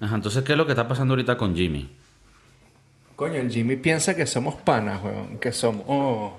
Ajá, 0.00 0.14
entonces, 0.14 0.44
¿qué 0.44 0.52
es 0.52 0.58
lo 0.58 0.66
que 0.66 0.72
está 0.72 0.86
pasando 0.86 1.12
ahorita 1.12 1.36
con 1.36 1.54
Jimmy? 1.54 1.90
Coño, 3.16 3.36
el 3.36 3.50
Jimmy 3.50 3.76
piensa 3.76 4.14
que 4.14 4.26
somos 4.26 4.56
panas, 4.56 5.02
weón. 5.02 5.38
Que 5.38 5.52
somos 5.52 6.34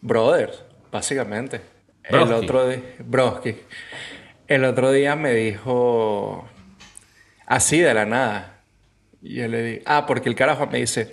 brothers, 0.00 0.62
básicamente. 0.90 1.60
El 2.02 2.32
otro 2.32 2.68
día... 2.68 2.82
Broski. 3.00 3.56
El 4.48 4.64
otro 4.64 4.90
día 4.90 5.16
me 5.16 5.34
dijo... 5.34 6.48
Así, 7.44 7.78
de 7.78 7.92
la 7.92 8.06
nada. 8.06 8.60
Y 9.20 9.34
yo 9.34 9.48
le 9.48 9.62
dije... 9.62 9.82
Ah, 9.84 10.06
porque 10.06 10.28
el 10.30 10.34
carajo 10.34 10.66
me 10.66 10.78
dice... 10.78 11.12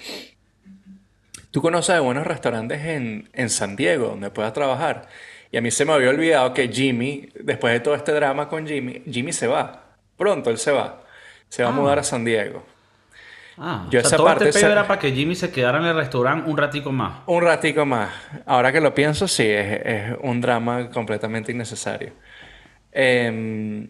¿Tú 1.52 1.62
conoces 1.62 1.96
de 1.96 2.02
buenos 2.02 2.25
restaurantes 2.25 2.84
en, 2.84 3.30
en 3.34 3.50
San 3.50 3.75
Diego 3.75 4.07
donde 4.07 4.32
puedas 4.32 4.54
trabajar? 4.54 5.07
Y 5.52 5.57
a 5.57 5.62
mí 5.62 5.70
se 5.70 5.86
me 5.86 5.94
había 5.94 6.10
olvidado 6.10 6.52
que 6.54 6.68
Jimmy, 6.68 7.30
después 7.36 7.73
de 7.73 7.80
todo 7.80 7.94
este 7.94 8.12
drama 8.12 8.50
con 8.50 8.66
Jimmy, 8.66 9.04
Jimmy 9.05 9.34
se 9.34 9.46
va. 9.46 9.98
Pronto 10.18 10.50
él 10.50 10.57
se 10.57 10.71
va. 10.71 11.03
Se 11.54 11.62
va 11.64 11.70
a 11.70 11.72
mudar 11.72 12.00
a 12.00 12.04
San 12.04 12.26
Diego. 12.26 12.64
Ah, 13.59 13.86
Yo 13.91 14.00
o 14.00 14.02
sea, 14.02 14.08
esa 14.08 14.18
todo 14.18 14.26
parte 14.26 14.46
este 14.50 14.58
esa- 14.58 14.72
era 14.72 14.88
para 14.88 15.00
que 15.00 15.12
Jimmy 15.12 15.36
se 15.36 15.52
quedara 15.52 15.77
en 15.77 15.86
el 15.86 15.96
restaurante 15.96 16.50
un 16.50 16.58
ratico 16.58 16.91
más. 16.91 17.20
Un 17.27 17.44
ratico 17.44 17.86
más. 17.86 18.10
Ahora 18.48 18.72
que 18.72 18.82
lo 18.82 18.96
pienso, 18.96 19.27
sí, 19.27 19.44
es, 19.48 19.82
es 19.86 20.16
un 20.24 20.41
drama 20.41 20.90
completamente 20.90 21.52
innecesario. 21.52 22.13
Em, 22.91 23.88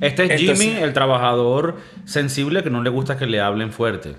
Este 0.00 0.24
es 0.24 0.30
Entonces- 0.40 0.58
Jimmy, 0.66 0.82
el 0.82 0.94
trabajador 0.94 1.76
sensible 2.06 2.62
que 2.62 2.70
no 2.70 2.82
le 2.82 2.88
gusta 2.88 3.18
que 3.18 3.26
le 3.26 3.40
hablen 3.40 3.72
fuerte. 3.72 4.14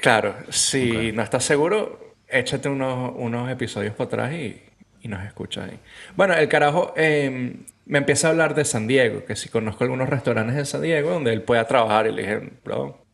claro, 0.00 0.36
si 0.50 1.10
no 1.12 1.22
estás 1.22 1.42
seguro, 1.44 2.14
échate 2.28 2.68
unos, 2.68 3.12
unos 3.16 3.50
episodios 3.50 3.94
por 3.94 4.06
atrás 4.06 4.32
y, 4.32 4.62
y 5.02 5.08
nos 5.08 5.24
escucha 5.24 5.64
ahí. 5.64 5.78
Bueno, 6.16 6.34
el 6.34 6.48
carajo 6.48 6.94
em, 6.96 7.64
me 7.86 7.98
empieza 7.98 8.28
a 8.28 8.30
hablar 8.30 8.54
de 8.54 8.64
San 8.64 8.86
Diego, 8.86 9.24
que 9.24 9.36
si 9.36 9.48
conozco 9.48 9.84
algunos 9.84 10.08
restaurantes 10.08 10.56
en 10.56 10.66
San 10.66 10.82
Diego 10.82 11.10
donde 11.10 11.32
él 11.32 11.42
pueda 11.42 11.66
trabajar. 11.66 12.06
Y 12.06 12.12
le 12.12 12.22
dije, 12.22 12.50
bro, 12.64 13.04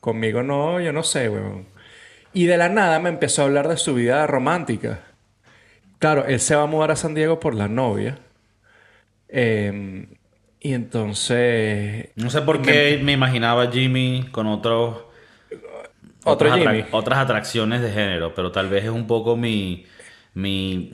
conmigo 0.00 0.42
no, 0.42 0.80
yo 0.80 0.92
no 0.92 1.02
sé, 1.02 1.28
weón. 1.28 1.66
Y 2.32 2.46
de 2.46 2.56
la 2.56 2.68
nada 2.68 2.98
me 2.98 3.10
empezó 3.10 3.42
a 3.42 3.44
hablar 3.44 3.68
de 3.68 3.76
su 3.76 3.94
vida 3.94 4.26
romántica. 4.26 5.00
Claro, 6.00 6.26
él 6.26 6.40
se 6.40 6.56
va 6.56 6.64
a 6.64 6.66
mudar 6.66 6.90
a 6.90 6.96
San 6.96 7.14
Diego 7.14 7.38
por 7.38 7.54
la 7.54 7.68
novia. 7.68 8.18
Em, 9.28 10.08
y 10.60 10.72
entonces... 10.72 12.08
No 12.16 12.28
sé 12.28 12.42
por 12.42 12.60
qué 12.60 13.00
me 13.02 13.12
imaginaba 13.12 13.62
a 13.62 13.70
Jimmy 13.70 14.26
con 14.32 14.48
otros... 14.48 15.04
Otro 16.26 16.48
otras 16.48 16.58
Jimmy. 16.58 16.84
otras 16.90 17.18
atracciones 17.18 17.82
de 17.82 17.90
género, 17.90 18.34
pero 18.34 18.50
tal 18.50 18.68
vez 18.68 18.84
es 18.84 18.90
un 18.90 19.06
poco 19.06 19.36
mi... 19.36 19.86
mi 20.34 20.92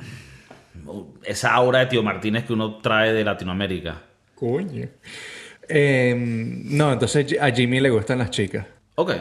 esa 1.24 1.52
aura 1.54 1.80
de 1.80 1.86
Tío 1.86 2.02
Martínez 2.02 2.44
que 2.44 2.52
uno 2.52 2.78
trae 2.78 3.12
de 3.12 3.24
Latinoamérica. 3.24 4.02
Coño. 4.34 4.88
Em, 5.68 6.76
no, 6.76 6.92
entonces 6.92 7.36
a 7.40 7.50
Jimmy 7.50 7.80
le 7.80 7.90
gustan 7.90 8.18
las 8.18 8.30
chicas. 8.30 8.66
Ok. 8.96 9.12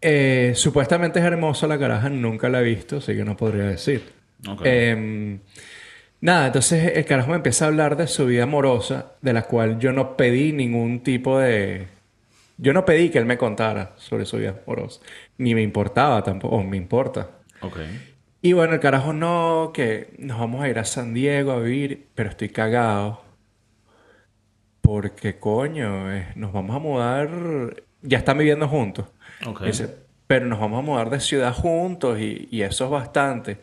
Eh, 0.00 0.52
supuestamente 0.54 1.18
es 1.18 1.24
hermosa 1.24 1.66
la 1.66 1.78
caraja, 1.78 2.10
nunca 2.10 2.48
la 2.48 2.60
he 2.60 2.64
visto, 2.64 2.98
así 2.98 3.14
que 3.14 3.24
no 3.24 3.36
podría 3.36 3.64
decir. 3.64 4.02
Ok. 4.46 4.60
Em, 4.64 5.38
nada, 6.20 6.48
entonces 6.48 6.96
el 6.96 7.04
carajo 7.04 7.30
me 7.30 7.36
empieza 7.36 7.64
a 7.64 7.68
hablar 7.68 7.96
de 7.96 8.06
su 8.06 8.26
vida 8.26 8.42
amorosa, 8.42 9.12
de 9.22 9.32
la 9.32 9.42
cual 9.42 9.78
yo 9.78 9.92
no 9.92 10.16
pedí 10.16 10.52
ningún 10.52 11.02
tipo 11.02 11.38
de... 11.38 11.86
Yo 12.56 12.72
no 12.72 12.84
pedí 12.84 13.08
que 13.08 13.18
él 13.18 13.24
me 13.24 13.38
contara 13.38 13.94
sobre 13.96 14.26
su 14.26 14.36
vida 14.36 14.54
amorosa, 14.64 15.00
ni 15.38 15.54
me 15.54 15.62
importaba 15.62 16.22
tampoco, 16.22 16.56
o 16.56 16.62
me 16.62 16.76
importa. 16.76 17.30
Ok. 17.62 17.78
Y 18.44 18.52
bueno, 18.52 18.74
el 18.74 18.80
carajo 18.80 19.14
no, 19.14 19.70
que 19.72 20.12
nos 20.18 20.38
vamos 20.38 20.62
a 20.62 20.68
ir 20.68 20.78
a 20.78 20.84
San 20.84 21.14
Diego 21.14 21.52
a 21.52 21.60
vivir, 21.60 22.08
pero 22.14 22.28
estoy 22.28 22.50
cagado. 22.50 23.22
Porque 24.82 25.38
coño, 25.38 26.12
eh, 26.12 26.28
nos 26.34 26.52
vamos 26.52 26.76
a 26.76 26.78
mudar, 26.78 27.30
ya 28.02 28.18
están 28.18 28.36
viviendo 28.36 28.68
juntos. 28.68 29.06
Dice, 29.64 29.96
pero 30.26 30.44
nos 30.44 30.60
vamos 30.60 30.80
a 30.80 30.82
mudar 30.82 31.08
de 31.08 31.20
ciudad 31.20 31.54
juntos 31.54 32.20
y, 32.20 32.46
y 32.50 32.60
eso 32.60 32.84
es 32.84 32.90
bastante. 32.90 33.60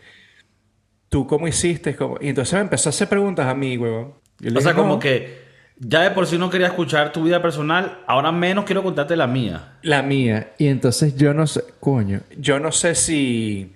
¿Tú 1.09 1.27
cómo 1.27 1.47
hiciste? 1.47 1.95
¿Cómo? 1.95 2.17
Y 2.19 2.29
entonces 2.29 2.55
me 2.55 2.61
empezó 2.61 2.89
a 2.89 2.91
hacer 2.91 3.07
preguntas 3.07 3.45
a 3.45 3.53
mí, 3.53 3.77
huevón. 3.77 4.15
O 4.55 4.61
sea, 4.61 4.73
como 4.73 4.97
que 4.97 5.41
ya 5.77 6.01
de 6.01 6.09
por 6.09 6.25
sí 6.25 6.39
no 6.39 6.49
quería 6.49 6.65
escuchar 6.65 7.11
tu 7.11 7.23
vida 7.23 7.39
personal, 7.39 7.99
ahora 8.07 8.31
menos 8.31 8.65
quiero 8.65 8.81
contarte 8.81 9.15
la 9.15 9.27
mía. 9.27 9.77
La 9.83 10.01
mía. 10.01 10.53
Y 10.57 10.67
entonces 10.67 11.15
yo 11.15 11.35
no 11.35 11.45
sé, 11.45 11.63
coño, 11.79 12.21
yo 12.35 12.59
no 12.59 12.71
sé 12.71 12.95
si... 12.95 13.75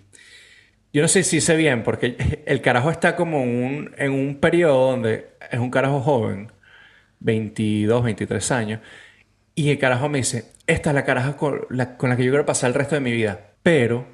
Yo 0.95 1.01
no 1.01 1.09
sé 1.09 1.23
si 1.23 1.37
hice 1.37 1.57
bien, 1.57 1.83
porque 1.83 2.15
el 2.45 2.61
carajo 2.61 2.89
está 2.89 3.17
como 3.17 3.43
un, 3.43 3.93
en 3.97 4.13
un 4.13 4.37
periodo 4.37 4.91
donde 4.91 5.27
es 5.51 5.59
un 5.59 5.69
carajo 5.69 5.99
joven, 5.99 6.53
22, 7.19 8.01
23 8.01 8.51
años, 8.51 8.79
y 9.55 9.71
el 9.71 9.77
carajo 9.77 10.07
me 10.07 10.19
dice, 10.19 10.53
esta 10.67 10.91
es 10.91 10.95
la 10.95 11.03
caraja 11.03 11.35
con 11.35 11.63
la, 11.69 11.97
con 11.97 12.09
la 12.09 12.15
que 12.15 12.23
yo 12.23 12.31
quiero 12.31 12.45
pasar 12.45 12.69
el 12.69 12.75
resto 12.75 12.95
de 12.95 13.01
mi 13.01 13.11
vida, 13.11 13.55
pero 13.61 14.07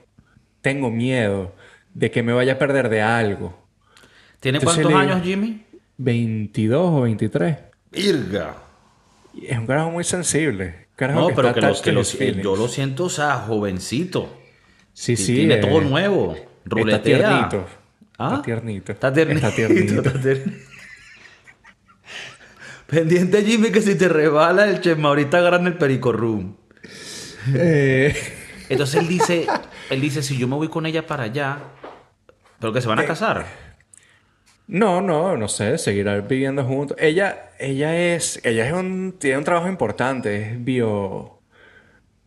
tengo 0.63 0.89
miedo 0.89 1.53
de 1.93 2.09
que 2.09 2.23
me 2.23 2.33
vaya 2.33 2.53
a 2.53 2.57
perder 2.57 2.89
de 2.89 3.03
algo. 3.03 3.55
¿Tiene 4.39 4.57
Entonces 4.57 4.81
cuántos 4.83 5.01
años, 5.03 5.21
Jimmy? 5.23 5.63
22 5.97 6.81
o 6.83 7.01
23. 7.01 7.57
Irga. 7.93 8.55
Y 9.35 9.45
es 9.45 9.59
un 9.59 9.67
carajo 9.67 9.91
muy 9.91 10.03
sensible. 10.03 10.87
carajo 10.95 11.19
No, 11.19 11.27
que 11.27 11.35
pero 11.35 11.49
está 11.49 11.59
que, 11.59 11.61
lo, 11.61 11.67
attached 11.67 11.83
que 11.83 11.91
to 11.91 11.95
lo- 11.95 12.01
his 12.01 12.21
eh, 12.21 12.41
yo 12.41 12.55
lo 12.55 12.67
siento, 12.67 13.03
o 13.03 13.09
sea, 13.09 13.35
jovencito. 13.35 14.35
Sí, 14.93 15.11
Y 15.13 15.17
sí. 15.17 15.35
Tiene 15.35 15.53
eh, 15.55 15.57
todo 15.57 15.79
nuevo. 15.81 16.35
Está 16.65 16.75
Ruletea. 16.75 17.01
tiernito. 17.01 17.67
¿Ah? 18.17 18.27
Está 18.27 18.41
tiernito. 18.41 18.91
Está 18.91 19.13
tiernito. 19.13 19.47
Está 19.47 19.51
tiernito. 19.55 19.93
está 20.01 20.19
tiernito. 20.21 20.51
Pendiente, 22.87 23.43
Jimmy, 23.43 23.71
que 23.71 23.81
si 23.81 23.95
te 23.97 24.09
rebala 24.09 24.69
el 24.69 24.81
chema, 24.81 25.09
ahorita 25.09 25.37
agarran 25.37 25.67
el 25.67 25.77
perico 25.77 26.11
room. 26.11 26.57
Eh, 27.53 28.15
Entonces 28.69 29.01
él 29.01 29.07
dice, 29.07 29.47
él 29.89 30.01
dice, 30.01 30.23
si 30.23 30.37
yo 30.37 30.47
me 30.47 30.55
voy 30.55 30.69
con 30.69 30.85
ella 30.85 31.05
para 31.07 31.23
allá, 31.23 31.59
pero 32.59 32.73
que 32.73 32.81
se 32.81 32.87
van 32.87 32.99
a 32.99 33.05
casar. 33.05 33.45
no, 34.67 35.01
no, 35.01 35.35
no 35.37 35.47
sé, 35.47 35.77
seguirá 35.77 36.19
viviendo 36.21 36.63
juntos. 36.65 36.97
Ella, 36.99 37.51
ella 37.59 37.95
es, 38.15 38.39
ella 38.45 38.67
es 38.67 38.73
un, 38.73 39.17
tiene 39.19 39.37
un 39.37 39.43
trabajo 39.43 39.67
importante, 39.67 40.51
es 40.53 40.63
bio, 40.63 41.41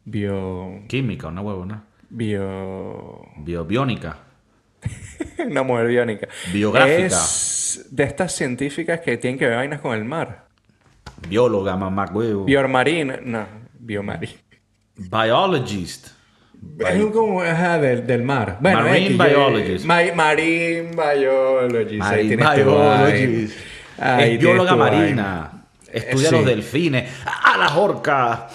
bio, 0.04 0.82
Química, 0.88 1.28
una 1.28 1.42
huevona. 1.42 1.84
bio, 2.10 3.22
Bio, 3.36 3.64
biónica. 3.64 4.23
una 5.46 5.62
mujer 5.62 5.86
biónica. 5.88 6.28
Biográfica. 6.52 7.06
Es 7.06 7.86
de 7.90 8.04
estas 8.04 8.32
científicas 8.34 9.00
que 9.00 9.16
tienen 9.16 9.38
que 9.38 9.46
ver 9.46 9.56
vainas 9.56 9.80
con 9.80 9.94
el 9.94 10.04
mar. 10.04 10.46
Bióloga, 11.28 11.76
mamá 11.76 12.06
huevo. 12.12 12.44
Biomarina, 12.44 13.18
no, 13.22 13.46
biomarina. 13.78 14.32
Biologist. 14.96 16.08
Es 16.78 17.04
como, 17.12 17.42
ajá, 17.42 17.78
del, 17.78 18.06
del 18.06 18.22
mar. 18.22 18.56
Bueno, 18.60 18.80
Marine 18.82 19.16
yo- 19.16 19.24
biologist. 19.24 19.84
Ma- 19.84 20.00
marine 20.14 20.90
biologist. 20.92 21.98
Marine 21.98 22.36
biologist. 22.36 23.56
Es 23.98 24.38
bióloga 24.40 24.76
marina. 24.76 25.50
Estudia 25.92 26.28
Eh, 26.28 26.32
los 26.32 26.40
sí. 26.40 26.46
delfines. 26.46 27.10
A 27.24 27.56
la 27.58 27.76
orca. 27.76 28.48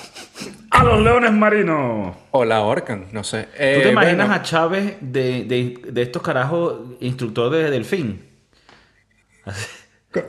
A 0.79 0.83
los 0.83 1.01
leones 1.01 1.31
marinos. 1.33 2.15
O 2.31 2.45
la 2.45 2.57
ahorcan, 2.57 3.07
no 3.11 3.23
sé. 3.23 3.43
¿Tú 3.43 3.49
Eh, 3.59 3.79
te 3.83 3.89
imaginas 3.91 4.27
bueno, 4.27 4.33
a 4.33 4.41
Chávez 4.43 4.95
de, 5.01 5.43
de- 5.43 5.81
de 5.91 6.01
estos 6.01 6.21
carajos 6.21 6.75
instructor 7.01 7.49
de 7.51 7.69
delfín? 7.69 8.25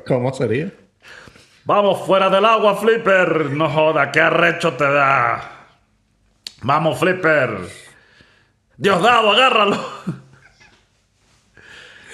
¿Cómo 0.07 0.33
sería? 0.35 0.73
Vamos 1.65 2.05
fuera 2.07 2.29
del 2.31 2.45
agua, 2.45 2.75
Flipper. 2.77 3.51
No 3.53 3.69
joda, 3.69 4.11
qué 4.11 4.21
arrecho 4.21 4.73
te 4.75 4.85
da. 4.91 5.69
Vamos, 6.63 6.99
Flipper. 6.99 7.51
Diosdado, 8.77 9.31
agárralo. 9.31 9.77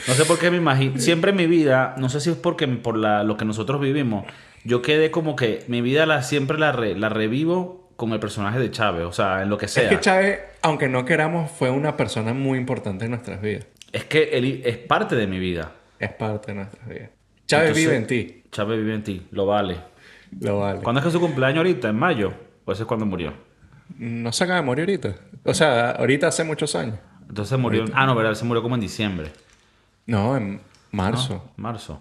No 0.08 0.14
sé 0.14 0.24
por 0.26 0.38
qué 0.38 0.50
me 0.50 0.58
imagino. 0.58 0.98
Siempre 1.00 1.30
en 1.30 1.36
mi 1.36 1.46
vida, 1.46 1.94
no 1.96 2.08
sé 2.10 2.20
si 2.20 2.30
es 2.30 2.36
porque 2.36 2.68
por 2.68 2.96
la- 2.98 3.24
lo 3.24 3.36
que 3.36 3.44
nosotros 3.44 3.80
vivimos, 3.80 4.26
yo 4.62 4.82
quedé 4.82 5.10
como 5.10 5.36
que 5.36 5.64
mi 5.68 5.80
vida 5.80 6.04
la, 6.06 6.22
siempre 6.22 6.58
la, 6.58 6.72
re- 6.72 6.96
la 6.96 7.08
revivo 7.08 7.85
con 7.96 8.12
el 8.12 8.20
personaje 8.20 8.58
de 8.58 8.70
Chávez. 8.70 9.04
O 9.04 9.12
sea, 9.12 9.42
en 9.42 9.48
lo 9.48 9.58
que 9.58 9.68
sea. 9.68 9.84
Es 9.84 9.90
que 9.90 10.00
Chávez, 10.00 10.40
aunque 10.62 10.88
no 10.88 11.04
queramos, 11.04 11.50
fue 11.50 11.70
una 11.70 11.96
persona 11.96 12.32
muy 12.34 12.58
importante 12.58 13.06
en 13.06 13.12
nuestras 13.12 13.40
vidas. 13.40 13.66
Es 13.92 14.04
que 14.04 14.30
él 14.32 14.62
es 14.64 14.76
parte 14.76 15.16
de 15.16 15.26
mi 15.26 15.38
vida. 15.38 15.72
Es 15.98 16.12
parte 16.12 16.52
de 16.52 16.58
nuestras 16.58 16.86
vidas. 16.86 17.10
Chávez 17.46 17.68
Entonces, 17.68 17.84
vive 17.84 17.96
en 17.96 18.06
ti. 18.06 18.42
Chávez 18.50 18.78
vive 18.78 18.94
en 18.94 19.02
ti, 19.02 19.26
lo 19.30 19.46
vale. 19.46 19.76
Lo 20.40 20.58
vale. 20.58 20.80
¿Cuándo 20.80 21.00
es 21.00 21.06
que 21.06 21.12
su 21.12 21.20
cumpleaños 21.20 21.58
ahorita? 21.58 21.88
¿En 21.88 21.96
mayo? 21.96 22.34
¿O 22.64 22.72
ese 22.72 22.82
es 22.82 22.86
cuando 22.86 23.06
murió? 23.06 23.32
No 23.98 24.32
se 24.32 24.44
acaba 24.44 24.60
de 24.60 24.66
morir 24.66 24.82
ahorita. 24.82 25.14
O 25.44 25.54
sea, 25.54 25.92
ahorita 25.92 26.26
hace 26.26 26.44
muchos 26.44 26.74
años. 26.74 26.98
Entonces 27.28 27.58
murió. 27.58 27.84
Ah, 27.94 28.06
no, 28.06 28.14
verdad, 28.14 28.34
se 28.34 28.44
murió 28.44 28.62
como 28.62 28.74
en 28.74 28.80
diciembre. 28.80 29.30
No, 30.06 30.36
en 30.36 30.60
marzo. 30.92 31.44
Marzo. 31.56 32.00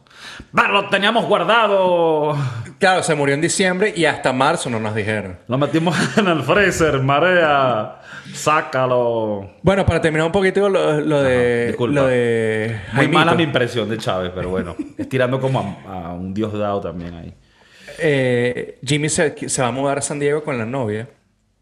¡Bah, 0.52 0.68
lo 0.70 0.88
teníamos 0.90 1.26
guardado! 1.26 2.38
Claro, 2.80 3.04
se 3.04 3.14
murió 3.16 3.36
en 3.36 3.42
diciembre 3.42 3.94
y 3.96 4.06
hasta 4.06 4.32
marzo 4.34 4.70
no 4.70 4.80
nos 4.80 4.96
dijeron. 4.96 5.38
Lo 5.48 5.58
metimos 5.58 5.96
en 6.18 6.28
el 6.28 6.44
freezer, 6.44 7.02
marea. 7.02 8.00
Sácalo. 8.34 9.52
Bueno, 9.62 9.86
para 9.86 10.00
terminar 10.02 10.26
un 10.28 10.32
poquito 10.32 10.70
lo, 10.70 11.00
lo 11.02 11.22
de. 11.22 11.68
disculpa. 11.68 12.02
Lo 12.02 12.08
de. 12.08 12.80
Muy 12.94 13.08
mala 13.08 13.34
mi 13.36 13.44
impresión 13.44 13.90
de 13.90 13.98
Chávez, 13.98 14.32
pero 14.34 14.50
bueno. 14.50 14.76
es 14.98 15.10
tirando 15.10 15.40
como 15.42 15.60
a, 15.88 16.10
a 16.10 16.14
un 16.14 16.34
dios 16.34 16.54
dado 16.58 16.80
también 16.82 17.14
ahí. 17.16 17.34
eh, 18.00 18.80
Jimmy 18.86 19.10
se, 19.10 19.50
se 19.50 19.62
va 19.62 19.68
a 19.70 19.72
mudar 19.72 19.98
a 19.98 20.02
San 20.02 20.20
Diego 20.20 20.44
con 20.44 20.58
la 20.58 20.66
novia. 20.66 21.08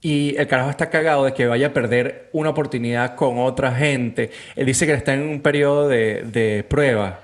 Y 0.04 0.36
el 0.38 0.48
carajo 0.48 0.70
está 0.70 0.90
cagado 0.90 1.24
de 1.24 1.34
que 1.34 1.48
vaya 1.48 1.68
a 1.68 1.74
perder 1.74 2.30
una 2.34 2.50
oportunidad 2.50 3.16
con 3.16 3.40
otra 3.40 3.74
gente. 3.74 4.32
Él 4.54 4.66
dice 4.66 4.86
que 4.86 4.94
está 4.94 5.14
en 5.14 5.22
un 5.22 5.42
periodo 5.42 5.88
de, 5.88 6.24
de 6.24 6.66
prueba. 6.68 7.22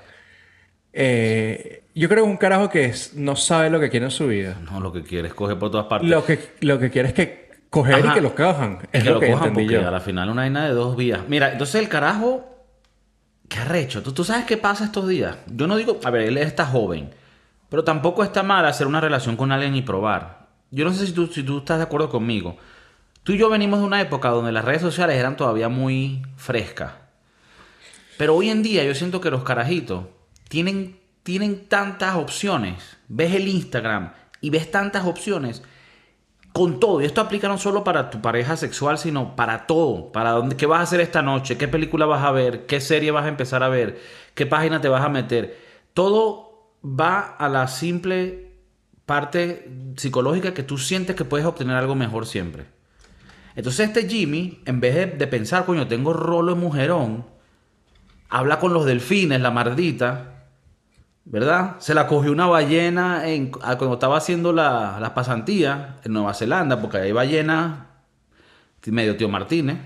Eh, 0.94 1.82
yo 1.94 2.08
creo 2.08 2.24
que 2.24 2.30
es 2.30 2.32
un 2.32 2.38
carajo 2.38 2.70
que 2.70 2.94
no 3.16 3.36
sabe 3.36 3.68
lo 3.68 3.80
que 3.80 3.90
quiere 3.90 4.06
en 4.06 4.10
su 4.10 4.26
vida. 4.26 4.56
No, 4.64 4.80
lo 4.80 4.94
que 4.94 5.02
quiere 5.02 5.28
es 5.28 5.34
coger 5.34 5.58
por 5.58 5.70
todas 5.70 5.88
partes. 5.88 6.08
Lo 6.08 6.24
que, 6.24 6.38
lo 6.60 6.78
que 6.78 6.90
quiere 6.90 7.08
es 7.08 7.14
que 7.14 7.50
coger 7.68 8.02
y 8.02 8.14
que 8.14 8.22
lo 8.22 8.34
cojan. 8.34 8.78
Es 8.92 9.04
que 9.04 9.10
lo, 9.10 9.20
que 9.20 9.28
lo 9.28 9.36
cojan 9.36 9.52
porque 9.52 9.76
a 9.76 9.90
la 9.90 10.00
final 10.00 10.30
una 10.30 10.40
vaina 10.40 10.64
de 10.64 10.72
dos 10.72 10.96
vías. 10.96 11.20
Mira, 11.28 11.52
entonces 11.52 11.82
el 11.82 11.88
carajo... 11.88 12.46
¿Qué 13.46 13.58
arrecho? 13.58 14.02
¿Tú, 14.02 14.12
¿Tú 14.12 14.24
sabes 14.24 14.46
qué 14.46 14.56
pasa 14.56 14.84
estos 14.84 15.06
días? 15.06 15.36
Yo 15.48 15.66
no 15.66 15.76
digo... 15.76 16.00
A 16.02 16.10
ver, 16.10 16.22
él 16.22 16.38
está 16.38 16.64
joven. 16.64 17.10
Pero 17.68 17.84
tampoco 17.84 18.24
está 18.24 18.42
mal 18.42 18.64
hacer 18.64 18.86
una 18.86 19.02
relación 19.02 19.36
con 19.36 19.52
alguien 19.52 19.76
y 19.76 19.82
probar. 19.82 20.39
Yo 20.70 20.84
no 20.84 20.92
sé 20.92 21.06
si 21.06 21.12
tú, 21.12 21.26
si 21.26 21.42
tú 21.42 21.58
estás 21.58 21.78
de 21.78 21.84
acuerdo 21.84 22.08
conmigo. 22.08 22.56
Tú 23.22 23.32
y 23.32 23.38
yo 23.38 23.50
venimos 23.50 23.80
de 23.80 23.86
una 23.86 24.00
época 24.00 24.30
donde 24.30 24.52
las 24.52 24.64
redes 24.64 24.82
sociales 24.82 25.16
eran 25.16 25.36
todavía 25.36 25.68
muy 25.68 26.22
frescas. 26.36 26.92
Pero 28.16 28.36
hoy 28.36 28.50
en 28.50 28.62
día 28.62 28.84
yo 28.84 28.94
siento 28.94 29.20
que 29.20 29.30
los 29.30 29.44
carajitos 29.44 30.04
tienen, 30.48 30.98
tienen 31.22 31.66
tantas 31.68 32.16
opciones. 32.16 32.98
Ves 33.08 33.34
el 33.34 33.48
Instagram 33.48 34.12
y 34.40 34.50
ves 34.50 34.70
tantas 34.70 35.06
opciones 35.06 35.62
con 36.52 36.80
todo. 36.80 37.00
Y 37.00 37.04
esto 37.04 37.20
aplica 37.20 37.48
no 37.48 37.58
solo 37.58 37.84
para 37.84 38.10
tu 38.10 38.20
pareja 38.20 38.56
sexual, 38.56 38.98
sino 38.98 39.36
para 39.36 39.66
todo. 39.66 40.12
Para 40.12 40.30
dónde, 40.32 40.56
qué 40.56 40.66
vas 40.66 40.80
a 40.80 40.82
hacer 40.82 41.00
esta 41.00 41.22
noche, 41.22 41.56
qué 41.56 41.68
película 41.68 42.06
vas 42.06 42.24
a 42.24 42.32
ver, 42.32 42.66
qué 42.66 42.80
serie 42.80 43.10
vas 43.10 43.24
a 43.24 43.28
empezar 43.28 43.62
a 43.62 43.68
ver, 43.68 44.00
qué 44.34 44.46
página 44.46 44.80
te 44.80 44.88
vas 44.88 45.04
a 45.04 45.08
meter. 45.08 45.58
Todo 45.94 46.72
va 46.84 47.20
a 47.20 47.48
la 47.48 47.68
simple 47.68 48.49
parte 49.10 49.68
psicológica 49.96 50.54
que 50.54 50.62
tú 50.62 50.78
sientes 50.78 51.16
que 51.16 51.24
puedes 51.24 51.44
obtener 51.44 51.74
algo 51.74 51.96
mejor 51.96 52.26
siempre. 52.26 52.66
Entonces 53.56 53.88
este 53.88 54.08
Jimmy, 54.08 54.62
en 54.66 54.78
vez 54.78 55.18
de, 55.18 55.26
pensar, 55.26 55.64
coño, 55.66 55.88
tengo 55.88 56.12
rolo 56.12 56.54
de 56.54 56.60
mujerón, 56.60 57.26
habla 58.28 58.60
con 58.60 58.72
los 58.72 58.86
delfines, 58.86 59.40
la 59.40 59.50
mardita, 59.50 60.44
¿verdad? 61.24 61.74
Se 61.80 61.92
la 61.92 62.06
cogió 62.06 62.30
una 62.30 62.46
ballena 62.46 63.28
en, 63.28 63.50
cuando 63.50 63.94
estaba 63.94 64.16
haciendo 64.16 64.52
las 64.52 65.00
la 65.00 65.12
pasantías 65.12 65.96
en 66.04 66.12
Nueva 66.12 66.32
Zelanda, 66.32 66.80
porque 66.80 66.98
hay 66.98 67.10
ballenas 67.10 67.80
medio 68.86 69.16
tío 69.16 69.28
Martínez. 69.28 69.76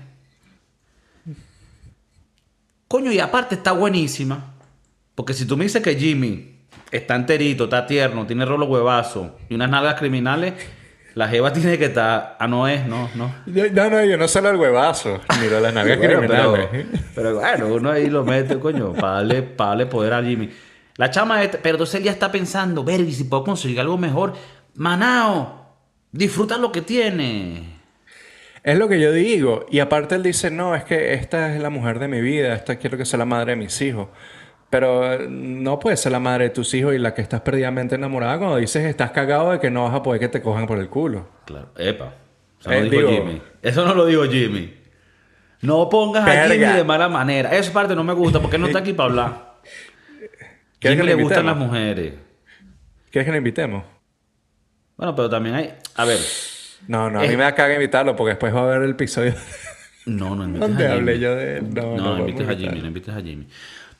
Coño, 2.87 3.11
y 3.11 3.17
aparte 3.17 3.55
está 3.55 3.71
buenísima. 3.71 4.53
Porque 5.15 5.33
si 5.33 5.47
tú 5.47 5.57
me 5.57 5.63
dices 5.63 5.81
que 5.81 5.95
Jimmy 5.95 6.54
está 6.91 7.15
enterito, 7.15 7.65
está 7.65 7.85
tierno, 7.85 8.25
tiene 8.25 8.45
rolo 8.45 8.65
huevazo 8.65 9.37
y 9.49 9.55
unas 9.55 9.69
nalgas 9.69 9.95
criminales, 9.95 10.53
la 11.15 11.27
jeva 11.27 11.51
tiene 11.53 11.77
que 11.77 11.85
estar. 11.85 12.37
Ah, 12.39 12.47
no 12.47 12.67
es, 12.67 12.85
no, 12.85 13.09
no. 13.15 13.33
no, 13.45 13.89
no, 13.89 14.05
yo 14.05 14.17
no 14.17 14.27
solo 14.27 14.49
el 14.49 14.57
huevazo. 14.57 15.21
Mira 15.41 15.59
las 15.59 15.73
nalgas 15.73 15.97
criminales. 16.01 16.67
Pero, 16.71 16.87
pero, 17.15 17.35
bueno, 17.35 17.67
uno 17.67 17.91
ahí 17.91 18.09
lo 18.09 18.23
mete, 18.23 18.59
coño, 18.59 18.93
para 18.93 19.23
darle, 19.23 19.85
poder 19.85 20.13
a 20.13 20.23
Jimmy. 20.23 20.49
La 20.97 21.09
chama, 21.09 21.41
pero 21.61 21.75
entonces 21.75 21.95
él 21.95 22.03
ya 22.03 22.11
está 22.11 22.31
pensando, 22.31 22.83
ver, 22.83 23.01
y 23.01 23.11
si 23.11 23.25
puedo 23.25 23.43
conseguir 23.43 23.79
algo 23.79 23.97
mejor. 23.97 24.33
Manao, 24.75 25.77
disfruta 26.11 26.57
lo 26.57 26.71
que 26.71 26.81
tiene. 26.81 27.75
Es 28.63 28.77
lo 28.77 28.87
que 28.87 28.99
yo 28.99 29.11
digo. 29.11 29.65
Y 29.69 29.79
aparte 29.79 30.15
él 30.15 30.23
dice, 30.23 30.49
no, 30.51 30.75
es 30.75 30.83
que 30.83 31.13
esta 31.13 31.53
es 31.53 31.61
la 31.61 31.69
mujer 31.69 31.99
de 31.99 32.07
mi 32.07 32.21
vida, 32.21 32.53
esta 32.53 32.77
quiero 32.77 32.97
que 32.97 33.05
sea 33.05 33.19
la 33.19 33.25
madre 33.25 33.51
de 33.51 33.57
mis 33.57 33.79
hijos. 33.81 34.07
Pero 34.69 35.29
no 35.29 35.79
puede 35.79 35.95
ser 35.95 36.11
la 36.11 36.19
madre 36.19 36.45
de 36.45 36.49
tus 36.49 36.73
hijos 36.73 36.93
y 36.93 36.97
la 36.97 37.13
que 37.13 37.21
estás 37.21 37.41
perdidamente 37.41 37.95
enamorada 37.95 38.37
cuando 38.37 38.57
dices 38.57 38.83
estás 38.85 39.11
cagado 39.11 39.51
de 39.51 39.59
que 39.59 39.69
no 39.69 39.83
vas 39.83 39.93
a 39.93 40.03
poder 40.03 40.19
que 40.19 40.27
te 40.27 40.41
cojan 40.41 40.67
por 40.67 40.79
el 40.79 40.89
culo. 40.89 41.27
Claro, 41.45 41.69
epa. 41.77 42.13
Eso 42.59 42.69
no, 42.71 42.75
lo 42.79 42.85
eh, 42.85 42.89
dijo 42.89 43.09
Jimmy. 43.09 43.41
Eso 43.61 43.85
no 43.85 43.93
lo 43.93 44.05
digo 44.05 44.23
Jimmy. 44.25 44.73
No 45.61 45.87
pongas 45.89 46.27
a 46.27 46.47
Jimmy 46.47 46.65
de 46.65 46.83
mala 46.83 47.07
manera. 47.07 47.55
Esa 47.55 47.71
parte 47.71 47.95
no 47.95 48.03
me 48.03 48.13
gusta 48.13 48.41
porque 48.41 48.57
no 48.57 48.67
está 48.67 48.79
aquí 48.79 48.93
para 48.93 49.09
hablar. 49.09 49.55
Jimmy 50.81 50.95
le, 50.97 51.03
le 51.03 51.15
gustan 51.15 51.45
las 51.45 51.57
mujeres. 51.57 52.13
¿Quieres 53.11 53.25
que 53.25 53.31
le 53.31 53.37
invitemos? 53.37 53.83
Bueno, 54.97 55.15
pero 55.15 55.29
también 55.29 55.55
hay. 55.55 55.73
A 55.95 56.05
ver. 56.05 56.19
No, 56.87 57.09
no, 57.09 57.19
a 57.19 57.23
mí 57.23 57.29
me 57.29 57.43
da 57.43 57.55
caga 57.55 57.73
invitarlo 57.73 58.15
porque 58.15 58.31
después 58.31 58.53
va 58.53 58.63
a 58.63 58.65
ver 58.65 58.83
el 58.83 58.91
episodio. 58.91 59.33
No, 60.05 60.35
no 60.35 60.43
invites 60.45 60.69
a 60.69 60.77
Jimmy. 60.77 60.91
hablé 60.91 61.19
yo 61.19 61.35
de 61.35 61.61
No, 61.61 61.97
no, 61.97 62.17
no 62.17 62.19
invites 62.19 62.47
a 62.47 62.55
Jimmy, 62.55 62.81
no 62.81 62.87
invites 62.87 63.15
a 63.15 63.21
Jimmy. 63.21 63.47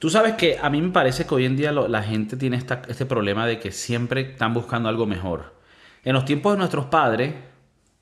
Tú 0.05 0.11
sabes 0.11 0.35
que 0.35 0.59
a 0.61 0.69
mí 0.69 0.83
me 0.83 0.91
parece 0.91 1.25
que 1.25 1.33
hoy 1.33 1.45
en 1.45 1.57
día 1.57 1.71
la 1.71 2.03
gente 2.03 2.37
tiene 2.37 2.57
este 2.57 3.07
problema 3.07 3.47
de 3.47 3.57
que 3.57 3.71
siempre 3.71 4.21
están 4.21 4.53
buscando 4.53 4.87
algo 4.87 5.07
mejor. 5.07 5.55
En 6.03 6.13
los 6.13 6.25
tiempos 6.25 6.53
de 6.53 6.59
nuestros 6.59 6.85
padres, 6.85 7.33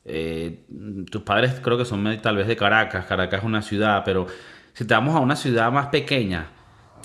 eh, 0.03 0.65
tus 1.09 1.21
padres 1.21 1.61
creo 1.63 1.77
que 1.77 1.85
son 1.85 2.19
tal 2.21 2.35
vez 2.35 2.47
de 2.47 2.57
Caracas, 2.57 3.05
Caracas 3.05 3.39
es 3.39 3.45
una 3.45 3.61
ciudad, 3.61 4.01
pero 4.03 4.27
si 4.73 4.83
te 4.83 4.93
vamos 4.93 5.15
a 5.15 5.19
una 5.19 5.37
ciudad 5.37 5.71
más 5.71 5.87
pequeña, 5.87 6.47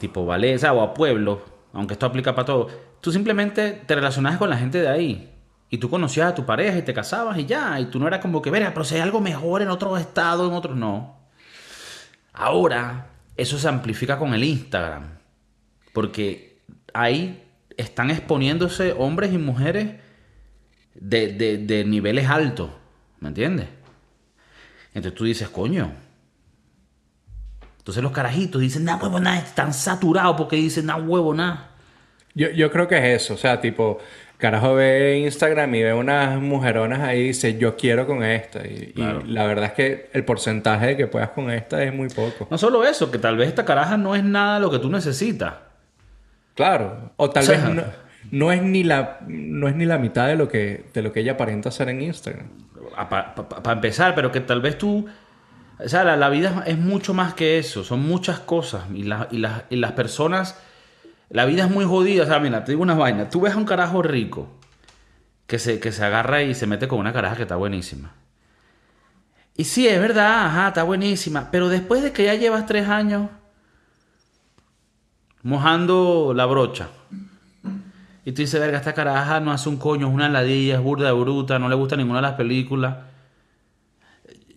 tipo 0.01 0.27
Valencia 0.27 0.73
o 0.73 0.83
a 0.83 0.93
pueblo, 0.95 1.45
aunque 1.73 1.93
esto 1.93 2.05
aplica 2.05 2.35
para 2.35 2.47
todo, 2.47 2.67
tú 3.01 3.13
simplemente 3.13 3.81
te 3.87 3.95
relacionabas 3.95 4.41
con 4.41 4.51
la 4.51 4.57
gente 4.57 4.81
de 4.81 4.89
ahí. 4.89 5.33
Y 5.71 5.79
tú 5.79 5.89
conocías 5.89 6.33
a 6.33 6.35
tu 6.35 6.45
pareja 6.45 6.77
y 6.77 6.83
te 6.83 6.93
casabas 6.93 7.39
y 7.39 7.47
ya. 7.47 7.79
Y 7.79 7.85
tú 7.85 8.01
no 8.01 8.09
eras 8.09 8.19
como 8.19 8.43
que, 8.43 8.51
verga, 8.51 8.73
pero 8.75 8.83
si 8.83 8.97
hay 8.97 9.03
algo 9.03 9.21
mejor 9.21 9.63
en 9.63 9.69
otro 9.69 9.97
estado, 9.97 10.49
en 10.49 10.55
otros 10.55 10.75
no. 10.75 11.21
Ahora, 12.33 13.11
eso 13.39 13.59
se 13.59 13.69
amplifica 13.69 14.19
con 14.19 14.35
el 14.35 14.45
Instagram. 14.45 15.19
Porque 15.95 16.61
ahí 16.93 17.43
están 17.77 18.11
exponiéndose 18.11 18.93
hombres 18.93 19.33
y 19.33 19.39
mujeres 19.39 19.95
de, 20.95 21.85
niveles 21.87 22.29
altos. 22.29 22.71
¿Me 23.21 23.29
entiendes? 23.29 23.69
Entonces 24.93 25.17
tú 25.17 25.25
dices, 25.25 25.49
coño. 25.49 25.93
Entonces 27.79 28.03
los 28.03 28.13
carajitos 28.13 28.61
dicen, 28.61 28.85
nada 28.85 29.03
huevo, 29.03 29.21
nada, 29.21 29.39
están 29.39 29.73
saturados 29.73 30.37
porque 30.37 30.57
dicen, 30.57 30.87
nada 30.87 31.01
huevo, 31.01 31.33
nada. 31.33 31.77
Yo, 32.35 32.51
yo 32.51 32.71
creo 32.71 32.87
que 32.87 32.99
es 32.99 33.23
eso, 33.23 33.35
o 33.35 33.39
sea, 33.39 33.61
tipo, 33.61 33.99
carajo 34.39 34.77
ve 34.77 35.19
Instagram 35.19 35.75
y 35.75 35.83
ve 35.83 35.93
unas 35.93 36.41
mujeronas 36.41 37.01
ahí 37.01 37.19
y 37.19 37.27
dice, 37.29 37.59
yo 37.59 37.77
quiero 37.77 38.07
con 38.07 38.23
esta. 38.23 38.67
Y, 38.67 38.95
la 39.27 39.45
verdad 39.45 39.67
es 39.67 39.73
que 39.73 40.11
el 40.13 40.25
porcentaje 40.25 40.87
de 40.87 40.97
que 40.97 41.07
puedas 41.07 41.31
con 41.31 41.51
esta 41.51 41.83
es 41.83 41.93
muy 41.93 42.09
poco. 42.09 42.47
No 42.51 42.57
solo 42.57 42.85
eso, 42.85 43.11
que 43.11 43.19
tal 43.19 43.37
vez 43.37 43.49
esta 43.49 43.65
caraja 43.65 43.97
no 43.97 44.15
es 44.15 44.25
nada 44.25 44.61
lo 44.61 44.71
que 44.71 44.79
tú 44.79 44.89
necesitas. 44.89 45.55
Claro. 46.55 47.13
O 47.17 47.31
tal 47.31 47.47
vez 47.47 47.61
no, 48.31 48.53
es 48.53 48.63
ni 48.63 48.85
la, 48.85 49.19
no 49.27 49.69
es 49.69 49.75
ni 49.75 49.85
la 49.85 49.99
mitad 49.99 50.29
de 50.29 50.37
lo 50.37 50.49
que, 50.49 50.85
de 50.95 51.03
lo 51.03 51.13
que 51.13 51.21
ella 51.21 51.33
aparenta 51.33 51.69
hacer 51.69 51.89
en 51.89 52.03
Instagram. 52.03 52.47
Para 53.09 53.73
empezar, 53.73 54.15
pero 54.15 54.33
que 54.33 54.41
tal 54.41 54.61
vez 54.61 54.79
tú... 54.79 55.07
O 55.81 55.89
sea, 55.89 56.03
la, 56.17 56.29
vida 56.29 56.65
es 56.67 56.77
mucho 56.77 57.15
más 57.15 57.35
que 57.35 57.59
eso. 57.59 57.85
Son 57.85 58.01
muchas 58.01 58.41
cosas. 58.41 58.83
Y, 58.93 59.09
y, 59.31 59.45
y 59.71 59.77
las 59.77 59.93
personas 59.93 60.61
la 61.31 61.45
vida 61.45 61.65
es 61.65 61.71
muy 61.71 61.85
jodida. 61.85 62.25
O 62.25 62.27
sea, 62.27 62.39
mira, 62.39 62.65
te 62.65 62.73
digo 62.73 62.83
una 62.83 62.95
vaina. 62.95 63.29
Tú 63.29 63.41
ves 63.41 63.55
a 63.55 63.57
un 63.57 63.65
carajo 63.65 64.03
rico 64.03 64.49
que 65.47 65.59
se, 65.59 65.81
que 65.81 65.93
se 65.93 66.05
agarra 66.05 66.43
y 66.43 66.55
se 66.55 66.67
mete 66.67 66.89
con 66.89 66.99
una 66.99 67.13
caraja 67.13 67.37
que 67.37 67.43
está 67.43 67.57
buenísima. 67.57 68.13
Y 69.57 69.65
sí, 69.65 69.89
es 69.89 70.01
verdad, 70.01 70.47
ajá, 70.47 70.69
está 70.69 70.85
buenísima. 70.85 71.51
Pero 71.51 71.69
después 71.69 72.03
de 72.03 72.13
que 72.13 72.25
ya 72.25 72.35
llevas 72.35 72.67
tres 72.67 72.89
años 72.89 73.29
mojando 75.43 76.33
la 76.35 76.47
brocha. 76.47 76.89
Y 78.25 78.33
tú 78.33 78.43
dices, 78.43 78.61
verga, 78.61 78.79
esta 78.79 78.93
caraja 78.93 79.41
no 79.41 79.51
hace 79.51 79.69
un 79.69 79.79
coño, 79.79 80.09
es 80.09 80.15
una 80.15 80.29
ladilla, 80.29 80.75
es 80.75 80.83
burda 80.83 81.07
de 81.07 81.13
bruta, 81.13 81.59
no 81.59 81.69
le 81.69 81.75
gusta 81.75 81.97
ninguna 81.97 82.19
de 82.19 82.23
las 82.23 82.35
películas. 82.35 82.97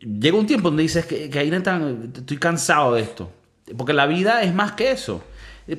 Llega 0.01 0.37
un 0.37 0.45
tiempo 0.45 0.69
donde 0.69 0.83
dices 0.83 1.05
que, 1.05 1.31
ahí 1.39 1.49
estoy 1.49 2.37
cansado 2.37 2.93
de 2.93 3.01
esto. 3.01 3.31
Porque 3.77 3.93
la 3.93 4.07
vida 4.07 4.41
es 4.41 4.53
más 4.53 4.73
que 4.73 4.91
eso. 4.91 5.23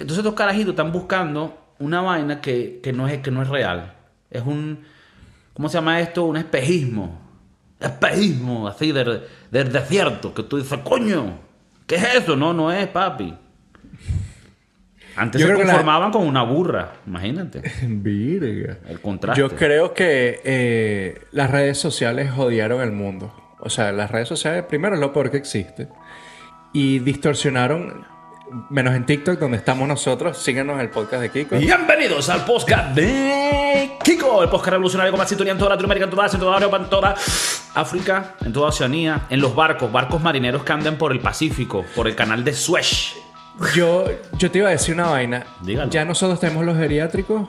Entonces 0.01 0.19
estos 0.19 0.35
carajitos 0.35 0.71
están 0.71 0.91
buscando 0.91 1.59
una 1.79 2.01
vaina 2.01 2.41
que, 2.41 2.81
no, 2.95 3.09
es, 3.09 3.19
que 3.19 3.31
no 3.31 3.43
es 3.43 3.49
real. 3.49 3.93
Es 4.31 4.43
un, 4.43 4.85
¿cómo 5.53 5.69
se 5.69 5.75
llama 5.75 6.01
esto? 6.01 6.25
Un 6.25 6.39
espejismo. 6.39 7.21
Espejismo, 7.79 8.69
así, 8.69 8.93
del, 8.93 9.23
desierto. 9.51 10.33
Que 10.33 10.45
tú 10.45 10.57
dices, 10.57 10.79
coño, 10.85 11.39
¿qué 11.87 11.97
es 11.97 12.15
eso? 12.15 12.37
No, 12.37 12.55
no 12.55 12.73
es, 12.73 12.87
papi. 12.87 13.37
Antes 15.15 15.43
se 15.43 15.53
conformaban 15.53 16.11
con 16.11 16.27
una 16.27 16.43
burra, 16.43 16.93
imagínate. 17.07 17.61
Virga. 17.87 18.79
El 18.89 18.99
contraste. 19.01 19.39
Yo 19.39 19.51
creo 19.51 19.93
que 19.93 20.41
eh, 20.43 21.21
las 21.33 21.51
redes 21.51 21.77
sociales 21.77 22.31
jodieron 22.31 22.81
el 22.81 22.93
mundo. 22.93 23.35
O 23.61 23.69
sea, 23.69 23.93
las 23.93 24.11
redes 24.11 24.29
sociales, 24.29 24.65
primero, 24.65 24.95
es 24.95 25.01
lo 25.03 25.13
peor 25.13 25.31
que 25.31 25.37
existe. 25.37 25.89
Y 26.73 27.01
distorsionaron 27.01 28.07
Menos 28.69 28.95
en 28.95 29.07
TikTok, 29.07 29.39
donde 29.39 29.57
estamos 29.57 29.89
nosotros. 29.89 30.37
Síguenos 30.39 30.75
en 30.75 30.81
el 30.81 30.91
podcast 30.91 31.23
de 31.23 31.31
Kiko. 31.31 31.57
Bienvenidos 31.57 32.29
al 32.29 32.45
podcast 32.45 32.95
de 32.95 33.93
Kiko, 34.05 34.43
el 34.43 34.51
podcast 34.51 34.71
revolucionario 34.73 35.11
con 35.13 35.19
más 35.19 35.29
sintonía 35.29 35.53
en 35.53 35.59
toda 35.59 35.71
Latinoamérica, 35.71 36.05
en 36.05 36.11
toda 36.11 36.25
Asia, 36.27 36.37
en 36.37 36.41
toda 36.43 36.57
Europa, 36.59 36.77
en 36.77 36.91
toda 36.91 37.15
África, 37.75 38.35
en 38.45 38.53
toda 38.53 38.69
Oceanía, 38.69 39.23
en 39.31 39.41
los 39.41 39.55
barcos, 39.55 39.91
barcos 39.91 40.21
marineros 40.23 40.65
que 40.65 40.73
andan 40.73 40.97
por 40.97 41.13
el 41.13 41.21
Pacífico, 41.21 41.85
por 41.95 42.09
el 42.09 42.15
canal 42.15 42.45
de 42.45 42.53
Suez. 42.53 43.15
Yo, 43.75 44.05
yo 44.39 44.51
te 44.51 44.59
iba 44.59 44.69
a 44.69 44.73
decir 44.73 44.95
una 44.95 45.09
vaina. 45.09 45.47
Ya 45.91 46.05
nosotros 46.05 46.41
tenemos 46.41 46.65
los 46.65 46.77
geriátricos 46.77 47.49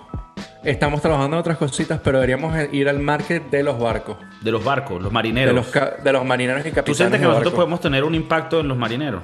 Estamos 0.63 1.01
trabajando 1.01 1.35
en 1.35 1.41
otras 1.41 1.57
cositas, 1.57 1.99
pero 2.01 2.19
deberíamos 2.19 2.55
ir 2.71 2.87
al 2.87 2.99
market 2.99 3.49
de 3.49 3.63
los 3.63 3.77
barcos. 3.77 4.15
De 4.41 4.49
los 4.49 4.63
barcos, 4.63 5.01
los 5.01 5.11
marineros. 5.11 5.53
De 5.53 5.61
los, 5.61 5.67
ca- 5.67 5.95
de 6.01 6.13
los 6.13 6.23
marineros 6.25 6.61
y 6.61 6.69
capitanes 6.71 6.85
¿Tú 6.85 6.93
sientes 6.95 7.19
que 7.19 7.23
de 7.25 7.27
nosotros 7.27 7.51
barco. 7.51 7.57
podemos 7.65 7.81
tener 7.81 8.05
un 8.05 8.15
impacto 8.15 8.61
en 8.61 8.69
los 8.69 8.77
marineros? 8.77 9.23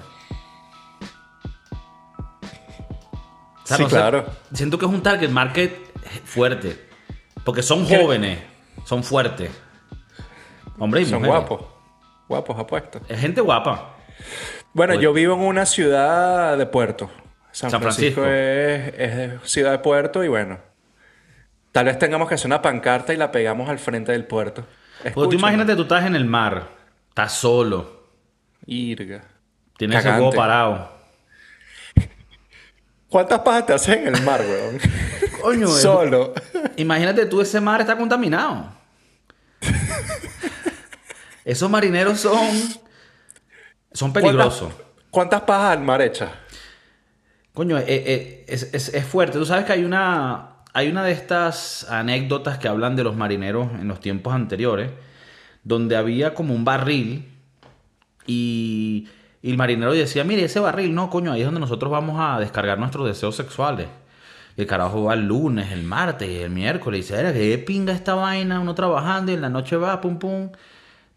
Sea, 3.69 3.77
Sí, 3.77 3.83
no 3.83 3.89
sé, 3.89 3.95
claro. 3.95 4.25
siento 4.53 4.77
que 4.77 4.85
es 4.85 4.91
un 4.91 5.01
target 5.01 5.29
market 5.29 5.73
fuerte. 6.25 6.87
Porque 7.43 7.61
son 7.63 7.85
jóvenes, 7.85 8.39
son 8.85 9.03
fuertes. 9.03 9.49
Hombres 10.77 11.07
y 11.07 11.09
Son 11.11 11.21
mujeres. 11.21 11.47
guapos. 11.47 11.67
Guapos, 12.27 12.59
apuestos. 12.59 13.01
Es 13.09 13.19
gente 13.19 13.41
guapa. 13.41 13.95
Bueno, 14.73 14.93
Oye. 14.93 15.03
yo 15.03 15.13
vivo 15.13 15.33
en 15.33 15.41
una 15.41 15.65
ciudad 15.65 16.57
de 16.57 16.65
puerto. 16.65 17.09
San, 17.51 17.71
San 17.71 17.81
Francisco, 17.81 18.21
Francisco. 18.21 18.95
Es, 19.01 19.51
ciudad 19.51 19.71
de 19.71 19.79
puerto 19.79 20.23
y 20.23 20.27
bueno. 20.27 20.59
Tal 21.71 21.85
vez 21.85 21.97
tengamos 21.97 22.27
que 22.29 22.35
hacer 22.35 22.47
una 22.47 22.61
pancarta 22.61 23.13
y 23.13 23.17
la 23.17 23.31
pegamos 23.31 23.69
al 23.69 23.79
frente 23.79 24.11
del 24.11 24.25
puerto. 24.25 24.63
Porque 25.13 25.31
tú 25.31 25.39
imagínate, 25.39 25.75
tú 25.75 25.83
estás 25.83 26.05
en 26.05 26.15
el 26.15 26.25
mar, 26.25 26.67
estás 27.09 27.33
solo, 27.33 28.07
Irga. 28.65 29.21
tienes 29.77 30.03
Cagante. 30.03 30.23
huevo 30.25 30.35
parado. 30.35 30.91
¿Cuántas 33.09 33.39
pajas 33.39 33.65
te 33.65 33.73
haces 33.73 33.97
en 33.97 34.15
el 34.15 34.21
mar, 34.23 34.41
weón? 34.41 34.79
Coño, 35.41 35.67
Solo. 35.67 36.33
Imagínate 36.77 37.25
tú, 37.25 37.41
ese 37.41 37.59
mar 37.59 37.81
está 37.81 37.97
contaminado. 37.97 38.71
Esos 41.45 41.69
marineros 41.69 42.19
son. 42.19 42.37
Son 43.91 44.13
peligrosos. 44.13 44.71
¿Cuántas, 44.73 45.09
cuántas 45.09 45.41
pajas 45.41 45.77
al 45.77 45.83
mar 45.83 46.01
hechas? 46.01 46.29
Coño, 47.53 47.77
eh, 47.79 47.85
eh, 47.87 48.45
es, 48.47 48.69
es- 48.73 48.93
es 48.93 49.05
fuerte. 49.05 49.37
Tú 49.37 49.45
sabes 49.45 49.65
que 49.65 49.73
hay 49.73 49.83
una. 49.83 50.45
Hay 50.73 50.87
una 50.89 51.03
de 51.03 51.11
estas 51.11 51.89
anécdotas 51.89 52.59
que 52.59 52.67
hablan 52.67 52.95
de 52.95 53.03
los 53.03 53.15
marineros 53.15 53.71
en 53.73 53.87
los 53.87 53.99
tiempos 53.99 54.33
anteriores. 54.33 54.91
Donde 55.63 55.97
había 55.97 56.35
como 56.35 56.53
un 56.53 56.63
barril. 56.63 57.27
Y, 58.27 59.07
y 59.41 59.51
el 59.51 59.57
marinero 59.57 59.93
decía: 59.93 60.23
Mire, 60.23 60.43
ese 60.43 60.59
barril, 60.59 60.93
no, 60.93 61.09
coño, 61.09 61.31
ahí 61.31 61.41
es 61.41 61.45
donde 61.45 61.59
nosotros 61.61 61.91
vamos 61.91 62.17
a 62.19 62.39
descargar 62.39 62.77
nuestros 62.77 63.07
deseos 63.07 63.35
sexuales. 63.35 63.87
Y 64.57 64.61
el 64.61 64.67
carajo 64.67 65.03
va 65.05 65.13
el 65.13 65.25
lunes, 65.27 65.71
el 65.71 65.83
martes, 65.83 66.29
el 66.29 66.49
miércoles. 66.49 66.99
Y 66.99 67.01
dice: 67.03 67.19
Era 67.19 67.33
que 67.33 67.57
pinga 67.59 67.93
esta 67.93 68.15
vaina, 68.15 68.59
uno 68.59 68.75
trabajando 68.75 69.31
y 69.31 69.35
en 69.35 69.41
la 69.41 69.49
noche 69.49 69.77
va, 69.77 70.01
pum, 70.01 70.19
pum. 70.19 70.51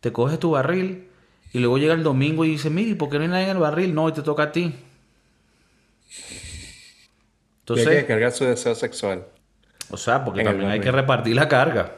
Te 0.01 0.13
coges 0.13 0.39
tu 0.39 0.53
barril. 0.53 1.09
Y 1.53 1.59
luego 1.59 1.79
llega 1.79 1.95
el 1.95 2.03
domingo 2.03 2.45
y 2.45 2.51
dice: 2.51 2.71
Mire, 2.71 2.91
¿y 2.91 2.95
por 2.95 3.11
qué 3.11 3.17
no 3.19 3.25
hay 3.25 3.31
nadie 3.31 3.45
en 3.45 3.51
el 3.51 3.59
barril? 3.59 3.95
No, 3.95 4.09
y 4.09 4.13
te 4.13 4.23
toca 4.23 4.45
a 4.45 4.53
ti. 4.53 4.61
Y 7.75 7.79
hay 7.81 7.87
que 7.87 7.91
Entonces, 7.91 7.91
descargar 7.91 8.33
su 8.33 8.45
deseo 8.45 8.75
sexual. 8.75 9.27
o 9.91 9.97
sea, 9.97 10.25
porque 10.25 10.41
en 10.41 10.47
también 10.47 10.71
hay 10.71 10.81
que 10.81 10.91
repartir 10.93 11.35
la 11.37 11.49
carga. 11.49 11.93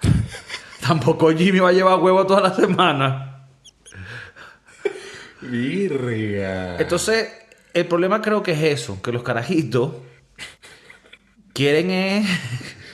Tampoco 0.80 1.30
Jimmy 1.32 1.58
va 1.60 1.70
a 1.70 1.72
llevar 1.72 1.98
huevo 2.00 2.26
toda 2.26 2.40
la 2.42 2.54
semana. 2.54 3.33
Virga. 5.50 6.78
Entonces, 6.78 7.28
el 7.72 7.86
problema 7.86 8.22
creo 8.22 8.42
que 8.42 8.52
es 8.52 8.62
eso, 8.62 9.00
que 9.02 9.12
los 9.12 9.22
carajitos 9.22 9.92
quieren 11.52 11.90
es... 11.90 12.26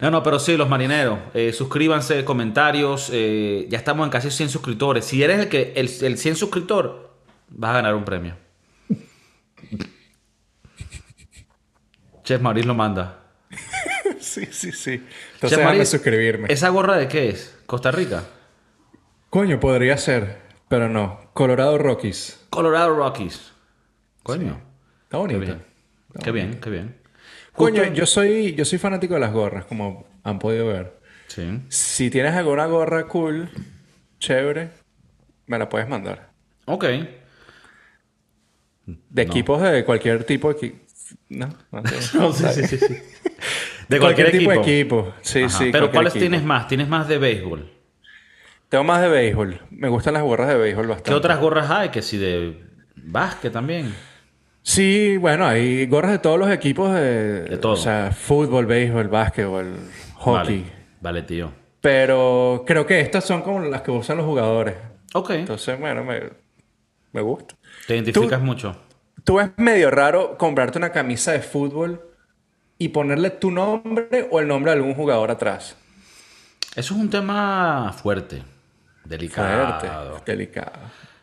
No, 0.00 0.12
no, 0.12 0.22
pero 0.22 0.38
sí, 0.38 0.56
los 0.56 0.68
marineros, 0.68 1.18
eh, 1.34 1.52
suscríbanse, 1.52 2.24
comentarios, 2.24 3.10
eh, 3.12 3.66
ya 3.68 3.78
estamos 3.78 4.06
en 4.06 4.12
casi 4.12 4.30
100 4.30 4.48
suscriptores. 4.48 5.04
Si 5.04 5.24
eres 5.24 5.40
el 5.40 5.48
que 5.48 5.72
el, 5.74 5.90
el 6.02 6.16
100 6.16 6.36
suscriptor, 6.36 7.16
vas 7.48 7.70
a 7.70 7.74
ganar 7.74 7.96
un 7.96 8.04
premio. 8.04 8.36
Chef 12.22 12.40
Maurice 12.40 12.66
lo 12.66 12.74
manda. 12.74 13.24
Sí, 14.20 14.46
sí, 14.50 14.72
sí. 14.72 14.98
Chef 14.98 15.02
Entonces 15.34 15.50
déjame 15.50 15.64
Maurice, 15.64 15.96
suscribirme. 15.96 16.52
¿Esa 16.52 16.68
gorra 16.70 16.96
de 16.96 17.06
qué 17.08 17.28
es? 17.28 17.56
¿Costa 17.66 17.92
Rica? 17.92 18.24
Coño, 19.30 19.60
podría 19.60 19.96
ser, 19.96 20.42
pero 20.68 20.88
no. 20.88 21.20
Colorado 21.34 21.78
Rockies. 21.78 22.46
Colorado 22.50 22.94
Rockies. 22.94 23.52
Coño. 24.22 24.60
Está 25.04 25.10
Qué 25.10 25.16
bonito. 25.16 25.58
Qué 26.22 26.30
bien, 26.32 26.60
qué 26.60 26.70
bien. 26.70 26.96
Coño, 27.52 27.82
Justo- 27.82 27.94
yo 27.94 28.06
soy, 28.06 28.54
yo 28.54 28.64
soy 28.64 28.78
fanático 28.78 29.14
de 29.14 29.20
las 29.20 29.32
gorras, 29.32 29.64
como 29.64 30.06
han 30.22 30.38
podido 30.38 30.66
ver. 30.68 30.98
Sí. 31.28 31.60
Si 31.68 32.10
tienes 32.10 32.34
alguna 32.34 32.66
gorra 32.66 33.06
cool, 33.06 33.50
chévere, 34.18 34.70
me 35.46 35.58
la 35.58 35.68
puedes 35.68 35.88
mandar. 35.88 36.30
Ok. 36.66 36.84
De 36.84 37.06
No. 38.86 39.22
equipos 39.22 39.60
de 39.62 39.84
cualquier 39.84 40.24
tipo 40.24 40.52
de 40.52 40.74
No, 41.28 41.48
no. 41.72 41.82
No, 42.14 42.32
sí, 42.32 42.44
sí, 42.52 42.66
sí, 42.66 42.78
sí. 42.78 42.96
De 43.88 43.98
cualquier, 44.00 44.30
tipo 44.30 44.52
equipo. 44.52 44.64
de 44.66 44.78
equipo. 44.80 45.14
Sí, 45.22 45.42
Ajá. 45.44 45.48
sí. 45.58 45.64
Pero 45.72 45.72
cualquier 45.72 45.90
¿cuáles 45.92 46.12
equipo. 46.14 46.20
tienes 46.22 46.42
más? 46.44 46.68
¿Tienes 46.68 46.88
más 46.88 47.08
de 47.08 47.18
béisbol? 47.18 47.70
Tengo 48.68 48.84
más 48.84 49.00
de 49.00 49.08
béisbol. 49.08 49.60
Me 49.70 49.88
gustan 49.88 50.14
las 50.14 50.22
gorras 50.22 50.48
de 50.48 50.56
béisbol 50.56 50.86
bastante. 50.86 51.10
¿Qué 51.10 51.14
otras 51.16 51.40
gorras 51.40 51.70
hay? 51.70 51.88
Que 51.88 52.02
si 52.02 52.18
de 52.18 52.62
básquet 52.96 53.52
también. 53.52 53.94
Sí, 54.62 55.16
bueno, 55.16 55.46
hay 55.46 55.86
gorras 55.86 56.12
de 56.12 56.18
todos 56.18 56.38
los 56.38 56.50
equipos 56.50 56.92
de... 56.92 57.44
De 57.44 57.56
todo. 57.56 57.72
O 57.72 57.76
sea, 57.76 58.12
fútbol, 58.12 58.66
béisbol, 58.66 59.08
básquetbol, 59.08 59.74
hockey. 60.16 60.60
Vale, 60.60 60.72
vale 61.00 61.22
tío. 61.22 61.50
Pero 61.80 62.64
creo 62.66 62.84
que 62.84 63.00
estas 63.00 63.24
son 63.24 63.40
como 63.40 63.60
las 63.60 63.80
que 63.80 63.90
usan 63.90 64.18
los 64.18 64.26
jugadores. 64.26 64.74
Ok. 65.14 65.30
Entonces, 65.30 65.80
bueno, 65.80 66.04
me, 66.04 66.24
me 67.12 67.22
gusta. 67.22 67.54
Te 67.86 67.94
identificas 67.94 68.42
mucho. 68.42 68.76
Tú 69.24 69.36
ves 69.36 69.50
medio 69.56 69.90
raro 69.90 70.36
comprarte 70.36 70.76
una 70.76 70.92
camisa 70.92 71.32
de 71.32 71.40
fútbol 71.40 72.02
y 72.76 72.88
ponerle 72.88 73.30
tu 73.30 73.50
nombre 73.50 74.28
o 74.30 74.40
el 74.40 74.48
nombre 74.48 74.72
de 74.72 74.78
algún 74.78 74.94
jugador 74.94 75.30
atrás. 75.30 75.76
Eso 76.76 76.94
es 76.94 77.00
un 77.00 77.08
tema 77.08 77.94
fuerte. 77.94 78.42
Delicado. 79.04 79.80
Fuerte, 79.80 80.32
delicado. 80.32 80.72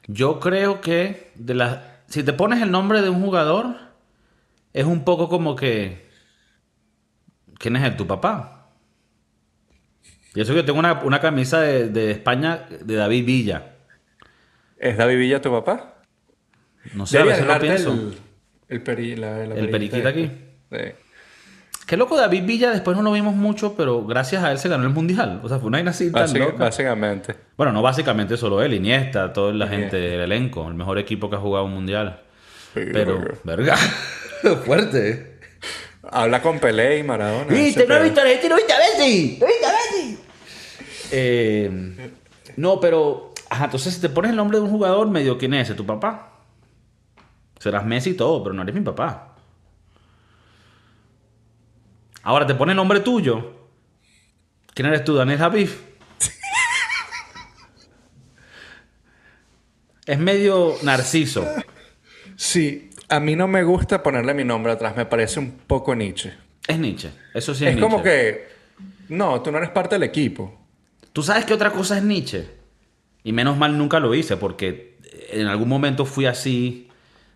Yo 0.08 0.40
creo 0.40 0.82
que 0.82 1.32
de 1.36 1.54
las 1.56 1.80
si 2.08 2.24
te 2.24 2.34
pones 2.34 2.62
el 2.62 2.70
nombre 2.72 3.02
de 3.02 3.10
un 3.10 3.22
jugador, 3.22 3.76
es 4.74 4.86
un 4.86 5.04
poco 5.04 5.30
como 5.30 5.56
que. 5.56 6.06
¿Quién 7.58 7.76
es 7.78 7.84
él? 7.84 7.96
¿Tu 7.96 8.06
papá? 8.06 8.70
Y 10.34 10.42
eso 10.42 10.52
que 10.54 10.60
yo 10.60 10.66
tengo 10.66 10.80
una, 10.80 11.02
una 11.04 11.20
camisa 11.22 11.62
de, 11.62 11.90
de 11.90 12.12
España 12.12 12.66
de 12.82 12.96
David 12.96 13.26
Villa. 13.26 13.76
¿Es 14.78 14.98
David 14.98 15.18
Villa 15.18 15.42
tu 15.42 15.50
papá? 15.52 16.02
No 16.94 17.06
sé, 17.06 17.18
a 17.18 17.24
Deberías 17.24 17.48
veces 17.48 17.56
lo 17.56 17.62
pienso. 17.62 17.92
el, 17.94 18.18
el, 18.68 18.84
peri- 18.84 19.16
la- 19.16 19.46
la 19.48 19.56
El 19.56 19.70
periquito 19.70 19.98
esta. 19.98 20.10
aquí. 20.10 20.30
Sí. 20.72 20.78
Qué 21.88 21.98
loco, 21.98 22.18
David 22.18 22.46
Villa, 22.46 22.72
después 22.72 22.98
no 22.98 23.04
lo 23.04 23.12
vimos 23.12 23.36
mucho, 23.36 23.76
pero 23.76 24.04
gracias 24.06 24.44
a 24.44 24.52
él 24.52 24.58
se 24.58 24.70
ganó 24.70 24.86
el 24.86 24.90
mundial. 24.90 25.40
O 25.44 25.50
sea, 25.50 25.60
fue 25.60 25.68
una 25.68 25.78
vaina 25.78 25.92
así 25.92 26.06
tan 26.12 26.24
Básica- 26.24 26.46
loca. 26.46 26.58
básicamente. 26.64 27.36
Bueno, 27.58 27.72
no 27.74 27.82
básicamente 27.84 28.38
solo 28.38 28.62
él, 28.64 28.74
Iniesta, 28.74 29.32
toda 29.34 29.54
la 29.54 29.66
Iniesta. 29.68 29.78
gente 29.98 29.98
del 29.98 30.22
elenco, 30.22 30.68
el 30.68 30.74
mejor 30.74 30.98
equipo 30.98 31.30
que 31.30 31.36
ha 31.36 31.40
jugado 31.40 31.66
un 31.66 31.74
mundial. 31.74 32.22
Sí, 32.74 32.82
Pero, 32.92 33.20
verga. 33.20 33.38
verga, 33.44 33.78
fuerte. 34.66 35.40
Habla 36.12 36.42
con 36.42 36.60
Pelé 36.60 37.00
y 37.00 37.04
Maradona. 37.04 37.46
¿Viste? 37.54 37.86
¿No 37.88 37.96
este? 37.96 38.50
¿No 38.50 38.56
viste 38.56 38.74
a 38.74 38.78
Messi? 38.80 39.38
¿No 39.40 39.46
viste 39.48 39.66
a 39.66 39.70
Messi? 39.72 40.18
Eh, 41.12 42.10
no, 42.58 42.80
pero... 42.80 43.34
Ajá, 43.50 43.66
entonces 43.66 43.94
si 43.94 44.02
te 44.02 44.10
pones 44.10 44.32
el 44.32 44.38
nombre 44.38 44.58
de 44.58 44.64
un 44.64 44.72
jugador, 44.72 45.08
medio 45.10 45.38
quién 45.38 45.54
es 45.54 45.68
ese, 45.70 45.76
tu 45.76 45.86
papá. 45.86 46.32
Serás 47.60 47.86
Messi 47.86 48.12
y 48.12 48.14
todo, 48.16 48.44
pero 48.44 48.54
no 48.56 48.64
eres 48.64 48.74
mi 48.76 48.82
papá. 48.82 49.35
Ahora 52.26 52.46
te 52.46 52.56
pone 52.56 52.72
el 52.74 52.76
nombre 52.76 53.00
tuyo. 53.00 53.54
¿Quién 54.74 54.88
eres 54.88 55.04
tú, 55.06 55.14
Daniel 55.16 55.40
Javif? 55.40 55.80
es 60.06 60.20
medio 60.20 60.76
narciso. 60.84 61.46
Sí, 62.36 62.90
a 63.10 63.20
mí 63.20 63.36
no 63.36 63.48
me 63.48 63.64
gusta 63.64 64.04
ponerle 64.04 64.34
mi 64.34 64.44
nombre 64.44 64.74
atrás. 64.74 64.96
Me 64.96 65.06
parece 65.06 65.40
un 65.40 65.52
poco 65.52 65.96
Nietzsche. 65.96 66.34
Es 66.68 66.78
Nietzsche. 66.78 67.12
Eso 67.34 67.54
sí 67.54 67.66
Es, 67.66 67.76
es, 67.76 67.82
como 67.82 67.98
Nietzsche. 67.98 68.12
que... 68.12 68.56
No, 69.10 69.42
tú 69.42 69.52
no 69.52 69.60
eres 69.60 69.70
parte 69.70 69.96
del 69.96 70.04
equipo. 70.04 70.60
¿Tú 71.14 71.22
sabes 71.24 71.46
qué 71.46 71.54
otra 71.54 71.72
cosa 71.72 71.98
es 71.98 72.04
Nietzsche? 72.04 72.50
Y 73.24 73.32
menos 73.34 73.56
mal 73.56 73.78
nunca 73.78 74.00
lo 74.00 74.14
hice 74.16 74.36
porque 74.38 74.98
en 75.30 75.48
algún 75.48 75.70
momento 75.70 76.06
fui 76.06 76.26
así 76.26 76.85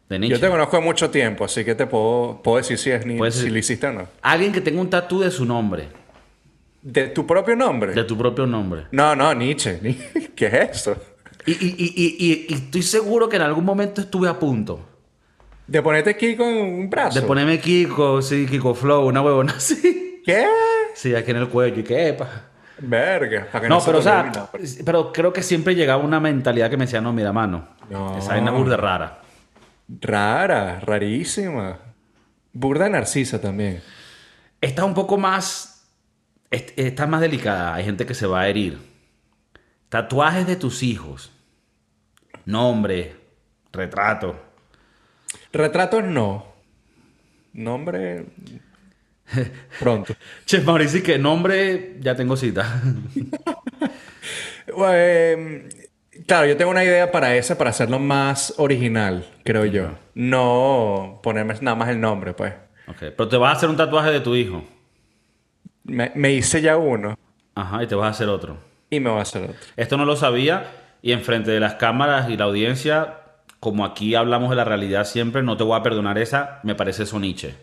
de 0.09 0.19
Nietzsche. 0.19 0.35
Yo 0.35 0.41
te 0.41 0.49
conozco 0.49 0.77
de 0.77 0.83
mucho 0.83 1.09
tiempo, 1.09 1.45
así 1.45 1.63
que 1.63 1.75
te 1.75 1.85
puedo, 1.85 2.41
puedo 2.43 2.57
decir 2.57 2.77
si, 2.77 2.89
es 2.91 3.05
ni, 3.05 3.17
Puedes 3.17 3.35
si 3.35 3.49
lo 3.49 3.57
hiciste 3.57 3.87
o 3.87 3.93
no. 3.93 4.07
Alguien 4.21 4.51
que 4.51 4.61
tenga 4.61 4.81
un 4.81 4.89
tatú 4.89 5.19
de 5.21 5.31
su 5.31 5.45
nombre, 5.45 5.87
¿De 6.81 7.07
tu 7.07 7.27
propio 7.27 7.55
nombre? 7.55 7.93
de 7.93 8.03
tu 8.05 8.17
propio 8.17 8.45
nombre. 8.47 8.85
No, 8.91 9.15
no, 9.15 9.33
Nietzsche. 9.33 9.79
Ni- 9.81 9.93
¿Qué 10.35 10.47
es 10.47 10.53
eso? 10.79 10.95
Y, 11.45 11.51
y- 11.51 11.75
y- 11.77 12.45
y- 12.49 12.53
estoy 12.53 12.81
seguro 12.81 13.27
que 13.29 13.35
en 13.37 13.41
algún 13.43 13.65
momento 13.65 14.01
estuve 14.01 14.27
a 14.29 14.37
punto 14.37 14.85
De 15.67 15.81
ponerte 15.81 16.09
aquí 16.11 16.35
con 16.35 16.47
un 16.47 16.89
brazo. 16.89 17.19
de 17.19 17.25
ponerme 17.25 17.59
Kiko, 17.59 18.21
sí, 18.21 18.45
Kiko 18.49 18.73
Flow, 18.73 19.07
una 19.07 19.21
huevona 19.21 19.53
así. 19.57 20.21
¿Qué? 20.25 20.45
Sí, 20.95 21.15
aquí 21.15 21.31
en 21.31 21.37
el 21.37 21.47
cuello 21.49 21.79
y 21.79 21.83
qué 21.83 22.09
epa. 22.09 22.27
Verga. 22.81 23.47
para 23.51 23.63
que 23.63 23.69
No, 23.69 23.79
se 23.81 23.87
pero 23.87 23.99
o 23.99 24.01
sea, 24.01 24.31
pero 24.85 25.11
creo 25.11 25.33
que 25.33 25.43
siempre 25.43 25.75
llegaba 25.75 26.01
una 26.03 26.19
mentalidad 26.19 26.69
que 26.69 26.77
me 26.77 26.85
decía, 26.85 27.01
no, 27.01 27.11
mira, 27.13 27.33
mano, 27.33 27.67
No. 27.89 28.17
esa 28.17 28.29
vaina 28.33 28.51
es 28.51 28.57
burda 28.57 28.77
rara. 28.77 29.18
Rara, 30.01 30.79
rarísima. 30.79 31.79
Burda 32.53 32.89
narcisa 32.89 33.41
también. 33.41 33.81
Esta 34.61 34.81
es 34.83 34.87
un 34.87 34.93
poco 34.93 35.17
más. 35.17 35.87
est- 36.51 36.77
Esta 36.77 37.03
es 37.03 37.09
más 37.09 37.21
delicada. 37.21 37.73
Hay 37.75 37.85
gente 37.85 38.05
que 38.05 38.13
se 38.13 38.27
va 38.27 38.41
a 38.41 38.47
herir. 38.49 38.77
Tatuajes 39.89 40.45
de 40.47 40.55
tus 40.55 40.83
hijos. 40.83 41.31
Nombre. 42.45 43.15
Retrato. 43.71 44.39
Retratos 45.53 46.03
no. 46.03 46.45
Nombre. 47.53 48.25
Pronto. 49.79 50.13
Che, 50.45 50.61
Mauricio, 50.61 51.03
que 51.03 51.17
nombre. 51.19 51.97
Ya 51.99 52.15
tengo 52.15 52.35
cita. 52.37 52.81
Eh, 54.91 55.67
claro, 56.27 56.47
yo 56.47 56.57
tengo 56.57 56.71
una 56.71 56.83
idea 56.83 57.11
para 57.11 57.35
esa, 57.35 57.57
para 57.57 57.69
hacerlo 57.71 57.99
más 57.99 58.53
original, 58.57 59.25
creo 59.43 59.65
yo. 59.65 59.91
No 60.13 61.19
ponerme 61.23 61.53
nada 61.61 61.75
más 61.75 61.89
el 61.89 61.99
nombre, 61.99 62.33
pues. 62.33 62.53
ok. 62.87 62.97
Pero 63.15 63.27
te 63.27 63.37
vas 63.37 63.53
a 63.53 63.57
hacer 63.57 63.69
un 63.69 63.77
tatuaje 63.77 64.11
de 64.11 64.19
tu 64.21 64.35
hijo. 64.35 64.63
Me, 65.83 66.11
me 66.15 66.31
hice 66.31 66.61
ya 66.61 66.77
uno 66.77 67.17
Ajá, 67.55 67.83
y 67.83 67.87
te 67.87 67.95
vas 67.95 68.07
a 68.07 68.11
hacer 68.11 68.29
otro. 68.29 68.57
y 68.89 68.99
me 68.99 69.09
voy 69.09 69.19
a 69.19 69.23
hacer 69.23 69.43
otro. 69.43 69.55
Esto 69.75 69.97
no 69.97 70.05
lo 70.05 70.15
sabía 70.15 70.71
y 71.01 71.11
enfrente 71.11 71.51
de 71.51 71.59
las 71.59 71.75
cámaras 71.75 72.29
y 72.29 72.37
la 72.37 72.45
audiencia, 72.45 73.17
como 73.59 73.85
aquí 73.85 74.15
hablamos 74.15 74.49
de 74.49 74.55
la 74.55 74.65
realidad 74.65 75.05
siempre, 75.05 75.41
no 75.43 75.57
te 75.57 75.63
voy 75.63 75.79
a 75.79 75.83
perdonar 75.83 76.17
esa, 76.17 76.59
me 76.63 76.75
parece 76.75 77.05
soniche. 77.05 77.55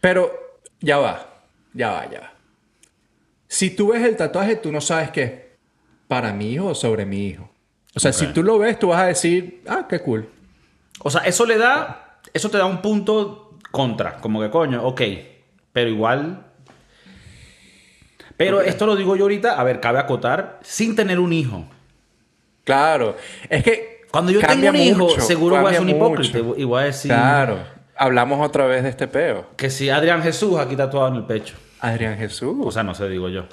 Pero 0.00 0.32
ya 0.80 0.98
va, 0.98 1.26
ya 1.72 1.90
va, 1.90 2.10
ya 2.10 2.20
va. 2.20 2.32
Si 3.46 3.70
tú 3.74 3.92
ves 3.92 4.02
el 4.02 4.16
tatuaje, 4.16 4.56
tú 4.56 4.72
no 4.72 4.80
sabes 4.80 5.10
qué 5.10 5.22
es 5.22 5.32
para 6.08 6.32
mi 6.32 6.52
hijo 6.52 6.66
o 6.66 6.74
sobre 6.74 7.06
mi 7.06 7.26
hijo. 7.26 7.50
O 7.94 8.00
sea, 8.00 8.12
si 8.12 8.26
tú 8.28 8.42
lo 8.42 8.58
ves, 8.58 8.78
tú 8.78 8.88
vas 8.88 9.02
a 9.02 9.06
decir, 9.06 9.62
ah, 9.68 9.86
qué 9.88 10.00
cool. 10.00 10.28
O 11.00 11.10
sea, 11.10 11.22
eso 11.22 11.46
le 11.46 11.58
da, 11.58 12.18
eso 12.32 12.50
te 12.50 12.58
da 12.58 12.66
un 12.66 12.82
punto 12.82 13.56
contra, 13.70 14.16
como 14.16 14.40
que 14.40 14.50
coño, 14.50 14.84
ok, 14.84 15.02
pero 15.72 15.90
igual... 15.90 16.46
Pero 18.36 18.60
esto 18.62 18.84
lo 18.86 18.96
digo 18.96 19.14
yo 19.14 19.24
ahorita, 19.24 19.60
a 19.60 19.62
ver, 19.62 19.78
cabe 19.78 20.00
acotar, 20.00 20.58
sin 20.62 20.96
tener 20.96 21.20
un 21.20 21.32
hijo. 21.32 21.66
Claro, 22.64 23.16
es 23.48 23.62
que 23.62 24.02
Cuando 24.10 24.32
yo 24.32 24.40
tengo 24.40 24.70
un 24.70 24.76
hijo, 24.76 24.98
mucho, 25.04 25.20
seguro 25.20 25.60
voy 25.60 25.70
a 25.70 25.74
ser 25.74 25.82
un 25.82 25.90
hipócrita 25.90 26.38
mucho. 26.42 26.60
y 26.60 26.64
voy 26.64 26.82
a 26.82 26.86
decir 26.86 27.12
Claro, 27.12 27.58
hablamos 27.94 28.44
otra 28.44 28.66
vez 28.66 28.82
de 28.82 28.88
este 28.88 29.06
peo. 29.06 29.46
que 29.56 29.70
si 29.70 29.88
Adrián 29.88 30.20
Jesús 30.20 30.58
aquí 30.58 30.74
tatuado 30.74 31.08
en 31.08 31.14
el 31.14 31.24
pecho. 31.24 31.54
Adrián 31.78 32.16
Jesús. 32.16 32.56
O 32.60 32.72
sea, 32.72 32.82
no 32.82 32.94
sé, 32.94 33.08
digo 33.08 33.28
yo. 33.28 33.44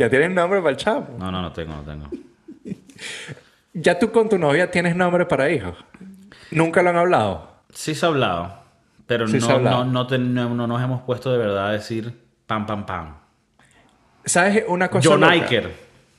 Ya 0.00 0.08
tienes 0.10 0.30
nombre 0.30 0.60
para 0.60 0.70
el 0.70 0.76
chavo. 0.76 1.06
No, 1.18 1.30
no, 1.30 1.42
no 1.42 1.52
tengo, 1.52 1.74
no 1.76 1.82
tengo. 1.82 2.08
Ya 3.72 3.98
tú 3.98 4.10
con 4.10 4.28
tu 4.28 4.36
novia 4.36 4.68
tienes 4.70 4.96
nombre 4.96 5.26
para 5.26 5.48
hijos. 5.48 5.76
Nunca 6.50 6.82
lo 6.82 6.90
han 6.90 6.96
hablado. 6.96 7.52
Sí 7.72 7.94
se 7.94 8.04
ha 8.04 8.08
hablado, 8.08 8.58
pero 9.06 9.28
Sí 9.28 9.38
no, 9.38 9.46
se 9.46 9.52
ha 9.52 9.54
hablado. 9.54 9.84
no, 9.84 9.92
no, 9.92 10.06
te- 10.08 10.18
no- 10.18 10.52
no 10.54 10.66
nos 10.66 10.82
hemos 10.82 11.02
puesto 11.02 11.30
de 11.30 11.38
verdad 11.38 11.68
a 11.68 11.72
decir 11.72 12.12
pam, 12.46 12.66
pam, 12.66 12.84
pam. 12.84 13.16
¿Sabes 14.24 14.64
una 14.66 14.88
cosa? 14.88 15.08
John 15.08 15.20
loca? 15.20 15.32
Iker. 15.34 15.72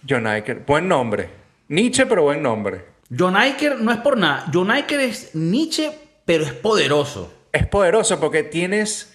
John 0.09 0.27
Iker. 0.27 0.63
Buen 0.65 0.87
nombre. 0.87 1.29
Nietzsche, 1.67 2.05
pero 2.05 2.23
buen 2.23 2.41
nombre. 2.41 2.85
John 3.15 3.35
Iker 3.35 3.81
no 3.81 3.91
es 3.91 3.97
por 3.97 4.17
nada. 4.17 4.45
John 4.53 4.71
Iker 4.71 5.01
es 5.01 5.35
Nietzsche, 5.35 5.91
pero 6.23 6.45
es 6.45 6.53
poderoso. 6.53 7.33
Es 7.51 7.67
poderoso 7.67 8.17
porque 8.21 8.43
tienes 8.43 9.13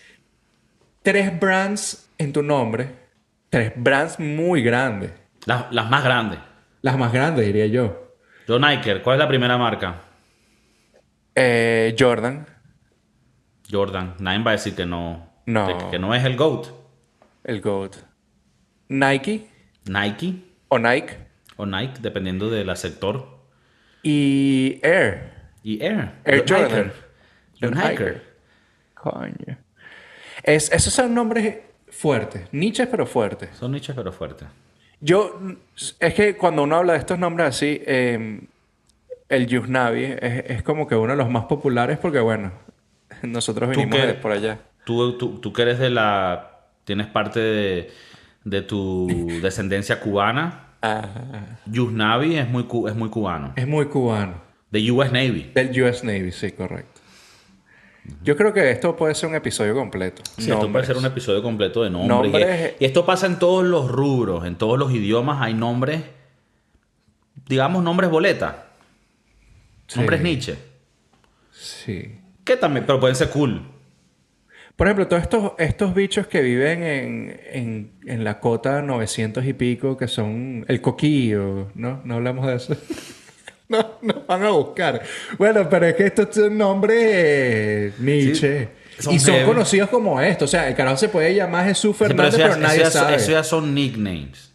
tres 1.03 1.41
brands 1.41 2.07
en 2.19 2.35
tu 2.35 2.43
nombre. 2.43 3.06
Tres 3.57 3.73
brands 3.75 4.19
muy 4.21 4.61
grandes. 4.63 5.13
Las, 5.47 5.73
las 5.73 5.89
más 5.89 6.05
grandes. 6.05 6.39
Las 6.83 6.99
más 6.99 7.11
grandes, 7.11 7.47
diría 7.47 7.65
yo. 7.65 8.13
John 8.47 8.63
Iker, 8.65 9.01
¿cuál 9.01 9.17
es 9.17 9.21
la 9.21 9.29
primera 9.29 9.57
marca? 9.57 10.03
Eh, 11.35 11.97
Jordan. 11.99 12.47
Jordan. 13.71 14.15
Nadie 14.19 14.43
va 14.43 14.51
a 14.51 14.53
decir 14.53 14.75
que 14.75 14.85
no. 14.85 15.33
No. 15.47 15.91
que- 15.91 15.99
no 15.99 16.15
es 16.15 16.23
el 16.27 16.37
GOAT. 16.37 16.67
El 17.45 17.63
GOAT. 17.63 17.97
Nike 18.89 19.49
Nike 19.87 20.35
o 20.69 20.79
Nike. 20.79 21.17
o 21.57 21.65
Nike, 21.65 21.95
dependiendo 22.03 22.51
del 22.51 22.77
sector. 22.77 23.39
Y 24.03 24.81
Air. 24.83 25.33
Y 25.63 25.83
Air. 25.83 26.13
Air 26.27 26.45
Jordan. 26.47 26.93
John 27.59 27.79
Iker. 27.79 28.23
Coño. 28.93 29.57
Es, 30.43 30.71
esos 30.71 30.93
son 30.93 31.15
nombres 31.15 31.57
fuertes. 31.97 32.49
Nietzsche, 32.53 32.87
pero 32.87 33.07
fuertes. 33.07 33.51
Son 33.59 33.73
Nietzsche, 33.73 33.95
pero 33.95 34.13
fuertes. 34.13 34.49
Yo, 35.01 35.39
es 36.01 36.15
que 36.15 36.37
cuando 36.37 36.63
uno 36.63 36.77
habla 36.77 36.95
de 36.95 36.99
estos 36.99 37.19
nombres 37.19 37.49
así, 37.49 37.83
eh, 37.87 38.41
el 39.29 39.47
Yusnavi 39.47 40.05
es, 40.05 40.45
es 40.47 40.63
como 40.63 40.87
que 40.87 40.95
uno 40.95 41.13
de 41.13 41.19
los 41.19 41.31
más 41.31 41.45
populares 41.45 41.99
porque, 41.99 42.21
bueno, 42.21 42.53
nosotros 43.23 43.71
¿Tú 43.71 43.81
vinimos 43.81 43.99
qué? 43.99 44.07
de 44.07 44.15
por 44.15 44.33
allá. 44.33 44.61
Tú, 44.85 45.17
tú, 45.19 45.39
tú 45.41 45.53
que 45.53 45.63
eres 45.63 45.79
de 45.79 45.91
la... 45.91 46.53
Tienes 46.85 47.09
parte 47.09 47.41
de, 47.41 47.91
de 48.45 48.63
tu 48.63 49.09
descendencia 49.43 50.01
cubana. 50.01 50.69
Ah, 50.83 51.59
Yusnavi 51.67 52.37
es 52.37 52.49
muy, 52.49 52.67
es 52.89 52.95
muy 52.95 53.09
cubano. 53.09 53.53
es 53.57 53.67
muy 53.67 53.87
cubano. 53.87 54.35
De 54.71 54.91
US 54.91 55.11
Navy. 55.11 55.51
Del 55.55 55.83
US 55.83 56.05
Navy, 56.05 56.31
sí, 56.33 56.53
correcto. 56.53 56.96
Yo 58.23 58.37
creo 58.37 58.53
que 58.53 58.71
esto 58.71 58.97
puede 58.97 59.15
ser 59.15 59.29
un 59.29 59.35
episodio 59.35 59.75
completo. 59.75 60.23
Sí, 60.39 60.51
esto 60.51 60.71
puede 60.71 60.85
ser 60.87 60.97
un 60.97 61.05
episodio 61.05 61.43
completo 61.43 61.83
de 61.83 61.91
nombres. 61.91 62.33
Nombres- 62.33 62.75
Y, 62.81 62.85
y 62.85 62.87
esto 62.87 63.07
pasa 63.07 63.27
en 63.27 63.39
todos 63.39 63.65
los 63.65 63.91
rubros, 63.91 64.45
en 64.45 64.57
todos 64.57 64.79
los 64.79 64.93
idiomas 64.93 65.41
hay 65.43 65.55
nombres, 65.55 66.03
digamos 67.49 67.83
nombres 67.83 68.11
boleta, 68.11 68.67
Sí, 69.87 69.99
nombres 70.01 70.21
Nietzsche, 70.21 70.57
Sí. 71.53 72.19
que 72.45 72.57
también, 72.57 72.85
pero 72.87 72.99
pueden 73.01 73.15
ser 73.17 73.31
cool. 73.31 73.63
Por 74.75 74.89
ejemplo, 74.89 75.07
todos 75.09 75.23
estos, 75.23 75.53
estos 75.59 75.95
bichos 75.95 76.27
que 76.27 76.43
viven 76.43 76.83
en, 76.83 77.41
en, 77.53 77.93
en 78.05 78.25
la 78.25 78.41
cota 78.41 78.83
900 78.83 79.45
y 79.47 79.53
pico, 79.55 79.97
que 79.97 80.07
son 80.09 80.65
el 80.69 80.81
coquillo, 80.83 81.69
¿no? 81.75 82.03
No 82.05 82.17
hablamos 82.17 82.47
de 82.47 82.57
eso. 82.57 82.77
no, 83.69 83.99
nos 84.03 84.27
van 84.27 84.43
a 84.45 84.51
buscar. 84.51 85.03
Bueno, 85.39 85.69
pero 85.69 85.87
es 85.87 85.95
que 85.95 86.07
estos 86.07 86.29
son 86.35 86.57
nombres 86.57 86.99
eh, 87.03 87.93
Nietzsche. 87.99 88.69
Sí, 88.99 89.03
son 89.03 89.15
y 89.15 89.19
son 89.19 89.35
heavy. 89.35 89.47
conocidos 89.47 89.91
como 89.91 90.21
esto. 90.21 90.45
O 90.47 90.49
sea, 90.49 90.69
el 90.69 90.75
carajo 90.75 90.97
se 90.97 91.09
puede 91.09 91.35
llamar 91.35 91.67
Jesús 91.67 91.97
Sí, 91.97 92.05
pero 92.07 92.15
Fernández, 92.31 92.35
eso 92.35 92.43
pero, 92.49 92.55
ya, 92.55 92.61
nadie 92.67 92.83
eso 92.83 92.85
ya- 92.85 92.91
sabe. 93.01 93.17
eso 93.17 93.31
ya 93.33 93.45
son 93.45 93.75
nicknames. 93.75 94.53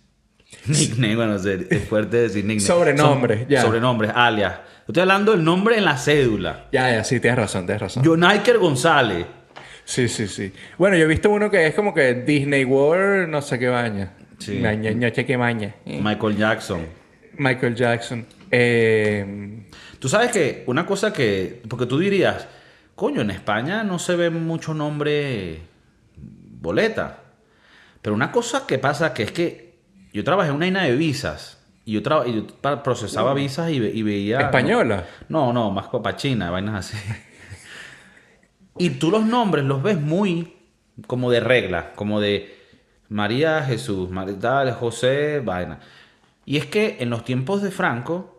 Nickname, 0.66 1.16
bueno, 1.16 1.36
es 1.38 1.46
es 1.46 1.84
fuerte 1.88 2.18
decir 2.18 2.46
nickname. 2.46 2.60
Sobrenombres, 2.68 3.40
Son 3.40 3.50
ya. 3.50 3.62
Sobrenombres, 3.62 4.12
alias. 4.14 4.54
Estoy 4.88 5.02
hablando 5.02 5.32
del 5.32 5.44
nombre 5.44 5.78
en 5.78 5.86
la 5.86 5.98
cédula. 5.98 6.68
Ya, 6.72 6.92
ya, 6.92 7.04
sí, 7.04 7.20
tienes 7.20 7.40
razón, 7.40 7.66
tienes 7.66 7.82
razón. 7.82 8.04
John 8.06 8.24
Iker 8.24 8.58
González. 8.58 9.26
Sí, 9.86 10.08
sí, 10.08 10.28
sí. 10.28 10.52
Bueno, 10.78 10.98
yo 10.98 11.06
he 11.06 11.08
visto 11.08 11.30
uno 11.30 11.50
que 11.50 11.66
es 11.68 11.74
como 11.74 11.94
que 11.94 12.14
Disney 12.14 12.64
World, 12.66 13.28
no 13.30 13.42
sé 13.42 13.58
qué 13.58 13.68
baña. 13.70 14.14
Sí. 14.40 14.60
Maña, 14.60 14.92
no 14.92 15.14
sé 15.14 15.26
qué 15.26 15.36
baña. 15.38 15.76
Michael 15.86 16.36
Jackson. 16.38 16.86
Michael 17.38 17.76
Jackson. 17.76 18.26
Eh, 18.52 19.68
Tú 20.00 20.10
sabes 20.10 20.32
que 20.32 20.64
una 20.68 20.86
cosa 20.86 21.14
que. 21.14 21.62
Porque 21.70 21.86
tú 21.86 22.00
dirías, 22.00 22.48
coño, 22.96 23.22
en 23.22 23.30
España 23.30 23.84
no 23.84 24.00
se 24.00 24.16
ve 24.16 24.30
mucho 24.32 24.74
nombre 24.74 25.62
boleta. 26.16 27.20
Pero 28.02 28.16
una 28.16 28.32
cosa 28.32 28.66
que 28.66 28.80
pasa 28.80 29.14
que 29.14 29.24
es 29.24 29.32
que 29.32 29.76
yo 30.12 30.24
trabajé 30.24 30.50
en 30.50 30.56
una 30.56 30.68
INA 30.68 30.84
de 30.84 30.96
visas. 30.96 31.60
Y 31.86 31.94
yo, 31.94 32.04
traba- 32.04 32.28
y 32.28 32.34
yo 32.36 32.48
procesaba 32.84 33.34
visas 33.36 33.70
y, 33.72 33.80
ve- 33.80 33.92
y 33.94 34.02
veía. 34.04 34.40
¿Española? 34.40 35.06
No, 35.30 35.54
no, 35.54 35.70
más 35.72 35.88
para 35.88 36.16
China, 36.16 36.50
vainas 36.52 36.92
así. 36.92 36.98
y 38.78 38.92
tú 38.92 39.12
los 39.12 39.26
nombres 39.26 39.66
los 39.66 39.82
ves 39.84 40.00
muy 40.00 40.54
como 41.08 41.32
de 41.32 41.40
regla, 41.40 41.94
como 41.96 42.20
de 42.20 42.56
María 43.10 43.64
Jesús, 43.64 44.10
María 44.10 44.74
José, 44.74 45.42
vaina. 45.42 45.80
Y 46.46 46.58
es 46.58 46.66
que 46.66 46.98
en 47.00 47.10
los 47.10 47.24
tiempos 47.24 47.62
de 47.62 47.72
Franco, 47.72 48.31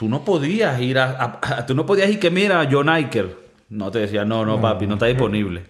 tú 0.00 0.08
no 0.08 0.24
podías 0.24 0.80
ir 0.80 0.98
a, 0.98 1.10
a- 1.10 1.40
a- 1.58 1.66
tú 1.66 1.74
no 1.74 1.84
podías 1.84 2.08
ir 2.08 2.18
que 2.18 2.30
mira 2.30 2.66
John 2.72 2.88
Iker. 2.88 3.36
No 3.68 3.90
te 3.90 3.98
decía, 3.98 4.24
no, 4.24 4.46
no, 4.46 4.58
papi, 4.58 4.86
no 4.86 4.94
está 4.94 5.04
disponible. 5.04 5.64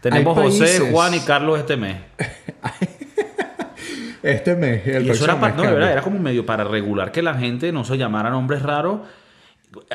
Tenemos 0.00 0.36
José, 0.36 0.90
Juan 0.90 1.14
y 1.14 1.20
Carlos 1.20 1.60
este 1.60 1.76
mes. 1.76 1.96
este 4.22 4.56
mes, 4.56 4.84
el 4.86 5.06
Y 5.06 5.10
eso 5.10 5.24
era, 5.24 5.34
próximo 5.34 5.40
pa- 5.40 5.46
mes 5.48 5.56
no, 5.56 5.62
de 5.62 5.72
verdad, 5.72 5.92
era 5.92 6.02
como 6.02 6.18
medio 6.18 6.44
para 6.44 6.64
regular 6.64 7.12
que 7.12 7.22
la 7.22 7.34
gente 7.34 7.70
no 7.70 7.84
se 7.84 7.96
llamara 7.96 8.30
nombres 8.30 8.62
raros. 8.62 9.02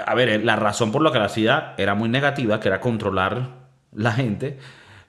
A 0.05 0.15
ver, 0.15 0.29
eh, 0.29 0.39
la 0.39 0.55
razón 0.55 0.91
por 0.93 1.01
la 1.01 1.11
que 1.11 1.19
la 1.19 1.25
hacía 1.25 1.73
era 1.77 1.93
muy 1.93 2.07
negativa, 2.07 2.59
que 2.61 2.69
era 2.69 2.79
controlar 2.79 3.49
la 3.93 4.13
gente, 4.13 4.57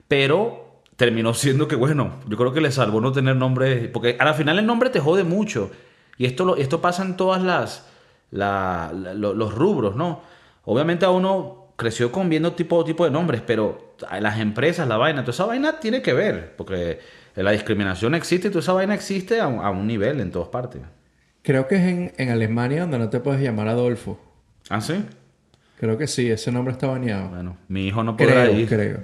pero 0.09 0.81
terminó 0.97 1.33
siendo 1.33 1.69
que, 1.69 1.77
bueno, 1.77 2.15
yo 2.27 2.35
creo 2.35 2.51
que 2.51 2.59
le 2.61 2.71
salvó 2.71 2.99
no 2.99 3.13
tener 3.13 3.37
nombres, 3.37 3.87
porque 3.87 4.17
al 4.19 4.33
final 4.35 4.59
el 4.59 4.65
nombre 4.65 4.89
te 4.89 4.99
jode 4.99 5.23
mucho. 5.23 5.71
Y 6.17 6.25
esto, 6.25 6.43
lo- 6.43 6.57
esto 6.57 6.81
pasa 6.81 7.03
en 7.03 7.15
todas 7.15 7.41
las, 7.41 7.87
la- 8.31 8.91
la- 8.93 9.13
lo- 9.13 9.33
los 9.33 9.53
rubros, 9.53 9.95
¿no? 9.95 10.21
Obviamente 10.63 11.05
a 11.05 11.11
uno 11.11 11.67
creció 11.75 12.11
con 12.11 12.29
viendo 12.29 12.53
tipo, 12.53 12.83
tipo 12.85 13.05
de 13.05 13.11
nombres, 13.11 13.41
pero 13.45 13.95
las 14.19 14.39
empresas, 14.39 14.87
la 14.87 14.97
vaina, 14.97 15.21
toda 15.21 15.31
esa 15.33 15.45
vaina 15.45 15.79
tiene 15.79 16.01
que 16.01 16.13
ver, 16.13 16.55
porque 16.55 16.99
la 17.35 17.51
discriminación 17.51 18.15
existe 18.15 18.47
y 18.47 18.51
toda 18.51 18.61
esa 18.61 18.73
vaina 18.73 18.93
existe 18.95 19.39
a, 19.41 19.47
un- 19.47 19.59
a 19.59 19.69
un 19.69 19.85
nivel 19.87 20.19
en 20.21 20.31
todas 20.31 20.47
partes. 20.49 20.81
Creo 21.41 21.67
que 21.67 21.75
es 21.75 21.81
en, 21.81 22.13
en 22.17 22.29
Alemania 22.29 22.81
donde 22.81 22.97
no 22.97 23.09
te 23.09 23.19
puedes 23.19 23.41
llamar 23.41 23.67
Adolfo. 23.67 24.19
¿Ah, 24.69 24.81
sí? 24.81 25.03
Creo 25.79 25.97
que 25.97 26.07
sí, 26.07 26.31
ese 26.31 26.51
nombre 26.51 26.71
está 26.71 26.87
baneado. 26.87 27.29
Bueno, 27.29 27.57
mi 27.67 27.87
hijo 27.87 28.03
no 28.03 28.15
podrá 28.17 28.45
Creo, 28.45 28.59
ir. 28.59 28.67
creo. 28.67 28.99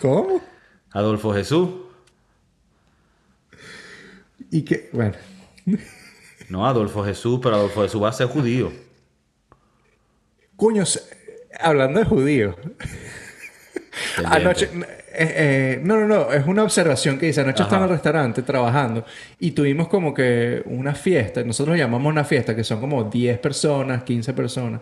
¿Cómo? 0.00 0.40
Adolfo 0.92 1.32
Jesús. 1.34 1.68
Y 4.50 4.62
que, 4.62 4.88
bueno. 4.92 5.14
No, 6.50 6.66
Adolfo 6.66 7.04
Jesús, 7.04 7.38
pero 7.40 7.54
Adolfo 7.54 7.82
Jesús 7.82 8.02
va 8.02 8.08
a 8.08 8.12
ser 8.12 8.26
judío. 8.26 8.72
Coño, 10.56 10.82
hablando 11.60 12.00
de 12.00 12.04
judíos. 12.04 12.56
Anoche, 14.24 14.68
eh, 15.12 15.32
eh, 15.36 15.80
no, 15.84 15.96
no, 16.00 16.08
no, 16.08 16.32
es 16.32 16.44
una 16.46 16.64
observación 16.64 17.18
que 17.18 17.26
dice, 17.26 17.42
anoche 17.42 17.62
estaba 17.62 17.84
en 17.84 17.90
el 17.90 17.94
restaurante 17.94 18.42
trabajando 18.42 19.04
y 19.38 19.52
tuvimos 19.52 19.86
como 19.86 20.12
que 20.12 20.62
una 20.66 20.94
fiesta, 20.94 21.44
nosotros 21.44 21.76
llamamos 21.76 22.10
una 22.10 22.24
fiesta, 22.24 22.56
que 22.56 22.64
son 22.64 22.80
como 22.80 23.04
10 23.04 23.38
personas, 23.38 24.02
15 24.02 24.32
personas. 24.34 24.80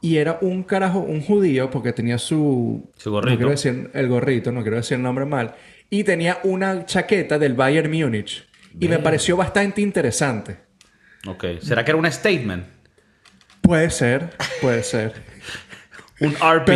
Y 0.00 0.16
era 0.16 0.38
un 0.40 0.62
carajo, 0.62 1.00
un 1.00 1.20
judío, 1.22 1.70
porque 1.70 1.92
tenía 1.92 2.16
su... 2.16 2.90
Su 2.96 3.10
gorrito. 3.10 3.30
No 3.30 3.36
quiero 3.36 3.50
decir 3.50 3.90
el 3.92 4.08
gorrito, 4.08 4.50
no 4.50 4.62
quiero 4.62 4.78
decir 4.78 4.96
el 4.96 5.02
nombre 5.02 5.26
mal. 5.26 5.54
Y 5.90 6.02
tenía 6.02 6.40
una 6.44 6.86
chaqueta 6.86 7.38
del 7.38 7.52
Bayern 7.54 7.90
Múnich. 7.90 8.48
Y 8.78 8.88
me 8.88 8.98
pareció 8.98 9.36
bastante 9.36 9.80
interesante. 9.80 10.56
Ok. 11.26 11.44
¿Será 11.60 11.84
que 11.84 11.90
era 11.90 11.98
un 11.98 12.10
statement? 12.10 12.64
Puede 13.60 13.90
ser, 13.90 14.30
puede 14.60 14.82
ser. 14.82 15.14
un 16.20 16.34
art 16.40 16.68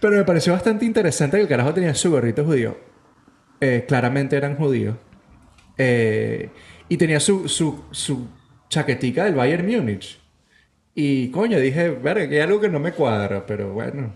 pero, 0.00 0.16
me 0.16 0.24
pareció 0.24 0.54
bastante 0.54 0.86
interesante 0.86 1.36
que 1.36 1.42
el 1.42 1.48
carajo 1.48 1.74
tenía 1.74 1.94
su 1.94 2.10
gorrito 2.10 2.44
judío. 2.44 2.78
Eh, 3.60 3.84
claramente 3.86 4.36
eran 4.36 4.56
judíos. 4.56 4.96
Eh, 5.76 6.48
y 6.88 6.96
tenía 6.96 7.20
su, 7.20 7.48
su, 7.48 7.84
su 7.90 8.28
chaquetica 8.70 9.24
del 9.24 9.34
Bayern 9.34 9.66
Múnich. 9.66 10.18
Y 10.94 11.30
coño, 11.30 11.58
dije, 11.60 11.90
verga, 11.90 12.28
que 12.28 12.36
hay 12.36 12.40
algo 12.40 12.60
que 12.60 12.68
no 12.68 12.80
me 12.80 12.92
cuadra, 12.92 13.46
pero 13.46 13.72
bueno. 13.72 14.14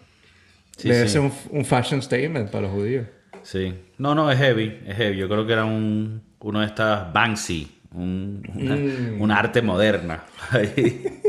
debe 0.82 1.08
ser 1.08 1.20
un, 1.20 1.64
fashion 1.64 2.02
statement 2.02 2.50
para 2.50 2.62
los 2.62 2.72
judíos. 2.72 3.06
Sí. 3.44 3.74
No, 3.98 4.14
no, 4.14 4.30
es 4.30 4.38
heavy, 4.38 4.80
es 4.86 4.96
heavy. 4.96 5.16
Yo 5.18 5.28
creo 5.28 5.46
que 5.46 5.52
era 5.52 5.64
un, 5.64 6.22
uno 6.40 6.60
de 6.60 6.66
estas 6.66 7.12
Banksy, 7.12 7.70
un, 7.92 8.42
una, 8.54 8.76
mm. 8.76 9.30
arte 9.30 9.62
moderna. 9.62 10.24
de 10.52 11.22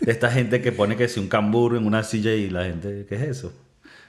esta 0.00 0.30
gente 0.30 0.60
que 0.60 0.70
pone 0.70 0.96
que 0.96 1.08
si 1.08 1.18
un 1.18 1.28
cambur 1.28 1.76
en 1.76 1.86
una 1.86 2.02
silla 2.02 2.32
y 2.32 2.48
la 2.50 2.64
gente, 2.64 3.06
¿qué 3.08 3.16
es 3.16 3.22
eso? 3.22 3.52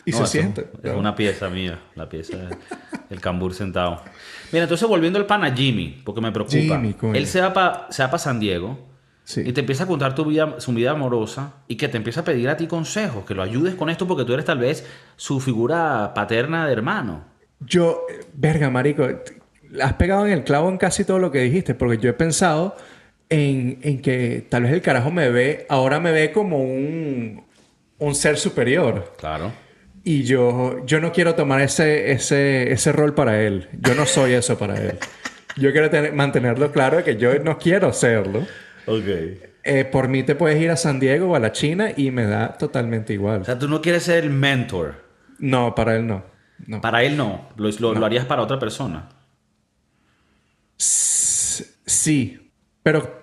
Y 0.05 0.11
se 0.11 0.27
siente. 0.27 0.67
Es 0.83 0.93
una 0.93 1.15
pieza 1.15 1.49
mía, 1.49 1.79
la 1.95 2.09
pieza, 2.09 2.37
el 3.09 3.21
cambur 3.21 3.53
sentado. 3.53 4.01
Mira, 4.51 4.63
entonces 4.63 4.87
volviendo 4.87 5.17
al 5.17 5.25
pana 5.25 5.55
Jimmy, 5.55 6.01
porque 6.03 6.19
me 6.19 6.31
preocupa. 6.31 6.81
Él 7.13 7.25
se 7.25 7.39
va 7.41 7.53
para 7.53 8.17
San 8.17 8.39
Diego 8.39 8.93
y 9.37 9.53
te 9.53 9.61
empieza 9.61 9.85
a 9.85 9.87
contar 9.87 10.13
tu 10.13 10.25
vida, 10.25 10.59
su 10.59 10.73
vida 10.73 10.91
amorosa 10.91 11.53
y 11.67 11.77
que 11.77 11.87
te 11.87 11.95
empieza 11.95 12.21
a 12.21 12.23
pedir 12.25 12.49
a 12.49 12.57
ti 12.57 12.67
consejos, 12.67 13.23
que 13.25 13.33
lo 13.33 13.41
ayudes 13.41 13.75
con 13.75 13.89
esto 13.89 14.05
porque 14.05 14.25
tú 14.25 14.33
eres 14.33 14.45
tal 14.45 14.57
vez 14.57 14.85
su 15.15 15.39
figura 15.39 16.13
paterna 16.13 16.65
de 16.67 16.73
hermano. 16.73 17.32
Yo, 17.65 18.05
verga, 18.33 18.69
marico, 18.69 19.07
has 19.81 19.93
pegado 19.93 20.25
en 20.25 20.33
el 20.33 20.43
clavo 20.43 20.69
en 20.69 20.77
casi 20.77 21.05
todo 21.05 21.19
lo 21.19 21.31
que 21.31 21.39
dijiste, 21.39 21.73
porque 21.75 21.97
yo 21.97 22.09
he 22.09 22.13
pensado 22.13 22.75
en, 23.29 23.79
en 23.81 24.01
que 24.01 24.45
tal 24.49 24.63
vez 24.63 24.73
el 24.73 24.81
carajo 24.81 25.11
me 25.11 25.29
ve, 25.29 25.65
ahora 25.69 25.99
me 25.99 26.11
ve 26.11 26.31
como 26.31 26.61
un, 26.61 27.43
un 27.99 28.15
ser 28.15 28.37
superior. 28.37 29.13
Claro. 29.17 29.51
Y 30.03 30.23
yo, 30.23 30.85
yo 30.85 30.99
no 30.99 31.11
quiero 31.13 31.33
tomar 31.33 31.61
ese, 31.61 32.11
ese, 32.11 32.71
ese 32.71 32.91
rol 32.91 33.13
para 33.13 33.41
él. 33.41 33.69
Yo 33.79 33.95
no 33.95 34.05
soy 34.05 34.33
eso 34.33 34.57
para 34.57 34.75
él. 34.75 34.99
Yo 35.55 35.71
quiero 35.71 35.89
mantenerlo 36.13 36.71
claro 36.71 36.97
de 36.97 37.03
que 37.03 37.15
yo 37.15 37.37
no 37.39 37.57
quiero 37.57 37.93
serlo. 37.93 38.39
Ok. 38.85 39.05
Eh, 39.63 39.85
por 39.85 40.09
mí 40.09 40.23
te 40.23 40.35
puedes 40.35 40.61
ir 40.61 40.71
a 40.71 40.75
San 40.75 40.99
Diego 40.99 41.29
o 41.29 41.35
a 41.35 41.39
la 41.39 41.53
China 41.53 41.91
y 41.95 42.11
me 42.11 42.25
da 42.25 42.57
totalmente 42.57 43.13
igual. 43.13 43.41
O 43.41 43.45
sea, 43.45 43.57
tú 43.57 43.69
no 43.69 43.81
quieres 43.81 44.03
ser 44.03 44.25
el 44.25 44.29
mentor. 44.29 44.95
No, 45.39 45.73
para 45.73 45.95
él 45.95 46.05
no. 46.05 46.32
Para 46.81 47.03
él 47.03 47.17
no. 47.17 47.49
Lo, 47.55 48.05
harías 48.05 48.25
para 48.25 48.41
otra 48.41 48.59
persona. 48.59 49.09
sí. 50.77 52.39
Pero 52.81 53.21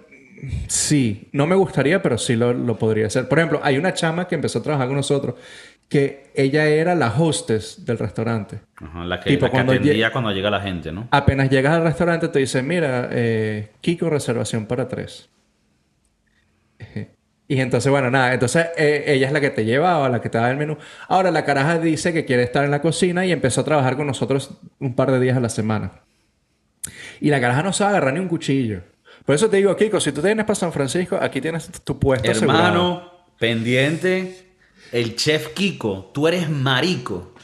sí. 0.68 1.28
No 1.32 1.46
me 1.46 1.54
gustaría, 1.54 2.02
pero 2.02 2.18
sí 2.18 2.36
lo, 2.36 2.78
podría 2.78 3.06
hacer. 3.06 3.28
Por 3.28 3.38
ejemplo, 3.38 3.60
hay 3.62 3.78
una 3.78 3.94
chama 3.94 4.26
que 4.26 4.34
empezó 4.34 4.60
a 4.60 4.62
trabajar 4.62 4.88
con 4.88 4.96
nosotros 4.96 5.34
que 5.88 6.30
ella 6.36 6.66
era 6.66 6.94
la 6.94 7.08
hostess 7.08 7.84
del 7.84 7.98
restaurante. 7.98 8.60
Ajá, 8.76 9.04
la 9.04 9.18
que, 9.18 9.36
cuando 9.40 9.72
atendía 9.72 10.12
cuando 10.12 10.30
llega 10.30 10.48
la 10.48 10.60
gente, 10.60 10.92
¿no? 10.92 11.08
Apenas 11.10 11.50
llegas 11.50 11.74
al 11.74 11.82
restaurante 11.82 12.28
te 12.28 12.38
dice, 12.38 12.62
mira, 12.62 13.08
eh, 13.10 13.72
Kiko, 13.80 14.08
reservación 14.08 14.66
para 14.66 14.86
tres. 14.86 15.28
Y 17.50 17.60
entonces, 17.60 17.90
bueno, 17.90 18.12
nada, 18.12 18.32
entonces 18.32 18.68
eh, 18.76 19.02
ella 19.08 19.26
es 19.26 19.32
la 19.32 19.40
que 19.40 19.50
te 19.50 19.64
llevaba, 19.64 20.08
la 20.08 20.20
que 20.20 20.28
te 20.28 20.38
da 20.38 20.52
el 20.52 20.56
menú. 20.56 20.78
Ahora 21.08 21.32
la 21.32 21.44
caraja 21.44 21.80
dice 21.80 22.12
que 22.12 22.24
quiere 22.24 22.44
estar 22.44 22.64
en 22.64 22.70
la 22.70 22.80
cocina 22.80 23.26
y 23.26 23.32
empezó 23.32 23.62
a 23.62 23.64
trabajar 23.64 23.96
con 23.96 24.06
nosotros 24.06 24.52
un 24.78 24.94
par 24.94 25.10
de 25.10 25.18
días 25.18 25.36
a 25.36 25.40
la 25.40 25.48
semana. 25.48 25.90
Y 27.20 27.28
la 27.28 27.40
caraja 27.40 27.64
no 27.64 27.72
sabe 27.72 27.90
agarrar 27.90 28.14
ni 28.14 28.20
un 28.20 28.28
cuchillo. 28.28 28.82
Por 29.26 29.34
eso 29.34 29.50
te 29.50 29.56
digo, 29.56 29.74
Kiko, 29.74 29.98
si 29.98 30.12
tú 30.12 30.22
vienes 30.22 30.44
para 30.44 30.54
San 30.54 30.72
Francisco, 30.72 31.18
aquí 31.20 31.40
tienes 31.40 31.68
tu 31.82 31.98
puesto 31.98 32.30
Hermano, 32.30 33.10
pendiente, 33.36 34.52
el 34.92 35.16
chef 35.16 35.48
Kiko, 35.48 36.12
tú 36.14 36.28
eres 36.28 36.48
marico. 36.48 37.34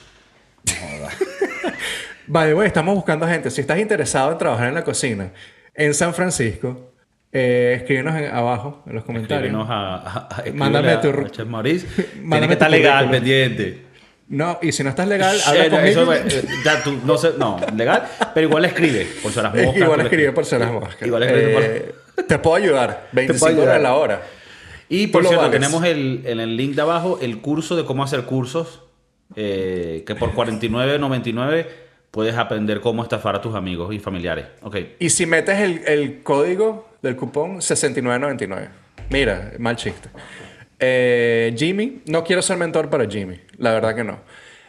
vale, 2.28 2.54
bueno, 2.54 2.68
estamos 2.68 2.94
buscando 2.94 3.26
gente. 3.26 3.50
Si 3.50 3.60
estás 3.60 3.80
interesado 3.80 4.30
en 4.30 4.38
trabajar 4.38 4.68
en 4.68 4.74
la 4.74 4.84
cocina 4.84 5.32
en 5.74 5.92
San 5.94 6.14
Francisco, 6.14 6.85
eh, 7.38 7.74
escríbenos 7.74 8.14
abajo 8.32 8.82
en 8.86 8.94
los 8.94 9.04
comentarios. 9.04 9.52
Escríbenos 9.52 9.68
a, 9.70 10.42
Mándame 10.54 10.96
tu... 10.96 11.12
Chef 11.28 11.46
Maurice. 11.46 11.86
Tiene 12.12 12.46
que 12.46 12.54
estar 12.54 12.70
legal, 12.70 13.10
pendiente. 13.10 13.82
No, 14.28 14.58
y 14.62 14.72
si 14.72 14.82
no 14.82 14.88
estás 14.88 15.06
legal, 15.06 15.38
habla 15.44 15.70
conmigo. 15.70 16.12
Eh, 16.14 16.44
ya, 16.64 16.82
tú, 16.82 16.98
no 17.04 17.18
sé, 17.18 17.32
no, 17.38 17.60
legal, 17.76 18.08
pero 18.34 18.48
igual 18.48 18.64
escribe 18.64 19.06
por 19.22 19.36
las 19.36 19.54
moscas. 19.54 19.76
Igual 19.76 20.00
escribe 20.00 20.32
por 20.32 20.52
las 20.52 20.72
moscas. 20.72 21.06
Igual 21.06 21.22
escribe 21.24 21.52
por... 21.52 21.62
Eh, 21.62 21.94
te 22.26 22.38
puedo 22.38 22.56
ayudar. 22.56 23.08
25 23.12 23.52
dólares 23.52 23.82
la 23.82 23.94
hora. 23.94 24.22
Y 24.88 25.08
por 25.08 25.26
cierto, 25.26 25.50
tenemos 25.50 25.84
el, 25.84 26.22
en 26.24 26.40
el 26.40 26.56
link 26.56 26.74
de 26.74 26.82
abajo 26.82 27.18
el 27.20 27.40
curso 27.40 27.76
de 27.76 27.84
cómo 27.84 28.02
hacer 28.02 28.22
cursos, 28.22 28.82
eh, 29.34 30.04
que 30.06 30.14
por 30.14 30.32
49.99 30.32 31.66
puedes 32.10 32.34
aprender 32.36 32.80
cómo 32.80 33.02
estafar 33.02 33.36
a 33.36 33.40
tus 33.42 33.54
amigos 33.54 33.94
y 33.94 33.98
familiares. 33.98 34.46
Okay. 34.62 34.96
Y 34.98 35.10
si 35.10 35.26
metes 35.26 35.58
el, 35.58 35.82
el 35.86 36.22
código 36.22 36.88
del 37.06 37.16
cupón 37.16 37.58
69.99. 37.58 38.68
Mira, 39.10 39.52
mal 39.58 39.76
chiste. 39.76 40.08
Eh, 40.78 41.54
Jimmy, 41.56 42.02
no 42.06 42.22
quiero 42.22 42.42
ser 42.42 42.58
mentor 42.58 42.90
para 42.90 43.08
Jimmy, 43.08 43.40
la 43.58 43.72
verdad 43.72 43.94
que 43.94 44.04
no. 44.04 44.18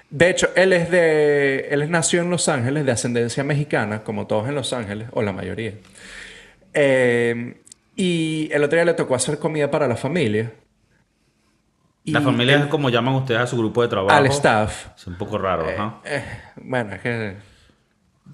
De 0.09 0.29
hecho, 0.29 0.49
él 0.55 0.71
es 0.71 0.89
de. 0.89 1.67
Él 1.69 1.89
nació 1.91 2.21
en 2.21 2.29
Los 2.29 2.47
Ángeles, 2.47 2.85
de 2.85 2.91
ascendencia 2.91 3.43
mexicana, 3.43 4.03
como 4.03 4.25
todos 4.25 4.47
en 4.47 4.55
Los 4.55 4.71
Ángeles, 4.71 5.09
o 5.11 5.21
la 5.21 5.33
mayoría. 5.33 5.73
Eh, 6.73 7.57
y 7.95 8.49
el 8.53 8.63
otro 8.63 8.77
día 8.77 8.85
le 8.85 8.93
tocó 8.93 9.15
hacer 9.15 9.39
comida 9.39 9.69
para 9.69 9.87
la 9.87 9.97
familia. 9.97 10.53
la 12.05 12.21
familia 12.21 12.59
es 12.59 12.65
como 12.67 12.89
llaman 12.89 13.15
ustedes 13.15 13.41
a 13.41 13.47
su 13.47 13.57
grupo 13.57 13.81
de 13.81 13.89
trabajo. 13.89 14.15
Al 14.15 14.27
staff. 14.27 14.89
Es 14.95 15.07
un 15.07 15.17
poco 15.17 15.37
raro, 15.37 15.69
eh, 15.69 15.75
eh, 16.05 16.23
bueno, 16.55 16.93
es 16.93 17.01
que. 17.01 17.56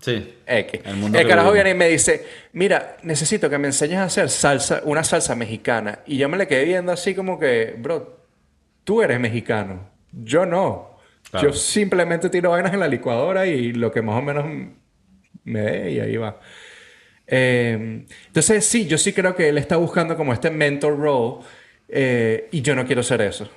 Sí. 0.01 0.35
El, 0.45 0.95
mundo 0.95 1.17
el 1.17 1.27
carajo 1.27 1.51
viene 1.51 1.71
y 1.71 1.75
me 1.75 1.87
dice: 1.87 2.25
Mira, 2.53 2.97
necesito 3.03 3.49
que 3.49 3.57
me 3.57 3.67
enseñes 3.67 3.99
a 3.99 4.05
hacer 4.05 4.29
salsa, 4.29 4.81
una 4.85 5.03
salsa 5.03 5.35
mexicana. 5.35 5.99
Y 6.05 6.17
yo 6.17 6.29
me 6.29 6.37
le 6.37 6.47
quedé 6.47 6.65
viendo 6.65 6.91
así 6.91 7.15
como 7.15 7.39
que, 7.39 7.75
bro, 7.77 8.19
tú 8.83 9.01
eres 9.01 9.19
mexicano. 9.19 9.89
Yo 10.11 10.45
no. 10.45 10.93
Yo 11.41 11.51
simplemente 11.51 12.29
tiro 12.29 12.51
vainas 12.51 12.73
en 12.73 12.79
la 12.79 12.87
licuadora 12.87 13.47
y 13.47 13.73
lo 13.73 13.91
que 13.91 14.01
más 14.03 14.19
o 14.19 14.21
menos 14.21 14.45
me 15.43 15.61
dé 15.61 15.91
y 15.91 15.99
ahí 15.99 16.17
va. 16.17 16.39
Eh, 17.25 18.05
entonces, 18.27 18.65
sí, 18.65 18.85
yo 18.85 18.97
sí 18.97 19.13
creo 19.13 19.35
que 19.35 19.49
él 19.49 19.57
está 19.57 19.77
buscando 19.77 20.15
como 20.15 20.33
este 20.33 20.51
mentor 20.51 20.99
role 20.99 21.43
eh, 21.89 22.49
y 22.51 22.61
yo 22.61 22.75
no 22.75 22.85
quiero 22.85 23.01
ser 23.01 23.21
eso. 23.21 23.49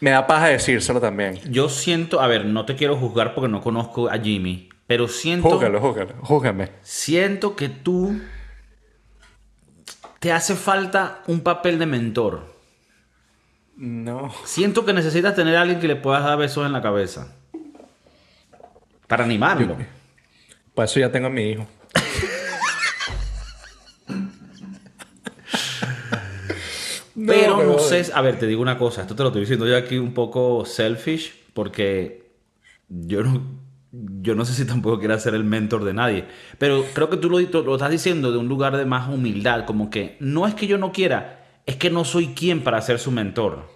Me 0.00 0.10
da 0.10 0.26
paja 0.26 0.48
decírselo 0.48 1.00
también. 1.00 1.38
Yo 1.48 1.68
siento, 1.68 2.20
a 2.20 2.26
ver, 2.26 2.44
no 2.44 2.64
te 2.64 2.74
quiero 2.74 2.96
juzgar 2.96 3.34
porque 3.34 3.48
no 3.48 3.60
conozco 3.60 4.08
a 4.08 4.18
Jimmy, 4.18 4.68
pero 4.92 5.08
siento. 5.08 5.48
Júgalo, 5.48 5.80
júgalo, 5.80 6.12
júgame. 6.20 6.68
Siento 6.82 7.56
que 7.56 7.70
tú 7.70 8.20
te 10.18 10.30
hace 10.30 10.54
falta 10.54 11.22
un 11.28 11.40
papel 11.40 11.78
de 11.78 11.86
mentor. 11.86 12.54
No. 13.74 14.30
Siento 14.44 14.84
que 14.84 14.92
necesitas 14.92 15.34
tener 15.34 15.56
a 15.56 15.62
alguien 15.62 15.80
que 15.80 15.88
le 15.88 15.96
puedas 15.96 16.24
dar 16.24 16.36
besos 16.36 16.66
en 16.66 16.74
la 16.74 16.82
cabeza. 16.82 17.34
Para 19.06 19.24
animarlo. 19.24 19.78
Para 20.74 20.84
eso 20.84 21.00
ya 21.00 21.10
tengo 21.10 21.28
a 21.28 21.30
mi 21.30 21.52
hijo. 21.52 21.66
pero 27.26 27.64
no 27.64 27.78
sé, 27.78 28.10
a 28.12 28.20
ver, 28.20 28.38
te 28.38 28.46
digo 28.46 28.60
una 28.60 28.76
cosa, 28.76 29.00
esto 29.00 29.16
te 29.16 29.22
lo 29.22 29.30
estoy 29.30 29.40
diciendo 29.40 29.66
yo 29.66 29.74
aquí 29.74 29.96
un 29.96 30.12
poco 30.12 30.66
selfish, 30.66 31.32
porque 31.54 32.30
yo 32.90 33.22
no, 33.22 33.61
yo 33.92 34.34
no 34.34 34.44
sé 34.44 34.54
si 34.54 34.64
tampoco 34.64 34.98
quiero 34.98 35.18
ser 35.18 35.34
el 35.34 35.44
mentor 35.44 35.84
de 35.84 35.92
nadie, 35.92 36.24
pero 36.58 36.84
creo 36.94 37.10
que 37.10 37.18
tú 37.18 37.28
lo, 37.28 37.38
lo 37.38 37.74
estás 37.74 37.90
diciendo 37.90 38.32
de 38.32 38.38
un 38.38 38.48
lugar 38.48 38.76
de 38.76 38.86
más 38.86 39.08
humildad, 39.08 39.66
como 39.66 39.90
que 39.90 40.16
no 40.18 40.46
es 40.46 40.54
que 40.54 40.66
yo 40.66 40.78
no 40.78 40.92
quiera, 40.92 41.44
es 41.66 41.76
que 41.76 41.90
no 41.90 42.04
soy 42.04 42.28
quien 42.28 42.62
para 42.62 42.80
ser 42.80 42.98
su 42.98 43.10
mentor. 43.10 43.68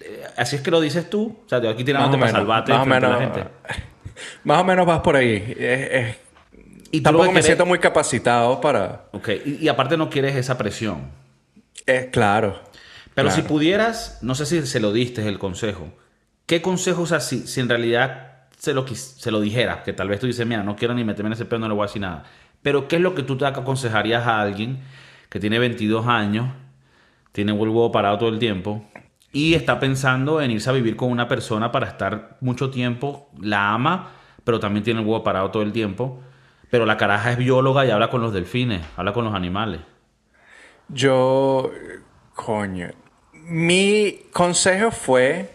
eh, 0.00 0.24
así 0.36 0.56
es 0.56 0.62
que 0.62 0.70
lo 0.70 0.80
dices 0.80 1.08
tú. 1.08 1.38
O 1.44 1.48
sea, 1.48 1.60
yo 1.60 1.70
aquí 1.70 1.84
tirándote 1.84 2.18
para 2.18 2.32
salvarte 2.32 2.72
más 2.72 2.82
o 2.82 2.86
menos, 2.86 3.18
gente. 3.18 3.44
Más 4.44 4.60
o 4.60 4.64
menos 4.64 4.86
vas 4.86 5.00
por 5.00 5.16
ahí. 5.16 5.56
y 6.92 7.00
tampoco 7.00 7.32
me 7.32 7.42
siento 7.42 7.66
muy 7.66 7.78
capacitado 7.78 8.60
para... 8.60 9.06
Ok, 9.12 9.30
y, 9.60 9.66
aparte 9.66 9.96
no 9.96 10.10
quieres 10.10 10.36
esa 10.36 10.58
presión. 10.58 11.10
Es 11.86 12.06
claro. 12.10 12.60
Pero 13.14 13.30
si 13.30 13.42
pudieras, 13.42 14.18
no 14.20 14.34
sé 14.34 14.46
si 14.46 14.64
se 14.66 14.80
lo 14.80 14.92
diste 14.92 15.26
el 15.26 15.38
consejo. 15.38 15.92
¿Qué 16.46 16.62
consejo, 16.62 17.02
o 17.02 17.06
sea, 17.06 17.20
si, 17.20 17.46
si 17.46 17.60
en 17.60 17.68
realidad 17.68 18.31
se 18.62 18.74
lo, 18.74 18.86
se 18.86 19.32
lo 19.32 19.40
dijera, 19.40 19.82
que 19.82 19.92
tal 19.92 20.08
vez 20.08 20.20
tú 20.20 20.28
dices, 20.28 20.46
mira, 20.46 20.62
no 20.62 20.76
quiero 20.76 20.94
ni 20.94 21.02
meterme 21.02 21.30
en 21.30 21.32
ese 21.32 21.46
pedo, 21.46 21.58
no 21.58 21.66
le 21.66 21.74
voy 21.74 21.82
a 21.82 21.86
decir 21.86 22.00
nada. 22.00 22.22
Pero 22.62 22.86
¿qué 22.86 22.94
es 22.94 23.02
lo 23.02 23.12
que 23.12 23.24
tú 23.24 23.36
te 23.36 23.44
aconsejarías 23.44 24.24
a 24.24 24.40
alguien 24.40 24.78
que 25.28 25.40
tiene 25.40 25.58
22 25.58 26.06
años, 26.06 26.48
tiene 27.32 27.50
el 27.50 27.58
huevo 27.58 27.90
parado 27.90 28.18
todo 28.18 28.28
el 28.28 28.38
tiempo 28.38 28.84
y 29.32 29.54
está 29.54 29.80
pensando 29.80 30.40
en 30.40 30.52
irse 30.52 30.70
a 30.70 30.74
vivir 30.74 30.94
con 30.94 31.10
una 31.10 31.26
persona 31.26 31.72
para 31.72 31.88
estar 31.88 32.36
mucho 32.40 32.70
tiempo, 32.70 33.30
la 33.40 33.74
ama, 33.74 34.12
pero 34.44 34.60
también 34.60 34.84
tiene 34.84 35.00
el 35.00 35.06
huevo 35.06 35.24
parado 35.24 35.50
todo 35.50 35.64
el 35.64 35.72
tiempo? 35.72 36.22
Pero 36.70 36.86
la 36.86 36.96
caraja 36.96 37.32
es 37.32 37.38
bióloga 37.38 37.84
y 37.84 37.90
habla 37.90 38.10
con 38.10 38.20
los 38.20 38.32
delfines, 38.32 38.80
habla 38.96 39.12
con 39.12 39.24
los 39.24 39.34
animales. 39.34 39.80
Yo, 40.86 41.72
coño, 42.32 42.90
mi 43.32 44.20
consejo 44.32 44.92
fue 44.92 45.50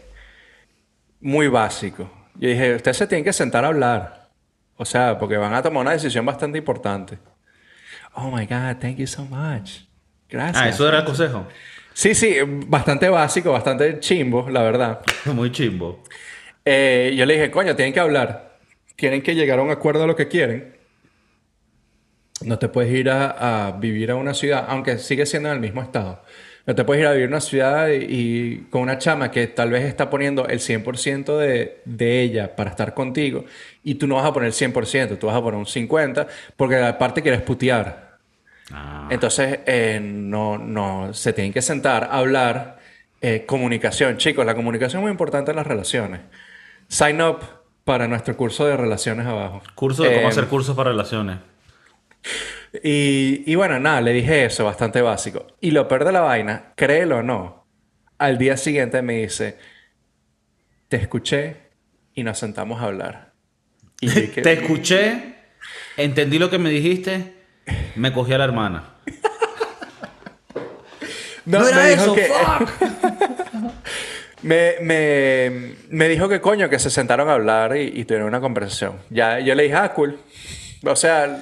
muy 1.22 1.48
básico. 1.48 2.17
Yo 2.40 2.50
dije, 2.50 2.76
usted 2.76 2.94
se 2.94 3.08
tiene 3.08 3.24
que 3.24 3.34
sentar 3.34 3.66
a 3.66 3.68
hablar. 3.68 4.30
O 4.78 4.86
sea, 4.86 5.18
porque 5.18 5.38
van 5.38 5.54
a 5.54 5.62
tomar 5.62 5.82
una 5.82 5.92
decisión 5.92 6.26
bastante 6.26 6.58
importante. 6.60 7.18
Oh 8.14 8.30
my 8.32 8.46
God, 8.46 8.78
thank 8.80 8.98
you 8.98 9.08
so 9.08 9.26
much. 9.26 9.82
Gracias. 10.30 10.64
Ah, 10.64 10.70
eso 10.70 10.88
era 10.88 11.00
el 11.00 11.06
consejo. 11.06 11.48
Sí, 11.94 12.14
sí, 12.14 12.36
bastante 12.68 13.10
básico, 13.10 13.52
bastante 13.52 14.00
chimbo, 14.00 14.50
la 14.50 14.62
verdad. 14.62 15.02
Muy 15.26 15.52
chimbo. 15.52 16.04
Eh, 16.64 17.16
yo 17.18 17.26
le 17.26 17.34
dije, 17.34 17.50
coño, 17.50 17.76
tienen 17.76 17.94
que 17.94 18.00
hablar. 18.00 18.60
Tienen 18.96 19.24
que 19.24 19.34
llegar 19.34 19.60
a 19.60 19.64
un 19.64 19.72
acuerdo 19.72 20.02
de 20.02 20.08
lo 20.08 20.16
que 20.16 20.28
quieren. 20.28 20.78
No 22.42 22.60
te 22.60 22.68
puedes 22.70 22.94
ir 22.94 23.10
a, 23.10 23.68
a 23.68 23.72
vivir 23.72 24.12
a 24.12 24.16
una 24.16 24.36
ciudad, 24.36 24.66
aunque 24.68 25.00
sigue 25.00 25.26
siendo 25.26 25.50
en 25.50 25.56
el 25.56 25.62
mismo 25.62 25.82
estado. 25.82 26.22
No 26.68 26.76
te 26.76 26.84
puedes 26.84 27.02
ir 27.02 27.08
a 27.08 27.14
vivir 27.14 27.28
a 27.28 27.30
una 27.30 27.40
ciudad 27.40 27.88
y, 27.90 28.68
con 28.70 28.82
una 28.82 28.98
chama 28.98 29.32
que 29.32 29.48
tal 29.48 29.72
vez 29.72 29.86
está 29.86 30.10
poniendo 30.10 30.48
el 30.48 30.60
100% 30.60 31.38
de, 31.38 31.82
de, 31.86 32.22
ella 32.22 32.58
para 32.58 32.72
estar 32.72 32.94
contigo 32.94 33.46
y 33.86 33.96
tú 33.96 34.06
no 34.06 34.16
vas 34.16 34.26
a 34.26 34.34
poner 34.34 34.48
el 34.48 34.54
100%, 34.54 35.18
tú 35.18 35.28
vas 35.28 35.36
a 35.38 35.42
poner 35.42 35.58
un 35.58 35.66
50% 35.66 36.28
porque 36.58 36.76
aparte 36.76 37.22
quieres 37.22 37.42
putear. 37.42 38.18
Ah. 38.74 39.08
Entonces, 39.10 39.60
eh, 39.66 40.02
no, 40.02 40.58
no, 40.58 41.14
se 41.14 41.32
tienen 41.32 41.54
que 41.54 41.62
sentar, 41.62 42.10
hablar, 42.12 42.80
eh, 43.22 43.46
comunicación. 43.46 44.18
Chicos, 44.18 44.46
la 44.46 44.54
comunicación 44.54 45.00
es 45.00 45.04
muy 45.04 45.12
importante 45.12 45.52
en 45.52 45.58
las 45.58 45.68
relaciones. 45.68 46.20
Sign 46.90 47.22
up 47.22 47.40
para 47.86 48.10
nuestro 48.10 48.36
curso 48.36 48.66
de 48.66 48.76
relaciones 48.76 49.26
abajo. 49.26 49.62
Curso 49.74 50.04
de 50.04 50.16
cómo 50.16 50.28
eh, 50.28 50.30
hacer 50.30 50.48
cursos 50.48 50.76
para 50.76 50.92
relaciones. 50.92 51.38
Y, 52.74 53.56
bueno, 53.56 53.80
nada, 53.80 54.02
le 54.02 54.14
dije 54.14 54.46
eso, 54.46 54.66
bastante 54.66 55.02
básico. 55.02 55.48
Y 55.62 55.72
lo 55.72 55.88
peor 55.88 56.06
de 56.06 56.12
la 56.12 56.22
vaina, 56.22 56.74
créelo 56.76 57.18
o 57.18 57.24
no, 57.24 57.66
al 58.18 58.38
día 58.38 58.58
siguiente 58.58 59.02
me 59.02 59.22
dice, 59.22 59.58
te 60.88 60.98
escuché 60.98 61.58
y 62.14 62.24
nos 62.24 62.38
sentamos 62.38 62.82
a 62.82 62.86
hablar. 62.86 63.34
Y 64.02 64.10
te 64.10 64.54
escuché, 64.54 65.36
entendí 65.96 66.40
lo 66.40 66.50
que 66.50 66.58
me 66.58 66.70
dijiste, 66.70 67.34
me 67.96 68.12
cogí 68.12 68.34
a 68.34 68.38
la 68.38 68.46
hermana. 68.46 68.96
no, 71.46 71.68
era 71.68 71.78
me 71.78 71.94
eso, 71.94 72.14
que... 72.14 72.30
me, 75.92 76.10
dijo 76.10 76.30
que 76.30 76.42
coño, 76.42 76.70
que 76.70 76.80
se 76.80 76.90
sentaron 76.90 77.30
a 77.30 77.34
hablar 77.34 77.78
y, 77.78 77.92
y 77.96 78.06
tuvieron 78.06 78.28
una 78.28 78.42
conversación. 78.42 78.98
Ya, 79.10 79.40
yo 79.40 79.56
le 79.56 79.64
dije, 79.64 79.76
ah, 79.76 79.94
cool. 79.94 80.20
O 80.86 80.96
sea, 80.96 81.42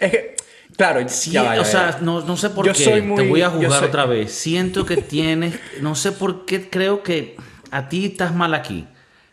es 0.00 0.10
que, 0.10 0.36
claro, 0.76 1.08
sí, 1.08 1.36
o 1.36 1.64
sea, 1.64 1.98
no, 2.00 2.36
sé 2.36 2.50
por 2.50 2.70
qué. 2.72 2.84
Te 3.16 3.28
voy 3.28 3.42
a 3.42 3.50
juzgar 3.50 3.84
otra 3.84 4.06
vez. 4.06 4.32
Siento 4.32 4.84
que 4.86 4.96
tienes, 4.96 5.58
no 5.80 5.94
sé 5.94 6.12
por 6.12 6.44
qué 6.44 6.68
creo 6.68 7.02
que 7.02 7.36
a 7.70 7.88
ti 7.88 8.06
estás 8.06 8.34
mal 8.34 8.54
aquí. 8.54 8.86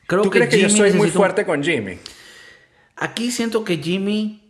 Creo 0.08 0.22
¿Tú 0.22 0.30
crees 0.30 0.50
que 0.50 0.60
yo 0.60 0.70
soy 0.70 0.94
muy 0.94 1.10
fuerte 1.10 1.46
con 1.46 1.64
Jimmy? 1.64 1.98
Aquí 2.98 3.32
siento 3.32 3.64
que 3.64 3.78
Jimmy 3.78 4.42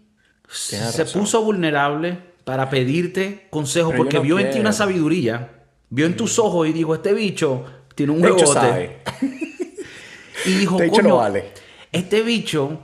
se 0.47 1.05
puso 1.05 1.43
vulnerable 1.43 2.17
para 2.43 2.69
pedirte 2.69 3.47
consejo 3.49 3.93
porque 3.95 4.19
vio 4.19 4.39
en 4.39 4.51
ti 4.51 4.59
una 4.59 4.71
sabiduría, 4.71 5.63
vio 5.89 6.05
en 6.05 6.15
tus 6.15 6.37
ojos 6.39 6.67
y 6.67 6.73
dijo, 6.73 6.93
este 6.93 7.13
bicho 7.13 7.65
tiene 7.95 8.11
un 8.11 8.23
huevote. 8.23 8.99
y 10.45 10.51
dijo, 10.51 10.77
coño, 10.89 11.17
vale. 11.17 11.45
este 11.91 12.21
bicho 12.21 12.79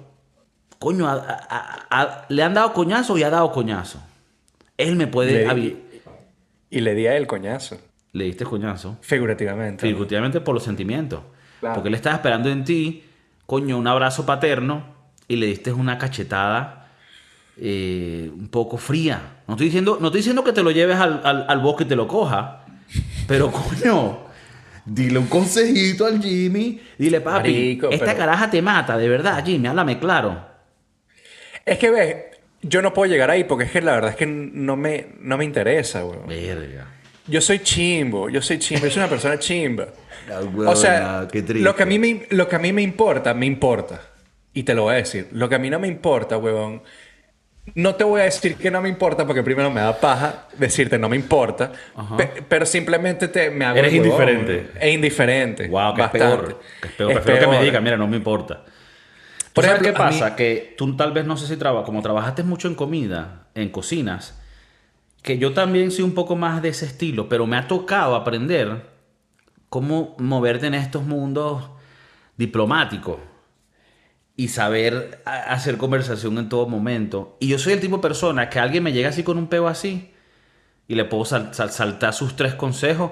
coño, 0.81 1.07
le 2.29 2.43
han 2.43 2.53
dado 2.55 2.73
coñazo 2.73 3.15
y 3.15 3.21
ha 3.21 3.29
dado 3.29 3.51
coñazo. 3.51 4.01
Él 4.77 4.95
me 4.95 5.05
puede... 5.05 5.47
y 6.71 6.79
le 6.79 6.95
di 6.95 7.05
a 7.05 7.15
él 7.15 7.27
coñazo. 7.27 7.77
Le 8.13 8.25
diste 8.25 8.45
coñazo. 8.45 8.97
Figurativamente. 9.01 9.87
Figurativamente 9.87 10.41
por 10.41 10.55
los 10.55 10.63
sentimientos. 10.63 11.21
Porque 11.61 11.89
él 11.89 11.93
estaba 11.93 12.15
esperando 12.15 12.49
en 12.49 12.63
ti, 12.63 13.03
coño, 13.45 13.77
un 13.77 13.85
abrazo 13.85 14.25
paterno 14.25 14.83
y 15.27 15.35
le 15.35 15.45
diste 15.45 15.71
una 15.71 15.99
cachetada 15.99 16.89
eh, 17.57 18.31
un 18.33 18.47
poco 18.47 18.77
fría. 18.77 19.43
No 19.47 19.53
estoy, 19.53 19.67
diciendo, 19.67 19.99
no 20.01 20.07
estoy 20.07 20.21
diciendo 20.21 20.43
que 20.43 20.51
te 20.51 20.63
lo 20.63 20.71
lleves 20.71 20.97
al, 20.97 21.59
bosque 21.59 21.83
y 21.83 21.87
te 21.87 21.95
lo 21.95 22.07
coja, 22.07 22.65
pero 23.27 23.51
coño, 23.51 24.17
dile 24.83 25.19
un 25.19 25.27
consejito 25.27 26.07
al 26.07 26.19
Jimmy. 26.19 26.81
Dile, 26.97 27.21
papi, 27.21 27.79
esta 27.91 28.17
caraja 28.17 28.49
te 28.49 28.63
mata, 28.63 28.97
de 28.97 29.07
verdad, 29.07 29.45
Jimmy, 29.45 29.67
háblame 29.67 29.99
claro. 29.99 30.50
Es 31.65 31.77
que 31.77 31.89
ves, 31.89 32.15
yo 32.61 32.81
no 32.81 32.93
puedo 32.93 33.11
llegar 33.11 33.29
ahí 33.31 33.43
porque 33.43 33.65
es 33.65 33.71
que 33.71 33.81
la 33.81 33.93
verdad 33.93 34.11
es 34.11 34.15
que 34.15 34.25
no 34.25 34.75
me, 34.75 35.07
no 35.19 35.37
me 35.37 35.45
interesa, 35.45 36.01
güey. 36.01 36.19
Verga. 36.27 36.87
Yo 37.27 37.39
soy 37.39 37.59
chimbo, 37.59 38.29
yo 38.29 38.41
soy 38.41 38.59
chimbo, 38.59 38.85
yo 38.85 38.91
soy 38.91 39.01
una 39.01 39.09
persona 39.09 39.39
chimba. 39.39 39.87
o 40.65 40.75
sea, 40.75 41.27
lo 41.31 41.75
que, 41.75 41.83
a 41.83 41.85
mí 41.85 41.99
me, 41.99 42.25
lo 42.29 42.47
que 42.47 42.55
a 42.55 42.59
mí 42.59 42.73
me 42.73 42.81
importa, 42.81 43.33
me 43.33 43.45
importa. 43.45 44.01
Y 44.53 44.63
te 44.63 44.73
lo 44.73 44.83
voy 44.83 44.95
a 44.95 44.97
decir. 44.97 45.29
Lo 45.31 45.47
que 45.47 45.55
a 45.55 45.59
mí 45.59 45.69
no 45.69 45.79
me 45.79 45.87
importa, 45.87 46.37
huevón. 46.37 46.83
No 47.75 47.95
te 47.95 48.03
voy 48.03 48.21
a 48.21 48.23
decir 48.25 48.55
que 48.55 48.71
no 48.71 48.81
me 48.81 48.89
importa 48.89 49.25
porque 49.25 49.43
primero 49.43 49.69
me 49.69 49.81
da 49.81 49.97
paja 49.99 50.47
decirte 50.57 50.97
no 50.97 51.07
me 51.07 51.15
importa. 51.15 51.71
pero 52.49 52.65
simplemente 52.65 53.27
te, 53.27 53.49
me 53.49 53.65
hago. 53.65 53.77
Eres 53.77 53.93
indiferente. 53.93 54.71
Es 54.79 54.93
indiferente. 54.93 55.67
Wow, 55.67 55.95
que 55.95 56.01
es 56.01 56.09
peor. 56.09 56.59
Es 56.81 56.91
peor. 56.91 57.39
que 57.39 57.47
me 57.47 57.63
diga, 57.63 57.79
mira, 57.79 57.95
no 57.97 58.07
me 58.07 58.17
importa. 58.17 58.65
Por 59.53 59.65
ejemplo, 59.65 59.87
qué 59.87 59.93
pasa? 59.93 60.35
Que 60.35 60.75
tú 60.77 60.95
tal 60.95 61.11
vez 61.11 61.25
no 61.25 61.37
sé 61.37 61.47
si 61.47 61.57
trabajas, 61.57 61.85
como 61.85 62.01
trabajaste 62.01 62.43
mucho 62.43 62.67
en 62.67 62.75
comida, 62.75 63.47
en 63.53 63.69
cocinas, 63.69 64.39
que 65.21 65.37
yo 65.37 65.53
también 65.53 65.91
soy 65.91 66.03
un 66.03 66.13
poco 66.13 66.35
más 66.35 66.61
de 66.61 66.69
ese 66.69 66.85
estilo, 66.85 67.29
pero 67.29 67.45
me 67.45 67.57
ha 67.57 67.67
tocado 67.67 68.15
aprender 68.15 68.89
cómo 69.69 70.15
moverte 70.19 70.67
en 70.67 70.73
estos 70.73 71.03
mundos 71.03 71.69
diplomáticos 72.37 73.19
y 74.35 74.47
saber 74.47 75.21
hacer 75.25 75.77
conversación 75.77 76.37
en 76.37 76.49
todo 76.49 76.67
momento. 76.67 77.37
Y 77.39 77.47
yo 77.47 77.59
soy 77.59 77.73
el 77.73 77.81
tipo 77.81 77.97
de 77.97 78.01
persona 78.01 78.49
que 78.49 78.59
alguien 78.59 78.83
me 78.83 78.93
llega 78.93 79.09
así 79.09 79.23
con 79.23 79.37
un 79.37 79.47
peo 79.47 79.67
así 79.67 80.11
y 80.87 80.95
le 80.95 81.05
puedo 81.05 81.25
saltar 81.25 82.13
sus 82.13 82.35
tres 82.35 82.55
consejos. 82.55 83.11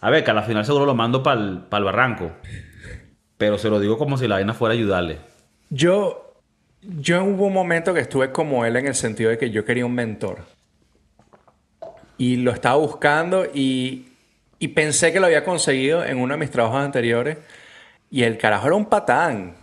A 0.00 0.10
ver, 0.10 0.22
que 0.22 0.30
al 0.30 0.44
final 0.44 0.66
seguro 0.66 0.84
lo 0.84 0.94
mando 0.94 1.22
para 1.22 1.40
el 1.40 1.84
barranco. 1.84 2.32
Pero 3.38 3.56
se 3.56 3.70
lo 3.70 3.80
digo 3.80 3.96
como 3.96 4.18
si 4.18 4.28
la 4.28 4.36
vaina 4.36 4.52
fuera 4.52 4.74
a 4.74 4.76
ayudarle. 4.76 5.33
Yo, 5.74 6.36
yo 6.82 7.24
hubo 7.24 7.46
un 7.46 7.52
momento 7.52 7.92
que 7.92 7.98
estuve 7.98 8.30
como 8.30 8.64
él 8.64 8.76
en 8.76 8.86
el 8.86 8.94
sentido 8.94 9.30
de 9.30 9.38
que 9.38 9.50
yo 9.50 9.64
quería 9.64 9.84
un 9.84 9.94
mentor. 9.94 10.38
Y 12.16 12.36
lo 12.36 12.52
estaba 12.52 12.76
buscando 12.76 13.44
y, 13.52 14.12
y 14.60 14.68
pensé 14.68 15.12
que 15.12 15.18
lo 15.18 15.26
había 15.26 15.42
conseguido 15.42 16.04
en 16.04 16.18
uno 16.18 16.34
de 16.34 16.38
mis 16.38 16.50
trabajos 16.52 16.78
anteriores. 16.80 17.38
Y 18.08 18.22
el 18.22 18.38
carajo 18.38 18.68
era 18.68 18.76
un 18.76 18.84
patán. 18.86 19.56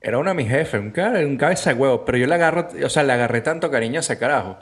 Era 0.00 0.18
uno 0.18 0.30
de 0.30 0.36
mis 0.36 0.48
jefes, 0.48 0.80
un, 0.80 0.94
un 1.26 1.36
cabeza 1.36 1.74
de 1.74 1.80
huevo. 1.80 2.04
Pero 2.04 2.18
yo 2.18 2.28
le 2.28 2.34
agarro, 2.36 2.68
o 2.84 2.88
sea, 2.88 3.02
le 3.02 3.12
agarré 3.12 3.40
tanto 3.40 3.72
cariño 3.72 3.98
a 3.98 4.00
ese 4.00 4.18
carajo. 4.20 4.56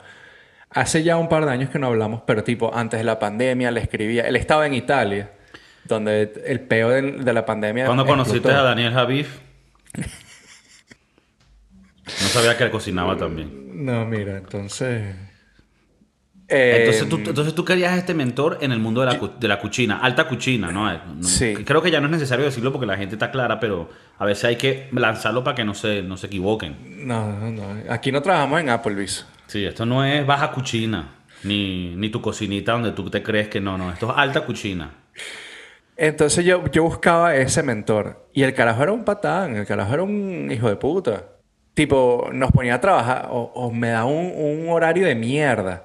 Hace 0.71 1.03
ya 1.03 1.17
un 1.17 1.29
par 1.29 1.45
de 1.45 1.51
años 1.51 1.69
que 1.69 1.77
no 1.77 1.85
hablamos, 1.85 2.23
pero 2.25 2.43
tipo, 2.43 2.73
antes 2.73 2.99
de 2.99 3.03
la 3.03 3.19
pandemia 3.19 3.69
le 3.69 3.81
escribía. 3.81 4.23
Él 4.23 4.37
estaba 4.37 4.65
en 4.65 4.73
Italia, 4.73 5.29
donde 5.83 6.33
el 6.47 6.61
peo 6.61 6.89
de, 6.89 7.31
la 7.31 7.45
pandemia. 7.45 7.85
¿Cuándo 7.85 8.07
conociste 8.07 8.51
a 8.51 8.63
Daniel 8.63 8.91
Javif? 8.91 9.37
No 12.21 12.27
sabía 12.27 12.57
que 12.57 12.63
él 12.63 12.71
cocinaba 12.71 13.17
también. 13.17 13.85
No, 13.85 14.05
mira, 14.05 14.37
entonces... 14.37 15.15
Entonces, 16.51 17.07
tú, 17.07 17.17
em, 17.17 17.27
entonces 17.27 17.53
tú 17.53 17.63
querías 17.63 17.95
este 17.95 18.15
mentor 18.15 18.57
en 18.61 18.71
el 18.71 18.79
mundo 18.79 19.01
de 19.01 19.07
la, 19.07 19.19
de 19.39 19.47
la 19.47 19.59
cuchina, 19.59 19.99
alta 19.99 20.27
cuchina, 20.27 20.71
¿no? 20.71 20.89
Sí. 21.21 21.53
Creo 21.63 21.79
que 21.83 21.91
ya 21.91 21.99
no 21.99 22.07
es 22.07 22.11
necesario 22.13 22.43
decirlo 22.43 22.71
porque 22.71 22.87
la 22.87 22.97
gente 22.97 23.13
está 23.15 23.29
clara, 23.29 23.59
pero 23.59 23.89
a 24.17 24.25
veces 24.25 24.45
hay 24.45 24.55
que 24.55 24.89
lanzarlo 24.91 25.43
para 25.43 25.55
que 25.55 25.63
no 25.63 25.75
se, 25.75 26.01
no 26.01 26.17
se 26.17 26.25
equivoquen. 26.25 27.07
No, 27.07 27.31
no, 27.39 27.51
no. 27.51 27.93
Aquí 27.93 28.11
no 28.11 28.23
trabajamos 28.23 28.61
en 28.61 28.69
Applebee's. 28.69 29.27
Sí, 29.45 29.63
esto 29.63 29.85
no 29.85 30.03
es 30.03 30.25
baja 30.25 30.51
cuchina, 30.51 31.17
ni, 31.43 31.95
ni 31.95 32.09
tu 32.09 32.19
cocinita 32.19 32.71
donde 32.71 32.93
tú 32.93 33.11
te 33.11 33.21
crees 33.21 33.47
que 33.47 33.61
no, 33.61 33.77
no. 33.77 33.91
Esto 33.91 34.09
es 34.09 34.17
alta 34.17 34.41
cuchina. 34.41 34.91
Entonces 35.97 36.45
yo, 36.45 36.63
yo 36.71 36.81
buscaba 36.83 37.35
ese 37.35 37.61
mentor. 37.61 38.27
Y 38.33 38.41
el 38.41 38.55
carajo 38.55 38.81
era 38.81 38.91
un 38.91 39.03
patán, 39.03 39.55
el 39.55 39.67
carajo 39.67 39.93
era 39.93 40.03
un 40.03 40.49
hijo 40.51 40.67
de 40.67 40.77
puta. 40.77 41.25
Tipo, 41.73 42.29
nos 42.33 42.51
ponía 42.51 42.75
a 42.75 42.81
trabajar 42.81 43.27
o, 43.31 43.51
o 43.55 43.71
me 43.71 43.89
da 43.89 44.05
un, 44.05 44.33
un 44.35 44.69
horario 44.69 45.05
de 45.07 45.15
mierda. 45.15 45.83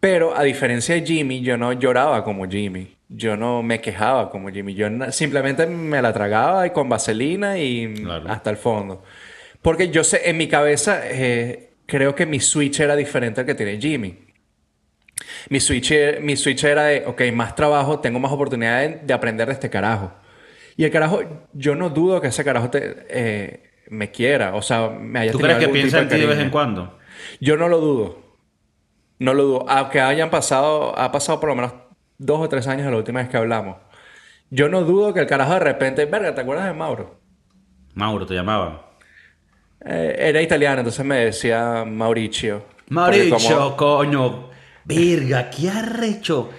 Pero 0.00 0.36
a 0.36 0.42
diferencia 0.44 0.94
de 0.94 1.04
Jimmy, 1.06 1.40
yo 1.42 1.56
no 1.58 1.72
lloraba 1.72 2.24
como 2.24 2.48
Jimmy. 2.48 2.96
Yo 3.08 3.36
no 3.36 3.62
me 3.62 3.80
quejaba 3.80 4.30
como 4.30 4.48
Jimmy. 4.50 4.74
Yo 4.74 4.88
simplemente 5.12 5.66
me 5.66 6.00
la 6.02 6.12
tragaba 6.12 6.66
y 6.66 6.70
con 6.70 6.88
vaselina 6.88 7.58
y 7.58 7.94
Claro. 7.94 8.30
hasta 8.30 8.50
el 8.50 8.56
fondo. 8.56 9.02
Porque 9.62 9.90
yo 9.90 10.04
sé, 10.04 10.28
en 10.30 10.36
mi 10.36 10.46
cabeza, 10.48 11.00
eh, 11.04 11.70
creo 11.86 12.14
que 12.14 12.26
mi 12.26 12.40
switch 12.40 12.80
era 12.80 12.96
diferente 12.96 13.40
al 13.40 13.46
que 13.46 13.54
tiene 13.54 13.78
Jimmy. 13.80 14.18
Mi 15.50 15.60
switch, 15.60 15.92
mi 16.20 16.36
switch 16.36 16.64
era 16.64 16.84
de, 16.84 17.04
ok, 17.06 17.22
más 17.32 17.54
trabajo, 17.54 18.00
tengo 18.00 18.18
más 18.20 18.32
oportunidades 18.32 19.00
de, 19.00 19.06
de 19.06 19.14
aprender 19.14 19.46
de 19.48 19.54
este 19.54 19.70
carajo. 19.70 20.12
Y 20.76 20.84
el 20.84 20.90
carajo, 20.92 21.20
yo 21.52 21.74
no 21.74 21.90
dudo 21.90 22.20
que 22.20 22.28
ese 22.28 22.44
carajo 22.44 22.70
te, 22.70 23.06
eh, 23.08 23.67
me 23.90 24.10
quiera, 24.10 24.54
o 24.54 24.62
sea, 24.62 24.88
me 24.90 25.20
haya 25.20 25.32
¿Tú 25.32 25.38
crees 25.38 25.58
que 25.58 25.68
piensa 25.68 26.00
en 26.00 26.08
ti 26.08 26.18
de 26.18 26.26
vez 26.26 26.38
en 26.38 26.50
cuando? 26.50 26.98
Yo 27.40 27.56
no 27.56 27.68
lo 27.68 27.78
dudo. 27.80 28.22
No 29.18 29.34
lo 29.34 29.42
dudo. 29.44 29.66
Aunque 29.68 30.00
hayan 30.00 30.30
pasado, 30.30 30.96
ha 30.98 31.10
pasado 31.10 31.40
por 31.40 31.48
lo 31.48 31.56
menos 31.56 31.72
dos 32.18 32.40
o 32.40 32.48
tres 32.48 32.66
años 32.68 32.84
de 32.84 32.90
la 32.92 32.96
última 32.98 33.20
vez 33.20 33.28
que 33.28 33.36
hablamos. 33.36 33.76
Yo 34.50 34.68
no 34.68 34.82
dudo 34.82 35.12
que 35.12 35.20
el 35.20 35.26
carajo 35.26 35.54
de 35.54 35.60
repente, 35.60 36.04
verga, 36.06 36.34
¿te 36.34 36.40
acuerdas 36.40 36.66
de 36.66 36.72
Mauro? 36.72 37.20
Mauro, 37.94 38.24
te 38.26 38.34
llamaban. 38.34 38.80
Eh, 39.84 40.16
era 40.18 40.40
italiano, 40.42 40.80
entonces 40.80 41.04
me 41.04 41.16
decía 41.16 41.84
Mauricio. 41.86 42.64
Mauricio, 42.88 43.76
como- 43.76 43.76
coño. 43.76 44.50
Verga, 44.84 45.50
qué 45.50 45.68
arrecho. 45.68 46.50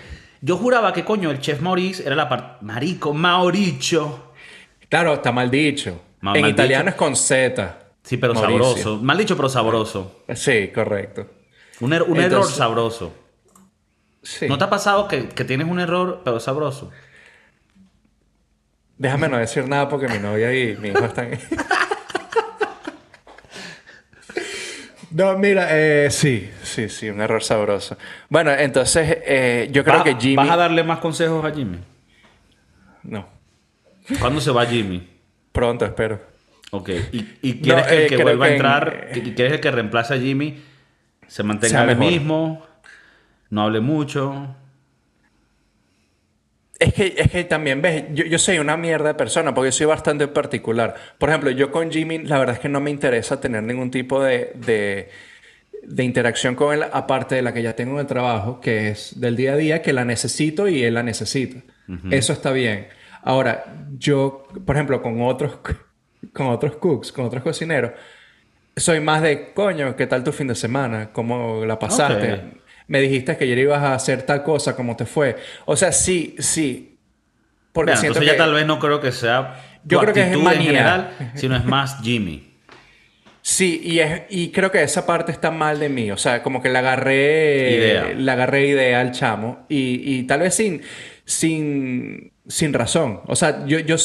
Yo 0.41 0.57
juraba 0.57 0.93
que, 0.93 1.03
coño, 1.03 1.31
el 1.31 1.39
chef 1.39 1.61
Maurice 1.61 2.05
era 2.05 2.15
la 2.15 2.29
parte... 2.29 2.63
Marico, 2.63 3.13
Mauricio. 3.13 4.29
Claro, 4.87 5.15
está 5.15 5.31
mal 5.31 5.49
dicho. 5.49 5.99
En 6.21 6.41
mal 6.41 6.49
italiano 6.49 6.83
dicho. 6.85 6.89
es 6.91 6.95
con 6.95 7.15
Z. 7.15 7.79
Sí, 8.03 8.17
pero 8.17 8.33
Mauricio. 8.33 8.63
sabroso. 8.65 8.97
Mal 9.03 9.17
dicho, 9.17 9.35
pero 9.35 9.49
sabroso. 9.49 10.23
Sí, 10.35 10.69
correcto. 10.73 11.27
Un, 11.81 11.91
er- 11.93 12.05
un 12.07 12.19
error 12.19 12.45
sabroso. 12.45 13.13
Sí. 14.23 14.47
¿No 14.47 14.57
te 14.57 14.63
ha 14.65 14.69
pasado 14.69 15.07
que, 15.07 15.29
que 15.29 15.45
tienes 15.45 15.67
un 15.67 15.79
error, 15.79 16.21
pero 16.25 16.39
sabroso? 16.39 16.91
Déjame 18.97 19.29
no 19.29 19.37
decir 19.37 19.67
nada 19.67 19.87
porque 19.87 20.07
mi 20.09 20.19
novia 20.19 20.53
y 20.53 20.75
mi 20.75 20.89
hijo 20.89 21.05
están. 21.05 21.31
no, 25.11 25.37
mira, 25.37 25.67
eh, 25.71 26.09
sí, 26.11 26.49
sí, 26.63 26.89
sí, 26.89 27.09
un 27.09 27.21
error 27.21 27.41
sabroso. 27.43 27.97
Bueno, 28.29 28.51
entonces 28.51 29.17
eh, 29.25 29.69
yo 29.71 29.83
creo 29.83 29.97
¿Vas- 29.97 30.03
que 30.03 30.15
Jimmy. 30.15 30.35
¿Vas 30.35 30.49
a 30.51 30.57
darle 30.57 30.83
más 30.83 30.99
consejos 30.99 31.43
a 31.45 31.51
Jimmy? 31.51 31.79
No, 33.03 33.25
¿Cuándo 34.19 34.41
se 34.41 34.51
va 34.51 34.65
Jimmy? 34.65 35.08
Pronto 35.51 35.85
espero. 35.85 36.21
Ok. 36.71 36.89
¿Y, 37.11 37.27
y 37.41 37.61
quieres 37.61 37.83
No, 37.83 37.89
que 37.89 37.97
el 37.97 38.03
eh, 38.03 38.07
que 38.07 38.23
vuelva 38.23 38.45
a 38.45 38.49
que 38.49 38.55
entrar, 38.55 39.09
que- 39.11 39.33
quieres 39.33 39.53
el 39.53 39.59
que 39.59 39.71
reemplace 39.71 40.13
a 40.13 40.17
Jimmy 40.19 40.61
se 41.27 41.43
mantenga 41.43 41.83
el 41.83 41.97
mismo, 41.97 42.65
no 43.49 43.63
hable 43.63 43.79
mucho? 43.79 44.55
Es 46.79 46.93
que, 46.93 47.13
es 47.17 47.29
que 47.29 47.43
también, 47.43 47.81
ves, 47.81 48.05
yo, 48.13 48.23
yo 48.23 48.39
soy 48.39 48.57
una 48.57 48.77
mierda 48.77 49.09
de 49.09 49.13
persona 49.15 49.53
porque 49.53 49.71
soy 49.71 49.85
bastante 49.85 50.27
particular. 50.29 50.95
Por 51.17 51.29
ejemplo, 51.29 51.51
yo 51.51 51.71
con 51.71 51.91
Jimmy, 51.91 52.19
la 52.19 52.39
verdad 52.39 52.55
es 52.55 52.61
que 52.61 52.69
no 52.69 52.79
me 52.79 52.89
interesa 52.89 53.41
tener 53.41 53.63
ningún 53.63 53.91
tipo 53.91 54.23
de, 54.23 54.53
de, 54.55 55.09
de 55.83 56.03
interacción 56.05 56.55
con 56.55 56.73
él, 56.73 56.83
aparte 56.83 57.35
de 57.35 57.41
la 57.41 57.53
que 57.53 57.61
ya 57.63 57.75
tengo 57.75 57.95
en 57.95 57.99
el 57.99 58.07
trabajo, 58.07 58.61
que 58.61 58.89
es 58.89 59.19
del 59.19 59.35
día 59.35 59.53
a 59.53 59.55
día, 59.57 59.81
que 59.81 59.91
la 59.91 60.05
necesito 60.05 60.69
y 60.69 60.83
él 60.83 60.93
la 60.93 61.03
necesita. 61.03 61.59
Eso 62.11 62.31
está 62.33 62.51
bien. 62.51 62.87
Ahora, 63.23 63.65
yo, 63.97 64.47
por 64.65 64.75
ejemplo, 64.75 65.01
con 65.01 65.21
otros, 65.21 65.59
con 66.33 66.47
otros 66.47 66.77
cooks, 66.77 67.11
con 67.11 67.25
otros 67.25 67.43
cocineros, 67.43 67.91
soy 68.75 68.99
más 69.01 69.21
de, 69.21 69.53
coño, 69.53 69.95
¿qué 69.95 70.07
tal 70.07 70.23
tu 70.23 70.31
fin 70.31 70.47
de 70.47 70.55
semana? 70.55 71.09
¿Cómo 71.11 71.65
la 71.65 71.77
pasaste? 71.77 72.41
Me 72.87 73.01
dijiste 73.01 73.37
que 73.37 73.43
ayer 73.43 73.59
ibas 73.59 73.83
a 73.83 73.93
hacer 73.93 74.23
tal 74.23 74.43
cosa, 74.43 74.75
¿cómo 74.75 74.95
te 74.95 75.05
fue? 75.05 75.35
O 75.65 75.75
sea, 75.75 75.91
sí, 75.91 76.35
sí. 76.39 76.97
Porque 77.71 77.91
Bueno, 77.91 78.01
siento 78.01 78.19
entonces 78.19 78.31
que... 78.33 78.37
ya 78.37 78.43
tal 78.45 78.53
vez 78.53 78.65
no 78.65 78.79
creo 78.79 78.99
que 78.99 79.11
sea 79.11 79.61
tu 79.87 79.89
Yo 79.89 79.99
creo 79.99 80.13
que 80.13 80.21
es 80.21 80.31
en 80.31 80.43
manía. 80.43 80.63
general, 80.63 81.11
sino 81.35 81.55
es 81.55 81.65
más 81.65 81.99
Jimmy. 82.01 82.47
Sí, 83.41 83.79
y, 83.83 83.99
es, 83.99 84.23
y 84.29 84.51
creo 84.51 84.71
que 84.71 84.83
esa 84.83 85.05
parte 85.05 85.31
está 85.31 85.49
mal 85.51 85.79
de 85.79 85.89
mí. 85.89 86.11
O 86.11 86.17
sea, 86.17 86.43
como 86.43 86.61
que 86.61 86.69
le 86.69 86.77
agarré 86.79 87.71
Idea. 87.71 88.13
le 88.15 88.31
agarré 88.31 88.67
idea 88.67 88.99
al 88.99 89.11
chamo. 89.11 89.65
Y, 89.69 90.01
y 90.19 90.23
tal 90.23 90.41
vez 90.41 90.55
sin, 90.55 90.81
sin, 91.29 92.31
sin 92.47 92.73
razón. 92.73 93.21
O 93.27 93.35
sea, 93.35 93.65
yo, 93.67 93.77
yo 93.79 93.95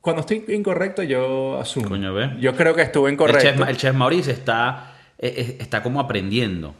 cuando 0.00 0.20
estoy 0.20 0.44
incorrecto, 0.54 1.02
yo 1.02 1.60
asumo. 1.60 1.88
Coño, 1.88 2.14
ve. 2.14 2.30
Yo 2.40 2.54
creo 2.54 2.74
que 2.74 2.82
estuve 2.82 3.08
El 3.10 3.14
incorrecto. 3.14 3.40
chef, 3.42 3.68
el 3.68 3.76
chef 3.76 3.94
Maurice 3.94 4.30
está, 4.30 4.94
eh, 5.18 5.34
eh, 5.36 5.56
está 5.60 5.82
como 5.82 5.98
aprendiendo. 6.00 6.74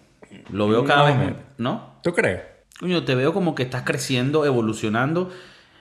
Lo 0.52 0.68
veo 0.68 0.84
cada 0.84 1.00
No, 1.00 1.06
vez, 1.06 1.16
man. 1.16 1.36
¿no? 1.58 1.98
¿Tú 2.02 2.12
crees? 2.12 2.42
Coño, 2.78 3.04
te 3.04 3.16
veo 3.16 3.32
como 3.34 3.56
que 3.56 3.64
estás 3.64 3.82
creciendo, 3.82 4.46
evolucionando. 4.46 5.30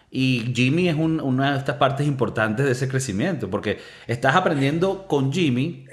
Y 0.09 0.51
Jimmy 0.55 0.89
es 0.89 0.95
un- 0.95 1.21
una 1.21 1.51
de 1.51 1.59
estas 1.59 1.75
partes 1.75 2.07
importantes 2.07 2.65
de 2.65 2.71
ese 2.71 2.87
crecimiento, 2.87 3.49
porque 3.51 3.77
estás 4.07 4.35
aprendiendo 4.35 5.05
con 5.07 5.31
Jimmy 5.31 5.85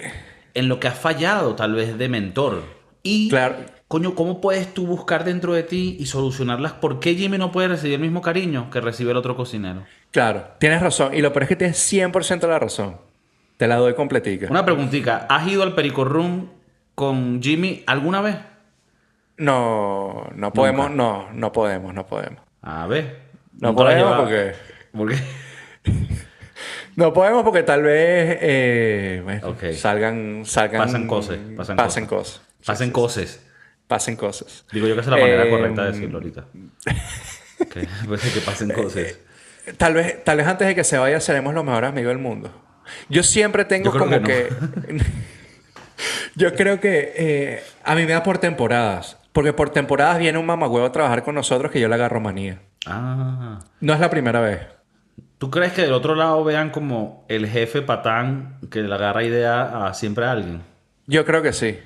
en 0.54 0.68
lo 0.68 0.80
que 0.80 0.88
has 0.88 0.98
fallado, 0.98 1.54
tal 1.56 1.74
vez 1.74 1.98
de 1.98 2.08
mentor. 2.08 2.62
Y, 3.02 3.28
Claro. 3.28 3.56
Coño, 3.88 4.14
¿cómo 4.14 4.40
puedes 4.40 4.72
tú 4.72 4.86
buscar 4.86 5.24
dentro 5.24 5.52
de 5.52 5.62
ti 5.62 5.96
y 5.98 6.06
solucionarlas? 6.06 6.72
¿Por 6.72 7.00
qué 7.00 7.14
Jimmy 7.14 7.38
no 7.38 7.52
puede 7.52 7.68
recibir 7.68 7.94
el 7.94 8.00
mismo 8.00 8.22
cariño 8.22 8.70
que 8.70 8.80
recibe 8.80 9.10
el 9.10 9.16
otro 9.16 9.36
cocinero? 9.36 9.84
Claro, 10.10 10.44
tienes 10.58 10.80
razón. 10.82 11.14
Y 11.14 11.20
lo 11.20 11.32
peor 11.32 11.44
es 11.44 11.48
que 11.50 11.56
tienes 11.56 11.92
100% 11.92 12.46
la 12.48 12.58
razón. 12.58 12.96
Te 13.56 13.68
la 13.68 13.76
doy 13.76 13.94
completica. 13.94 14.48
Una 14.50 14.64
preguntita, 14.64 15.26
¿has 15.28 15.46
ido 15.46 15.62
al 15.62 15.74
Perico 15.74 16.04
Room 16.04 16.50
con 16.94 17.40
Jimmy 17.42 17.84
alguna 17.86 18.20
vez? 18.20 18.36
No, 19.36 20.28
no 20.34 20.52
podemos, 20.52 20.90
no, 20.90 21.30
no 21.32 21.52
podemos, 21.52 21.94
no 21.94 22.06
podemos. 22.06 22.40
A 22.62 22.86
ver. 22.86 23.18
No 23.58 23.74
podemos 23.74 24.16
porque... 24.20 24.52
¿Por 24.92 25.10
qué? 25.10 25.18
No 26.96 27.12
podemos 27.12 27.42
porque 27.42 27.64
tal 27.64 27.82
vez 27.82 28.38
eh, 28.40 29.20
bueno, 29.24 29.56
salgan, 29.74 30.42
salgan... 30.44 30.82
Pasan 30.82 31.08
cosas, 31.08 31.38
pasan 31.56 31.76
pasen 31.76 32.06
cosas. 32.06 32.38
cosas. 32.38 32.64
Pasen 32.64 32.90
cosas. 32.92 33.40
Pasen 33.94 34.16
cosas. 34.16 34.64
Digo 34.72 34.88
yo 34.88 34.96
que 34.96 35.02
es 35.02 35.06
la 35.06 35.16
manera 35.16 35.44
Eh, 35.44 35.50
correcta 35.50 35.84
de 35.84 35.92
decirlo 35.92 36.18
ahorita. 36.18 36.46
que, 37.72 37.86
pues, 38.08 38.22
que 38.22 38.40
pasen 38.40 38.70
cosas. 38.70 39.18
Tal 39.76 39.94
vez, 39.94 40.24
tal 40.24 40.38
vez 40.38 40.48
antes 40.48 40.66
de 40.66 40.74
que 40.74 40.82
se 40.82 40.98
vaya 40.98 41.20
seremos 41.20 41.54
los 41.54 41.64
mejores 41.64 41.90
amigos 41.90 42.08
del 42.08 42.18
mundo. 42.18 42.50
Yo 43.08 43.22
siempre 43.22 43.64
tengo 43.64 43.92
Yo 43.92 43.98
como 44.00 44.10
que 44.10 44.20
que... 44.20 44.48
Yo 46.34 46.54
creo 46.56 46.80
que 46.80 47.12
eh, 47.16 47.62
a 47.84 47.94
mí 47.94 48.04
me 48.04 48.10
da 48.10 48.24
por 48.24 48.38
temporadas. 48.38 49.16
Porque 49.30 49.52
por 49.52 49.70
temporadas 49.70 50.18
viene 50.18 50.38
un 50.38 50.46
mamagüevo 50.46 50.86
a 50.86 50.90
trabajar 50.90 51.22
con 51.22 51.36
nosotros 51.36 51.70
que 51.70 51.78
yo 51.78 51.86
le 51.88 51.94
agarro 51.94 52.20
manía. 52.20 52.62
Ah. 52.84 53.60
No 53.80 53.94
es 53.94 54.00
la 54.00 54.10
primera 54.10 54.40
vez. 54.40 54.58
¿Tú 55.38 55.52
crees 55.52 55.72
que 55.72 55.82
del 55.82 55.92
otro 55.92 56.16
lado 56.16 56.42
vean 56.42 56.70
como 56.70 57.24
el 57.28 57.46
jefe 57.46 57.80
patán 57.80 58.58
que 58.72 58.82
le 58.82 58.92
agarra 58.92 59.22
idea 59.22 59.86
a 59.86 59.94
siempre 59.94 60.24
a 60.24 60.32
alguien? 60.32 60.62
Yo 61.06 61.24
creo 61.24 61.42
que 61.42 61.52
sí. 61.52 61.78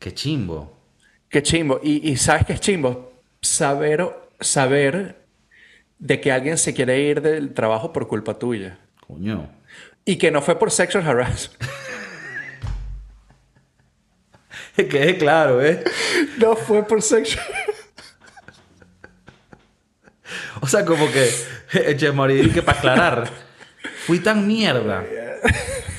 Qué 0.00 0.12
chimbo. 0.12 0.73
Qué 1.34 1.42
chimbo. 1.42 1.80
Y, 1.82 2.12
y 2.12 2.16
¿sabes 2.16 2.46
qué 2.46 2.52
es 2.52 2.60
chimbo? 2.60 3.12
Saber, 3.40 4.08
saber 4.38 5.16
de 5.98 6.20
que 6.20 6.30
alguien 6.30 6.56
se 6.56 6.72
quiere 6.72 7.00
ir 7.00 7.20
del 7.22 7.52
trabajo 7.52 7.92
por 7.92 8.06
culpa 8.06 8.38
tuya. 8.38 8.78
Coño. 9.04 9.50
Y 10.04 10.14
que 10.14 10.30
no 10.30 10.40
fue 10.40 10.56
por 10.56 10.70
sexual 10.70 11.04
harassment. 11.04 11.60
Que 14.76 15.10
es 15.10 15.18
claro, 15.18 15.64
¿eh? 15.64 15.82
no 16.38 16.54
fue 16.54 16.84
por 16.86 17.02
sexual 17.02 17.44
O 20.60 20.68
sea, 20.68 20.84
como 20.84 21.10
que, 21.10 21.30
eh, 21.72 21.96
Che 21.96 22.12
Mauricio, 22.12 22.52
que 22.52 22.62
para 22.62 22.78
aclarar, 22.78 23.30
fui 24.06 24.20
tan 24.20 24.46
mierda 24.46 25.04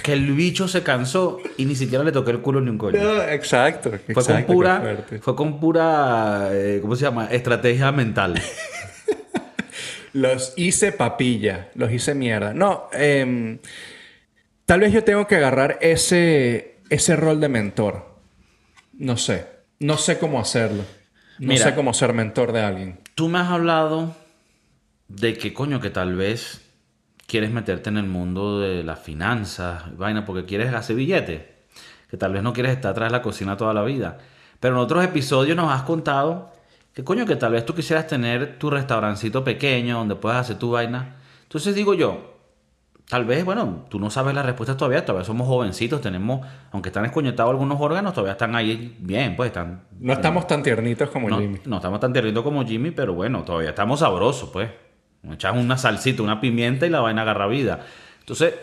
que 0.05 0.13
el 0.13 0.33
bicho 0.33 0.67
se 0.67 0.83
cansó 0.83 1.39
y 1.57 1.65
ni 1.65 1.73
siquiera 1.73 2.03
le 2.03 2.11
toqué 2.11 2.29
el 2.29 2.39
culo 2.39 2.61
ni 2.61 2.69
un 2.69 2.77
coño. 2.77 3.01
No, 3.01 3.23
exacto. 3.23 3.89
Fue 3.89 4.13
exacto, 4.13 4.33
con 4.33 4.37
qué 4.37 4.53
pura, 4.53 5.05
fue 5.19 5.35
con 5.35 5.59
pura, 5.59 6.49
eh, 6.51 6.77
¿cómo 6.79 6.95
se 6.95 7.05
llama? 7.05 7.25
Estrategia 7.31 7.91
mental. 7.91 8.39
Los 10.13 10.53
hice 10.57 10.91
papilla, 10.91 11.71
los 11.73 11.91
hice 11.91 12.15
mierda. 12.15 12.53
No, 12.53 12.87
em, 12.93 13.57
tal 14.65 14.79
vez 14.79 14.93
yo 14.93 15.03
tengo 15.03 15.27
que 15.27 15.35
agarrar 15.35 15.79
ese, 15.81 16.77
ese 16.89 17.15
rol 17.17 17.41
de 17.41 17.49
mentor. 17.49 18.15
No 18.93 19.17
sé. 19.17 19.47
No 19.79 19.97
sé 19.97 20.19
cómo 20.19 20.39
hacerlo. 20.39 20.83
No 21.39 21.47
Mira. 21.47 21.65
sé 21.65 21.75
cómo 21.75 21.93
ser 21.93 22.13
mentor 22.13 22.53
de 22.53 22.61
alguien. 22.61 22.99
Tú 23.15 23.27
me 23.27 23.39
has 23.39 23.49
hablado 23.49 24.15
de 25.09 25.37
que, 25.37 25.51
coño, 25.51 25.81
que 25.81 25.89
tal 25.89 26.15
vez 26.15 26.61
quieres 27.27 27.51
meterte 27.51 27.89
en 27.89 27.97
el 27.97 28.05
mundo 28.05 28.59
de 28.59 28.83
las 28.83 28.99
finanzas, 28.99 29.97
vaina, 29.97 30.25
porque 30.25 30.45
quieres 30.45 30.73
hacer 30.73 30.95
billete. 30.95 31.55
Que 32.09 32.17
tal 32.17 32.33
vez 32.33 32.43
no 32.43 32.53
quieres 32.53 32.73
estar 32.73 32.91
atrás 32.91 33.09
de 33.09 33.17
la 33.17 33.21
cocina 33.21 33.57
toda 33.57 33.73
la 33.73 33.83
vida. 33.83 34.19
Pero 34.59 34.75
en 34.75 34.81
otros 34.81 35.03
episodios 35.03 35.57
nos 35.57 35.71
has 35.71 35.83
contado 35.83 36.51
que, 36.93 37.03
coño, 37.03 37.25
que 37.25 37.35
tal 37.35 37.51
vez 37.51 37.65
tú 37.65 37.73
quisieras 37.73 38.07
tener 38.07 38.57
tu 38.57 38.69
restaurancito 38.69 39.43
pequeño 39.43 39.97
donde 39.97 40.15
puedas 40.15 40.41
hacer 40.41 40.57
tu 40.57 40.71
vaina. 40.71 41.17
Entonces 41.43 41.75
digo 41.75 41.93
yo, 41.93 42.35
tal 43.09 43.25
vez, 43.25 43.43
bueno, 43.43 43.85
tú 43.89 43.99
no 43.99 44.09
sabes 44.09 44.33
la 44.33 44.43
respuesta 44.43 44.77
todavía, 44.77 45.03
todavía 45.03 45.25
somos 45.25 45.47
jovencitos, 45.47 45.99
tenemos, 45.99 46.45
aunque 46.71 46.89
están 46.89 47.05
escoñetados 47.05 47.51
algunos 47.51 47.81
órganos, 47.81 48.13
todavía 48.13 48.33
están 48.33 48.55
ahí 48.55 48.95
bien, 48.99 49.35
pues 49.35 49.47
están... 49.47 49.83
No 49.99 50.13
estamos 50.13 50.47
tan 50.47 50.63
tiernitos 50.63 51.09
como 51.09 51.29
no, 51.29 51.39
Jimmy. 51.39 51.59
No 51.65 51.77
estamos 51.77 51.99
tan 51.99 52.13
tiernitos 52.13 52.43
como 52.43 52.65
Jimmy, 52.65 52.91
pero 52.91 53.13
bueno, 53.13 53.43
todavía 53.43 53.69
estamos 53.69 53.99
sabrosos, 53.99 54.49
pues. 54.51 54.69
Echas 55.33 55.55
una 55.55 55.77
salsita, 55.77 56.21
una 56.23 56.39
pimienta 56.39 56.85
y 56.85 56.89
la 56.89 56.99
vaina 57.01 57.23
agarra 57.23 57.47
vida. 57.47 57.85
Entonces, 58.19 58.53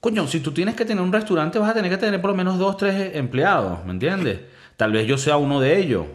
coño, 0.00 0.26
si 0.26 0.40
tú 0.40 0.52
tienes 0.52 0.74
que 0.74 0.84
tener 0.84 1.02
un 1.02 1.12
restaurante, 1.12 1.58
vas 1.58 1.70
a 1.70 1.74
tener 1.74 1.90
que 1.90 1.96
tener 1.98 2.20
por 2.20 2.30
lo 2.30 2.36
menos 2.36 2.58
dos, 2.58 2.76
tres 2.76 3.14
empleados, 3.14 3.84
¿me 3.84 3.92
entiendes? 3.92 4.40
Tal 4.76 4.92
vez 4.92 5.06
yo 5.06 5.18
sea 5.18 5.36
uno 5.36 5.60
de 5.60 5.78
ellos. 5.78 6.06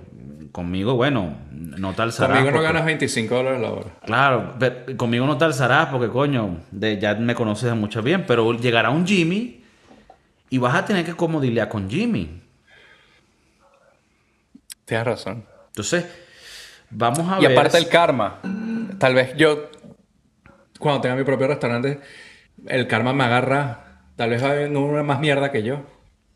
Conmigo, 0.52 0.96
bueno, 0.96 1.38
no 1.52 1.94
tal 1.94 2.10
alzarás. 2.10 2.38
Conmigo 2.38 2.58
no 2.58 2.62
ganas 2.62 2.86
25 2.86 3.34
dólares 3.36 3.62
la 3.62 3.72
hora. 3.72 3.90
Claro, 4.06 4.56
pero 4.60 4.98
conmigo 4.98 5.26
no 5.26 5.38
te 5.38 5.46
alzarás 5.46 5.88
porque, 5.88 6.10
coño, 6.10 6.58
de, 6.72 7.00
ya 7.00 7.16
me 7.16 7.36
conoces 7.36 7.70
de 7.70 7.76
mucho 7.76 8.02
bien, 8.04 8.26
pero 8.28 8.52
llegará 8.54 8.90
un 8.90 9.08
Jimmy 9.08 9.64
y 10.50 10.58
vas 10.58 10.76
a 10.76 10.84
tener 10.86 11.06
que 11.06 11.14
comodilear 11.16 11.70
con 11.70 11.90
Jimmy. 11.90 12.42
Tienes 14.86 15.06
razón. 15.08 15.46
Entonces, 15.68 16.06
vamos 16.90 17.20
a 17.32 17.40
Y 17.40 17.48
ver... 17.48 17.58
aparte 17.58 17.78
el 17.78 17.88
karma. 17.88 18.40
Tal 19.02 19.16
vez 19.16 19.36
yo, 19.36 19.68
cuando 20.78 21.02
tenga 21.02 21.16
mi 21.16 21.24
propio 21.24 21.48
restaurante, 21.48 22.00
el 22.68 22.86
karma 22.86 23.14
me 23.14 23.24
agarra. 23.24 24.04
Tal 24.16 24.30
vez 24.30 24.44
haber 24.44 24.70
una 24.78 25.02
más 25.02 25.20
mierda 25.20 25.52
que 25.52 25.64
yo. 25.64 25.82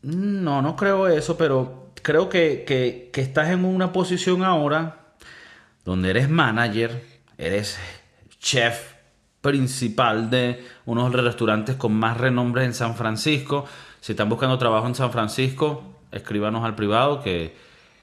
No, 0.02 0.62
no 0.62 0.74
creo 0.74 1.06
eso, 1.06 1.36
pero 1.38 1.92
creo 2.02 2.28
que, 2.28 2.64
que- 2.66 3.10
que 3.12 3.20
estás 3.20 3.50
en 3.50 3.64
una 3.64 3.92
posición 3.92 4.42
ahora 4.42 5.14
donde 5.84 6.10
eres 6.10 6.28
manager, 6.28 7.04
eres 7.38 7.78
chef 8.40 8.94
principal 9.40 10.28
de 10.28 10.64
uno 10.86 11.08
de 11.08 11.16
los 11.18 11.24
restaurantes 11.24 11.76
con 11.76 11.92
más 11.94 12.16
renombre 12.16 12.64
en 12.64 12.74
San 12.74 12.96
Francisco. 12.96 13.64
Si 14.00 14.10
están 14.10 14.28
buscando 14.28 14.58
trabajo 14.58 14.88
en 14.88 14.96
San 14.96 15.12
Francisco, 15.12 15.84
escríbanos 16.10 16.64
al 16.64 16.74
privado 16.74 17.22
que 17.22 17.54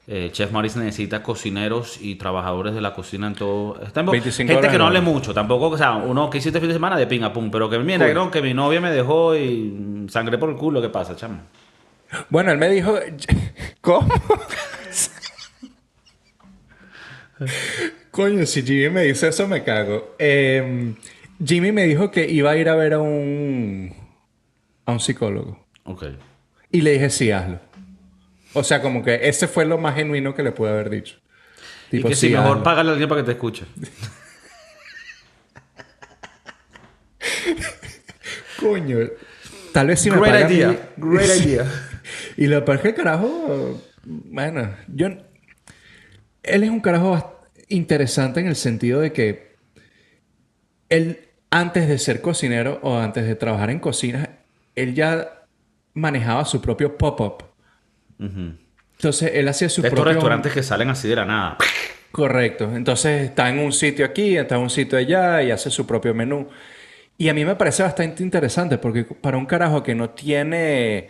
eh, 0.07 0.29
Chef 0.31 0.51
Maris 0.51 0.75
necesita 0.75 1.23
cocineros 1.23 1.97
y 2.01 2.15
trabajadores 2.15 2.73
de 2.75 2.81
la 2.81 2.93
cocina 2.93 3.27
en 3.27 3.35
todo. 3.35 3.81
Está 3.81 4.01
en- 4.01 4.07
25 4.07 4.51
gente 4.53 4.69
que 4.69 4.77
no 4.77 4.87
hable 4.87 5.01
mucho, 5.01 5.33
tampoco, 5.33 5.67
o 5.69 5.77
sea, 5.77 5.93
uno 5.93 6.29
que 6.29 6.39
hiciste 6.39 6.59
fin 6.59 6.67
de 6.69 6.75
semana 6.75 6.97
de 6.97 7.07
pinga 7.07 7.31
pum, 7.31 7.49
pero 7.49 7.69
que 7.69 7.79
mira, 7.79 8.05
Cool. 8.05 8.13
no, 8.15 8.31
que 8.31 8.41
mi 8.41 8.53
novia 8.53 8.81
me 8.81 8.91
dejó 8.91 9.35
y 9.35 9.71
mm, 9.71 10.09
sangré 10.09 10.37
por 10.37 10.49
el 10.49 10.55
culo, 10.57 10.81
¿qué 10.81 10.89
pasa, 10.89 11.15
chamo? 11.15 11.39
Bueno, 12.29 12.51
él 12.51 12.57
me 12.57 12.69
dijo. 12.69 12.95
¿Cómo? 13.81 14.07
Coño, 18.11 18.45
si 18.45 18.61
Jimmy 18.61 18.89
me 18.89 19.01
dice 19.03 19.29
eso, 19.29 19.47
me 19.47 19.63
cago. 19.63 20.15
Eh, 20.19 20.93
Jimmy 21.43 21.71
me 21.71 21.83
dijo 21.85 22.11
que 22.11 22.29
iba 22.29 22.51
a 22.51 22.57
ir 22.57 22.69
a 22.69 22.75
ver 22.75 22.93
a 22.93 22.99
un. 22.99 23.91
a 24.85 24.91
un 24.91 24.99
psicólogo. 24.99 25.65
Ok. 25.85 26.05
Y 26.71 26.81
le 26.81 26.91
dije, 26.91 27.09
sí, 27.09 27.31
hazlo. 27.31 27.59
O 28.53 28.63
sea, 28.63 28.81
como 28.81 29.03
que 29.03 29.27
ese 29.27 29.47
fue 29.47 29.65
lo 29.65 29.77
más 29.77 29.95
genuino 29.95 30.33
que 30.35 30.43
le 30.43 30.51
pude 30.51 30.69
haber 30.69 30.89
dicho. 30.89 31.17
Y 31.91 32.01
que 32.03 32.15
sí, 32.15 32.27
si 32.27 32.33
mejor 32.33 32.63
págale 32.63 32.89
a 32.89 32.91
alguien 32.93 33.09
para 33.09 33.21
que 33.21 33.25
te 33.25 33.31
escuche. 33.33 33.65
Coño. 38.59 38.97
Tal 39.73 39.87
vez 39.87 39.99
sí 39.99 40.11
me 40.11 40.19
Great 40.19 40.49
mí- 40.49 40.55
idea. 40.55 40.91
Great 40.97 41.37
idea. 41.45 41.65
Y 42.37 42.47
lo 42.47 42.63
peor 42.63 42.77
es 42.77 42.81
que 42.81 42.89
el 42.89 42.95
carajo, 42.95 43.81
bueno, 44.03 44.75
yo... 44.87 45.07
Él 46.43 46.63
es 46.63 46.69
un 46.69 46.81
carajo 46.81 47.41
interesante 47.69 48.39
en 48.41 48.47
el 48.47 48.55
sentido 48.55 48.99
de 48.99 49.13
que 49.13 49.55
él, 50.89 51.29
antes 51.49 51.87
de 51.87 51.97
ser 51.97 52.21
cocinero 52.21 52.79
o 52.83 52.97
antes 52.99 53.25
de 53.25 53.35
trabajar 53.35 53.69
en 53.69 53.79
cocina, 53.79 54.39
él 54.75 54.93
ya 54.93 55.45
manejaba 55.93 56.43
su 56.43 56.61
propio 56.61 56.97
pop-up. 56.97 57.43
Entonces, 58.19 59.31
él 59.33 59.47
hacía 59.47 59.69
su 59.69 59.81
De 59.81 59.87
estos 59.89 59.99
propio... 59.99 60.13
restaurantes 60.15 60.53
que 60.53 60.63
salen 60.63 60.89
así 60.89 61.07
de 61.07 61.15
la 61.15 61.25
nada. 61.25 61.57
Correcto. 62.11 62.71
Entonces 62.75 63.23
está 63.23 63.49
en 63.49 63.59
un 63.59 63.71
sitio 63.71 64.05
aquí, 64.05 64.37
está 64.37 64.55
en 64.55 64.61
un 64.61 64.69
sitio 64.69 64.97
allá 64.99 65.41
y 65.41 65.49
hace 65.51 65.69
su 65.71 65.85
propio 65.87 66.13
menú. 66.13 66.47
Y 67.17 67.27
a 67.29 67.33
mí 67.33 67.43
me 67.43 67.55
parece 67.55 67.83
bastante 67.83 68.21
interesante 68.23 68.77
porque 68.77 69.03
para 69.03 69.37
un 69.37 69.45
carajo 69.45 69.81
que 69.83 69.95
no 69.95 70.11
tiene 70.11 71.09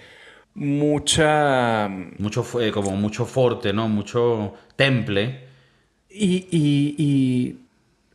mucha... 0.53 1.89
Mucho, 2.19 2.45
eh, 2.61 2.71
como 2.71 2.91
mucho 2.95 3.25
forte, 3.25 3.73
¿no? 3.73 3.87
Mucho 3.89 4.53
temple. 4.75 5.47
Y, 6.09 6.47
y- 6.51 6.95
y 6.97 7.59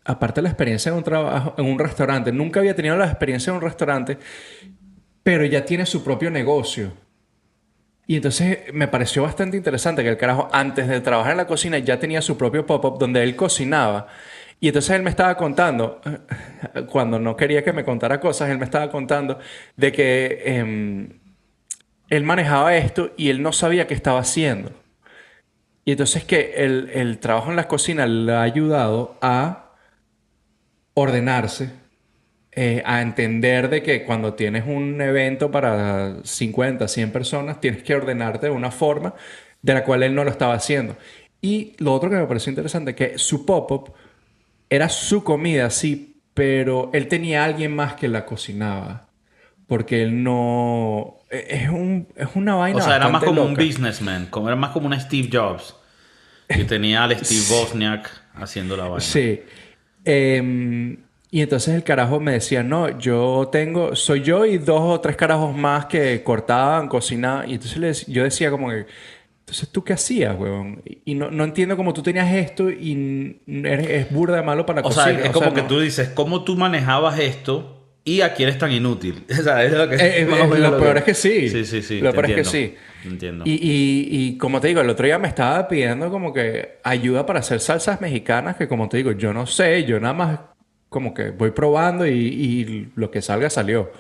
aparte 0.05 0.41
la 0.43 0.49
experiencia 0.49 0.91
en 0.91 0.97
un 0.97 1.05
trabajo, 1.05 1.55
en 1.59 1.67
un 1.67 1.79
restaurante, 1.79 2.33
nunca 2.33 2.61
había 2.61 2.75
tenido 2.75 2.97
la 2.97 3.07
experiencia 3.07 3.51
en 3.51 3.57
un 3.57 3.63
restaurante, 3.63 4.19
pero 5.23 5.45
ya 5.45 5.65
tiene 5.65 5.85
su 5.85 6.03
propio 6.03 6.31
negocio. 6.31 6.93
Y 8.11 8.17
entonces 8.17 8.73
me 8.73 8.89
pareció 8.89 9.23
bastante 9.23 9.59
interesante 9.59 10.03
que 10.03 10.09
el 10.09 10.17
carajo 10.17 10.49
antes 10.51 10.89
de 10.89 11.03
trabajar 11.03 11.33
en 11.33 11.37
la 11.37 11.47
cocina 11.47 11.79
ya 11.79 12.01
tenía 12.01 12.23
su 12.23 12.39
propio 12.39 12.65
pop-up 12.65 12.99
donde 12.99 13.23
él 13.23 13.37
cocinaba. 13.37 14.07
Y 14.61 14.69
entonces 14.69 14.97
él 14.97 15.03
me 15.03 15.11
estaba 15.11 15.37
contando, 15.37 16.01
cuando 16.91 17.19
no 17.19 17.37
quería 17.37 17.63
que 17.63 17.75
me 17.75 17.85
contara 17.85 18.19
cosas, 18.19 18.49
él 18.49 18.57
me 18.57 18.65
estaba 18.65 18.91
contando 18.91 19.39
de 19.77 19.93
que 19.93 20.43
em, 20.47 21.21
él 22.09 22.25
manejaba 22.25 22.75
esto 22.77 23.13
y 23.19 23.29
él 23.29 23.43
no 23.43 23.53
sabía 23.53 23.87
qué 23.87 23.93
estaba 23.93 24.21
haciendo. 24.21 24.73
Y 25.85 25.93
entonces 25.93 26.25
que 26.25 26.55
el, 26.57 26.91
el 26.95 27.19
trabajo 27.19 27.51
en 27.51 27.57
la 27.57 27.69
cocina 27.69 28.07
le 28.07 28.33
ha 28.33 28.41
ayudado 28.43 29.19
a 29.21 29.75
ordenarse, 30.95 31.73
eh, 32.61 32.83
a 32.85 33.03
entender 33.03 33.71
de 33.71 33.85
que 33.85 34.03
cuando 34.03 34.35
tienes 34.35 34.65
un 34.67 35.01
evento 35.01 35.49
para 35.53 36.17
50, 36.25 36.89
100 36.89 37.13
personas, 37.13 37.61
tienes 37.61 37.85
que 37.85 37.95
ordenarte 37.95 38.47
de 38.47 38.53
una 38.53 38.73
forma 38.73 39.15
de 39.63 39.75
la 39.75 39.85
cual 39.85 40.03
él 40.03 40.13
no 40.13 40.25
lo 40.25 40.31
estaba 40.31 40.55
haciendo. 40.55 40.97
Y 41.41 41.75
lo 41.79 41.95
otro 41.95 42.11
que 42.11 42.17
me 42.17 42.27
pareció 42.27 42.51
interesante, 42.51 42.97
que 42.97 43.17
su 43.17 43.47
pop-up 43.47 43.93
era 44.69 44.89
su 44.89 45.23
comida, 45.23 45.71
sí, 45.71 46.21
pero 46.35 46.91
él 46.95 47.07
tenía 47.07 47.43
a 47.43 47.45
alguien 47.45 47.77
más 47.77 47.95
que 47.95 48.09
la 48.09 48.27
cocinaba. 48.27 49.07
Porque 49.69 50.03
él 50.03 50.25
no... 50.25 51.15
e- 51.31 51.47
Es, 51.63 51.69
un, 51.69 52.09
es 52.17 52.29
una 52.35 52.57
vaina 52.57 52.79
O 52.79 52.83
sea, 52.83 52.97
era 52.97 53.09
más 53.09 53.23
como 53.23 53.45
un 53.45 53.55
businessman. 53.55 54.27
Como, 54.27 54.49
era 54.49 54.57
más 54.57 54.71
como 54.73 54.89
un 54.89 55.01
Steve 55.01 55.29
Jobs. 55.33 55.77
Y 56.49 56.65
tenía 56.65 57.05
al 57.05 57.17
Steve 57.25 57.45
Bosniak 57.51 58.11
haciendo 58.35 58.77
la 58.77 58.89
vaina. 58.89 59.01
Sí. 59.01 59.43
Em, 60.05 60.97
y 61.31 61.43
entonces 61.43 61.75
el 61.75 61.85
carajo 61.85 62.21
me 62.21 62.33
decía, 62.33 62.63
no, 62.63 62.99
yo 62.99 63.49
tengo, 63.53 63.95
soy 63.95 64.23
yo 64.23 64.47
y 64.47 64.59
dos 64.59 64.81
o 64.83 65.01
tres 65.01 65.17
carajos 65.17 65.55
más 65.57 65.87
que 65.87 66.23
cortaban, 66.23 66.89
cocinaban. 66.89 67.51
Y 67.51 67.55
entonces 67.55 68.07
yo 68.07 68.23
decía 68.25 68.51
como 68.51 68.71
que, 68.71 68.87
entonces 69.41 69.69
tú 69.71 69.85
qué 69.85 69.93
hacías, 69.95 70.39
huevón? 70.39 70.83
Y- 71.05 71.15
no, 71.15 71.31
no 71.31 71.45
entiendo 71.45 71.77
cómo 71.77 71.93
tú 71.93 72.03
tenías 72.03 72.33
esto 72.35 72.71
y 72.71 73.41
eres, 73.47 73.89
es 73.89 74.11
burda 74.11 74.37
de 74.37 74.43
malo 74.43 74.65
para 74.65 74.81
la 74.81 74.87
O 74.87 74.91
cocina. 74.91 75.05
sea, 75.19 75.25
es 75.27 75.31
como 75.31 75.53
que 75.55 75.63
no. 75.63 75.69
tú 75.69 75.81
dices, 75.81 76.09
¿cómo 76.11 76.45
tú 76.45 76.57
manejabas 76.57 77.19
esto 77.19 77.75
y 78.05 78.23
aquí 78.23 78.43
eres 78.45 78.57
tan 78.59 78.73
inútil? 78.73 79.25
O 79.31 79.43
sea, 79.43 79.63
es 79.65 79.73
lo 79.73 79.89
que... 79.89 79.97
Eh, 79.97 79.99
eh, 80.01 80.21
eh, 80.23 80.25
menos 80.27 80.59
lo 80.59 80.79
peor 80.79 80.99
es 80.99 81.05
que 81.05 81.15
sí. 81.15 81.49
Sí, 81.51 81.65
sí, 81.67 81.83
sí. 81.83 82.01
Lo 82.01 82.11
peor 82.13 82.31
es 82.31 82.37
que 82.37 82.45
sí. 82.45 82.75
Entiendo. 83.05 83.45
Y, 83.47 83.53
y- 83.53 84.09
y 84.11 84.39
como 84.39 84.61
te 84.61 84.69
digo, 84.69 84.81
el 84.81 84.89
otro 84.91 85.05
día 85.07 85.19
me 85.19 85.29
estaba 85.29 85.69
pidiendo 85.69 86.11
como 86.11 86.33
que 86.33 86.79
ayuda 86.85 87.25
para 87.27 87.41
hacer 87.41 87.61
salsas 87.61 88.01
mexicanas, 88.01 88.57
que 88.57 88.67
como 88.67 88.89
te 88.89 88.97
digo, 88.99 89.13
yo 89.13 89.33
no 89.35 89.47
sé, 89.47 89.85
yo 89.85 90.01
nada 90.01 90.15
más 90.15 90.41
como 90.89 91.13
que 91.15 91.31
voy 91.31 91.51
probando 91.51 92.07
y, 92.07 92.13
y 92.13 92.89
lo 92.97 93.11
que 93.11 93.23
salga 93.23 93.51
salió. 93.51 93.91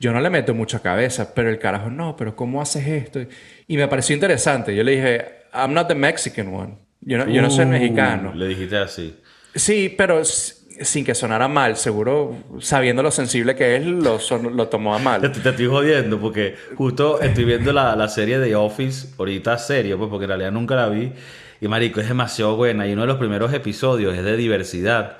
Yo 0.00 0.12
no 0.12 0.20
le 0.20 0.30
meto 0.30 0.52
mucha 0.54 0.80
cabeza, 0.80 1.32
pero 1.34 1.48
el 1.48 1.58
carajo, 1.58 1.88
no, 1.90 2.16
pero 2.16 2.34
¿cómo 2.34 2.60
haces 2.60 2.86
esto? 2.88 3.20
Y 3.68 3.76
me 3.76 3.86
pareció 3.88 4.14
interesante. 4.14 4.74
Yo 4.74 4.82
le 4.82 4.92
dije, 4.92 5.24
I'm 5.54 5.72
not 5.72 5.86
the 5.88 5.94
Mexican 5.94 6.52
one. 6.52 6.74
Yo 7.00 7.18
no, 7.18 7.28
yo 7.28 7.40
no 7.42 7.50
soy 7.50 7.64
Uh, 7.66 7.68
mexicano. 7.68 8.32
Le 8.34 8.48
dijiste 8.48 8.76
así. 8.78 9.16
Sí, 9.54 9.94
pero 9.96 10.22
sin 10.24 11.04
que 11.04 11.14
sonara 11.14 11.46
mal, 11.46 11.76
seguro, 11.76 12.36
sabiendo 12.60 13.02
lo 13.02 13.10
sensible 13.12 13.54
que 13.54 13.76
es, 13.76 13.86
lo, 13.86 14.18
son- 14.18 14.56
lo 14.56 14.68
tomó 14.68 14.94
a 14.94 14.98
Te, 14.98 15.04
mal. 15.04 15.20
te 15.32 15.48
estoy 15.50 15.66
jodiendo 15.66 16.18
porque 16.18 16.56
justo 16.74 17.20
estoy 17.20 17.44
viendo 17.44 17.72
la, 17.72 17.94
la 17.94 18.08
serie 18.08 18.38
de 18.40 18.56
Office, 18.56 19.08
ahorita 19.18 19.56
serio, 19.58 19.98
pues 19.98 20.10
porque 20.10 20.24
en 20.24 20.30
realidad 20.30 20.50
nunca 20.52 20.74
la 20.74 20.88
vi. 20.88 21.12
Y 21.60 21.68
marico, 21.68 22.00
es 22.00 22.08
demasiado 22.08 22.56
buena. 22.56 22.88
Y 22.88 22.92
uno 22.94 23.02
de 23.02 23.08
los 23.08 23.18
primeros 23.18 23.52
episodios 23.52 24.16
es 24.16 24.24
de 24.24 24.36
diversidad. 24.36 25.18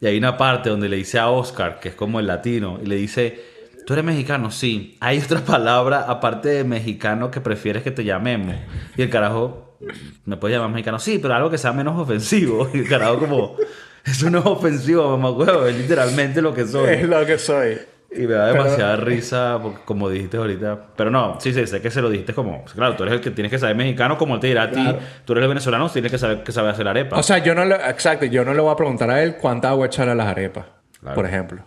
Y 0.00 0.06
hay 0.06 0.18
una 0.18 0.36
parte 0.36 0.70
donde 0.70 0.88
le 0.88 0.96
dice 0.96 1.18
a 1.18 1.28
Oscar, 1.30 1.80
que 1.80 1.90
es 1.90 1.94
como 1.94 2.20
el 2.20 2.26
latino, 2.26 2.78
y 2.82 2.86
le 2.86 2.96
dice, 2.96 3.40
¿tú 3.86 3.92
eres 3.92 4.04
mexicano? 4.04 4.50
Sí. 4.50 4.96
Hay 5.00 5.18
otra 5.18 5.40
palabra 5.44 6.04
aparte 6.08 6.48
de 6.48 6.64
mexicano 6.64 7.30
que 7.30 7.40
prefieres 7.40 7.82
que 7.82 7.90
te 7.90 8.04
llamemos. 8.04 8.56
Y 8.96 9.02
el 9.02 9.10
carajo, 9.10 9.76
¿me 10.24 10.36
puedes 10.36 10.56
llamar 10.56 10.70
mexicano? 10.70 10.98
Sí, 10.98 11.18
pero 11.20 11.34
algo 11.34 11.50
que 11.50 11.58
sea 11.58 11.72
menos 11.72 11.98
ofensivo. 11.98 12.68
Y 12.74 12.78
el 12.78 12.88
carajo 12.88 13.18
como, 13.18 13.56
eso 14.04 14.30
no 14.30 14.40
es 14.40 14.46
ofensivo, 14.46 15.16
mamá 15.16 15.30
huevo, 15.30 15.66
es 15.66 15.76
literalmente 15.76 16.42
lo 16.42 16.52
que 16.52 16.66
soy. 16.66 16.94
Es 16.94 17.08
lo 17.08 17.24
que 17.24 17.38
soy. 17.38 17.78
Y 18.16 18.26
me 18.26 18.34
da 18.34 18.52
Pero- 18.52 18.64
demasiada 18.64 18.96
risa, 18.96 19.58
porque, 19.62 19.80
como 19.84 20.08
dijiste 20.08 20.36
ahorita. 20.36 20.78
Pero 20.96 21.10
no, 21.10 21.38
sí, 21.40 21.52
sí, 21.52 21.66
sé 21.66 21.80
que 21.80 21.90
se 21.90 22.00
lo 22.00 22.10
dijiste 22.10 22.32
como. 22.32 22.62
pues, 22.62 22.74
Claro, 22.74 22.94
tú 22.96 23.02
eres 23.02 23.14
el 23.16 23.20
que 23.20 23.30
tienes 23.30 23.50
que 23.50 23.58
saber 23.58 23.74
mexicano, 23.76 24.16
como 24.16 24.34
él 24.34 24.40
te 24.40 24.46
dirá 24.48 24.64
a 24.64 24.70
ti. 24.70 24.80
Claro. 24.82 24.98
Tú 25.24 25.32
eres 25.32 25.42
el 25.42 25.48
venezolano, 25.48 25.88
tienes 25.90 26.10
que 26.10 26.18
saber 26.18 26.42
que 26.42 26.52
sabe 26.52 26.70
hacer 26.70 26.86
arepa. 26.86 27.16
O 27.18 27.22
sea, 27.22 27.38
yo 27.38 27.54
no 27.54 27.64
le, 27.64 27.74
exacto, 27.74 28.26
yo 28.26 28.44
no 28.44 28.54
le 28.54 28.60
voy 28.60 28.72
a 28.72 28.76
preguntar 28.76 29.10
a 29.10 29.22
él 29.22 29.36
cuánta 29.36 29.70
agua 29.70 29.86
echar 29.86 30.08
a 30.08 30.14
las 30.14 30.26
arepas, 30.26 30.66
Claro. 31.00 31.14
por 31.14 31.26
ejemplo. 31.26 31.62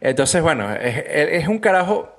Entonces, 0.00 0.42
bueno, 0.42 0.72
es, 0.74 1.04
es 1.06 1.48
un 1.48 1.58
carajo 1.58 2.16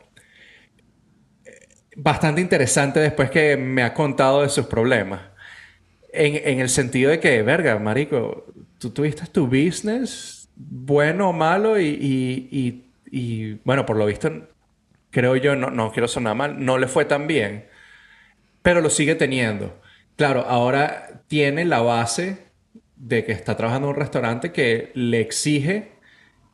bastante 1.96 2.42
interesante 2.42 3.00
después 3.00 3.30
que 3.30 3.58
me 3.58 3.84
ha 3.84 3.94
contado 3.94 4.42
de 4.42 4.50
sus 4.50 4.66
problemas. 4.66 5.22
En, 6.12 6.36
en, 6.48 6.60
el 6.60 6.70
sentido 6.70 7.10
de 7.12 7.20
que, 7.20 7.42
verga, 7.42 7.78
marico, 7.80 8.46
tú 8.78 8.92
tuviste 8.92 9.26
tu 9.28 9.48
business, 9.48 10.48
bueno 10.56 11.30
o 11.30 11.34
malo, 11.34 11.80
y, 11.80 11.86
y, 11.88 12.50
y, 12.52 12.83
bueno, 13.64 13.86
por 13.86 13.98
lo 13.98 14.06
visto, 14.06 14.32
creo 15.12 15.36
yo, 15.36 15.56
no, 15.56 15.70
no 15.70 15.92
quiero 15.92 16.08
sonar 16.08 16.36
mal, 16.36 16.64
no 16.64 16.78
le 16.78 16.88
fue 16.88 17.06
tan 17.06 17.28
bien, 17.28 17.68
pero 18.62 18.82
lo 18.82 18.90
sigue 18.90 19.16
teniendo. 19.16 19.80
Claro, 20.16 20.46
ahora 20.48 21.22
tiene 21.28 21.66
la 21.66 21.82
base 21.82 22.48
de 22.96 23.26
que 23.26 23.32
está 23.32 23.56
trabajando 23.58 23.90
en 23.90 23.96
un 23.96 24.00
restaurante 24.00 24.52
que 24.52 24.92
le 24.96 25.20
exige 25.20 25.92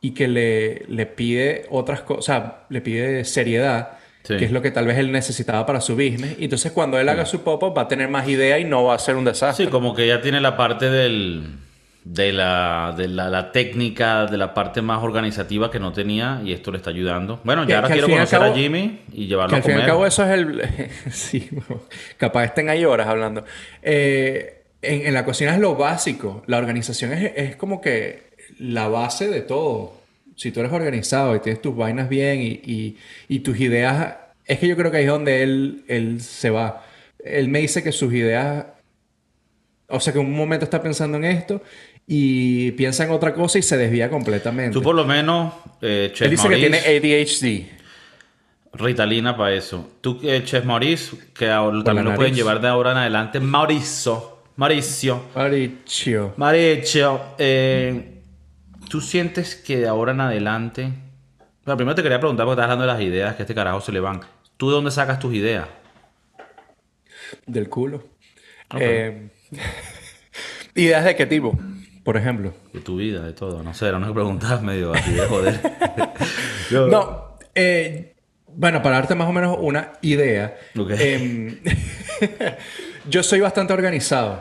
y 0.00 0.12
que 0.12 0.28
le, 0.28 0.84
le 0.88 1.06
pide 1.06 1.66
otras 1.70 2.02
cosas, 2.02 2.18
o 2.18 2.22
sea, 2.22 2.66
le 2.68 2.80
pide 2.80 3.24
seriedad 3.24 3.98
que 4.22 4.44
es 4.44 4.52
lo 4.52 4.62
que 4.62 4.70
tal 4.70 4.86
vez 4.86 4.98
él 4.98 5.12
necesitaba 5.12 5.66
para 5.66 5.80
su 5.80 5.94
business. 5.94 6.36
Y 6.38 6.44
entonces 6.44 6.72
cuando 6.72 6.98
él 6.98 7.08
haga 7.08 7.26
su 7.26 7.42
pop-up 7.42 7.76
va 7.76 7.82
a 7.82 7.88
tener 7.88 8.08
más 8.08 8.28
idea 8.28 8.58
y 8.58 8.64
no 8.64 8.84
va 8.84 8.94
a 8.94 8.98
ser 8.98 9.16
un 9.16 9.24
desastre. 9.24 9.64
Sí, 9.64 9.70
como 9.70 9.94
que 9.94 10.06
ya 10.06 10.20
tiene 10.20 10.40
la 10.40 10.56
parte 10.56 10.90
del, 10.90 11.58
de, 12.04 12.32
la, 12.32 12.94
de 12.96 13.08
la, 13.08 13.52
técnica, 13.52 14.26
de 14.26 14.38
la 14.38 14.54
parte 14.54 14.82
más 14.82 15.02
organizativa 15.02 15.70
que 15.70 15.78
no 15.78 15.92
tenía 15.92 16.40
y 16.44 16.52
esto 16.52 16.70
le 16.70 16.78
está 16.78 16.90
ayudando. 16.90 17.40
Bueno, 17.44 17.64
ya 17.64 17.76
ahora 17.76 17.88
quiero 17.88 18.08
conocer 18.08 18.42
a 18.42 18.52
Jimmy 18.54 19.00
y 19.12 19.26
llevarlo 19.26 19.56
a 19.56 19.60
comer. 19.60 19.76
Al 19.76 19.78
fin 19.78 19.78
y 19.78 19.82
al 19.82 19.86
cabo 19.86 20.06
eso 20.06 20.24
es 20.24 20.30
el... 20.30 20.62
sí, 21.10 21.48
capaz 22.16 22.44
estén 22.44 22.68
ahí 22.68 22.84
horas 22.84 23.08
hablando. 23.08 23.44
Eh, 23.82 24.62
en, 24.82 25.06
en, 25.06 25.14
la 25.14 25.24
cocina 25.24 25.54
es 25.54 25.60
lo 25.60 25.74
básico. 25.74 26.42
La 26.46 26.58
organización 26.58 27.12
es, 27.12 27.32
es 27.36 27.56
como 27.56 27.80
que 27.80 28.30
la 28.58 28.88
base 28.88 29.28
de 29.28 29.42
todo 29.42 30.00
si 30.40 30.52
tú 30.52 30.60
eres 30.60 30.72
organizado 30.72 31.36
y 31.36 31.40
tienes 31.40 31.60
tus 31.60 31.76
vainas 31.76 32.08
bien 32.08 32.40
y, 32.40 32.96
y, 33.28 33.38
tus 33.40 33.60
ideas, 33.60 34.16
es 34.46 34.58
que 34.58 34.68
yo 34.68 34.74
creo 34.74 34.90
que 34.90 34.96
ahí 34.96 35.04
es 35.04 35.10
donde 35.10 35.42
él, 35.42 35.84
él 35.86 36.22
se 36.22 36.48
va. 36.48 36.82
Él 37.22 37.48
me 37.48 37.58
dice 37.58 37.82
que 37.82 37.92
sus 37.92 38.10
ideas, 38.14 38.64
o 39.88 40.00
sea, 40.00 40.14
que 40.14 40.18
un 40.18 40.32
momento 40.32 40.64
está 40.64 40.80
pensando 40.80 41.18
en 41.18 41.24
esto 41.24 41.60
y 42.12 42.72
piensa 42.72 43.04
en 43.04 43.12
otra 43.12 43.32
cosa 43.32 43.60
y 43.60 43.62
se 43.62 43.76
desvía 43.76 44.10
completamente. 44.10 44.72
Tú 44.72 44.82
por 44.82 44.96
lo 44.96 45.04
menos, 45.04 45.54
eh, 45.80 46.12
Él 46.18 46.30
dice 46.30 46.48
que 46.48 46.56
tiene 46.56 46.78
ADHD. 46.78 47.70
Ritalina 48.72 49.36
para 49.36 49.54
eso. 49.54 49.88
Tú, 50.00 50.18
eh, 50.24 50.42
Chef 50.44 50.64
Maurice, 50.64 51.16
que 51.32 51.46
también 51.84 52.04
lo 52.04 52.16
pueden 52.16 52.34
llevar 52.34 52.60
de 52.60 52.66
ahora 52.66 52.90
en 52.90 52.96
adelante. 52.96 53.38
Mauricio. 53.38 54.42
Mauricio. 54.56 55.22
Mauricio. 55.36 56.34
Mauricio. 56.36 57.20
Eh, 57.38 58.22
¿Tú 58.88 59.00
sientes 59.00 59.54
que 59.54 59.78
de 59.78 59.86
ahora 59.86 60.10
en 60.10 60.20
adelante... 60.20 60.92
Bueno, 61.64 61.76
primero 61.76 61.94
te 61.94 62.02
quería 62.02 62.18
preguntar 62.18 62.44
porque 62.44 62.60
estás 62.60 62.72
hablando 62.72 62.86
de 62.86 62.92
las 62.92 63.02
ideas 63.02 63.36
que 63.36 63.42
a 63.42 63.44
este 63.44 63.54
carajo 63.54 63.80
se 63.80 63.92
le 63.92 64.00
van. 64.00 64.20
¿Tú 64.56 64.68
de 64.70 64.74
dónde 64.74 64.90
sacas 64.90 65.20
tus 65.20 65.32
ideas? 65.32 65.68
Del 67.46 67.68
culo. 67.68 68.02
Eh, 68.80 69.28
¿Ideas 70.74 71.04
de 71.04 71.14
qué 71.14 71.26
tipo? 71.26 71.56
Por 72.04 72.16
ejemplo. 72.16 72.52
De 72.72 72.80
tu 72.80 72.96
vida, 72.96 73.22
de 73.22 73.32
todo. 73.32 73.62
No 73.62 73.74
sé, 73.74 73.88
era 73.88 73.96
una 73.96 74.12
pregunta 74.12 74.58
medio 74.62 74.92
así 74.92 75.12
de 75.12 75.26
joder. 75.26 75.60
No, 76.70 77.36
eh, 77.52 78.14
bueno, 78.46 78.80
para 78.80 78.96
darte 78.96 79.16
más 79.16 79.28
o 79.28 79.32
menos 79.32 79.56
una 79.60 79.92
idea. 80.02 80.56
Em, 80.74 81.58
yo 83.08 83.22
soy 83.24 83.40
bastante 83.40 83.72
organizado. 83.72 84.40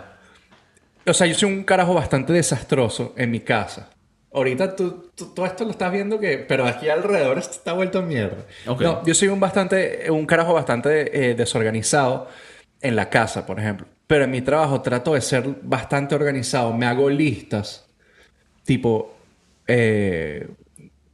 O 1.08 1.14
sea, 1.14 1.26
yo 1.26 1.34
soy 1.34 1.52
un 1.52 1.64
carajo 1.64 1.96
bastante 1.96 2.34
desastroso 2.34 3.16
en 3.18 3.32
mi 3.32 3.40
casa. 3.40 3.90
Ahorita 4.32 4.76
tú, 4.76 5.10
todo 5.16 5.46
esto 5.48 5.66
lo 5.66 5.72
estás 5.72 5.92
viendo 5.92 6.20
que... 6.20 6.38
Pero 6.38 6.68
aquí 6.68 6.88
alrededor 6.88 7.40
está 7.40 7.74
vuelto 7.74 8.04
mierda. 8.04 8.46
No, 8.66 9.04
yo 9.04 9.14
soy 9.16 9.28
un 9.30 9.40
bastante... 9.40 10.10
Un 10.12 10.28
carajo 10.28 10.54
bastante 10.54 11.32
eh, 11.32 11.34
desorganizado 11.34 12.28
en 12.80 12.96
la 12.96 13.10
casa, 13.10 13.48
por 13.48 13.60
ejemplo. 13.60 13.88
Pero 14.10 14.24
en 14.24 14.32
mi 14.32 14.42
trabajo 14.42 14.82
trato 14.82 15.14
de 15.14 15.22
ser 15.22 15.60
bastante 15.62 16.16
organizado. 16.16 16.74
Me 16.74 16.88
hago 16.88 17.10
listas. 17.12 17.88
Tipo... 18.64 19.16
Eh, 19.68 20.48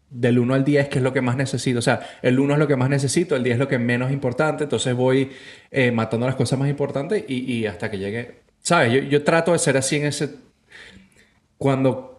del 0.08 0.40
1 0.40 0.54
al 0.54 0.64
10, 0.64 0.88
que 0.88 1.00
es 1.00 1.04
lo 1.04 1.12
que 1.12 1.20
más 1.20 1.36
necesito. 1.36 1.80
O 1.80 1.82
sea, 1.82 2.00
el 2.22 2.40
1 2.40 2.54
es 2.54 2.60
lo 2.60 2.68
que 2.68 2.78
más 2.78 2.90
necesito, 2.90 3.36
el 3.36 3.44
10 3.44 3.56
es 3.56 3.60
lo 3.60 3.68
que 3.68 3.80
menos 3.80 4.14
importante. 4.14 4.64
Entonces 4.64 4.96
voy 4.96 5.32
eh, 5.72 5.92
matando 5.92 6.26
las 6.26 6.38
cosas 6.38 6.58
más 6.58 6.70
importantes 6.70 7.26
y, 7.28 7.66
hasta 7.66 7.92
que 7.92 7.98
llegue... 7.98 8.44
¿Sabes? 8.62 8.94
Yo, 8.94 9.00
yo 9.00 9.24
trato 9.26 9.52
de 9.52 9.60
ser 9.60 9.76
así 9.76 9.98
en 9.98 10.06
ese... 10.06 10.30
Cuando 11.58 12.16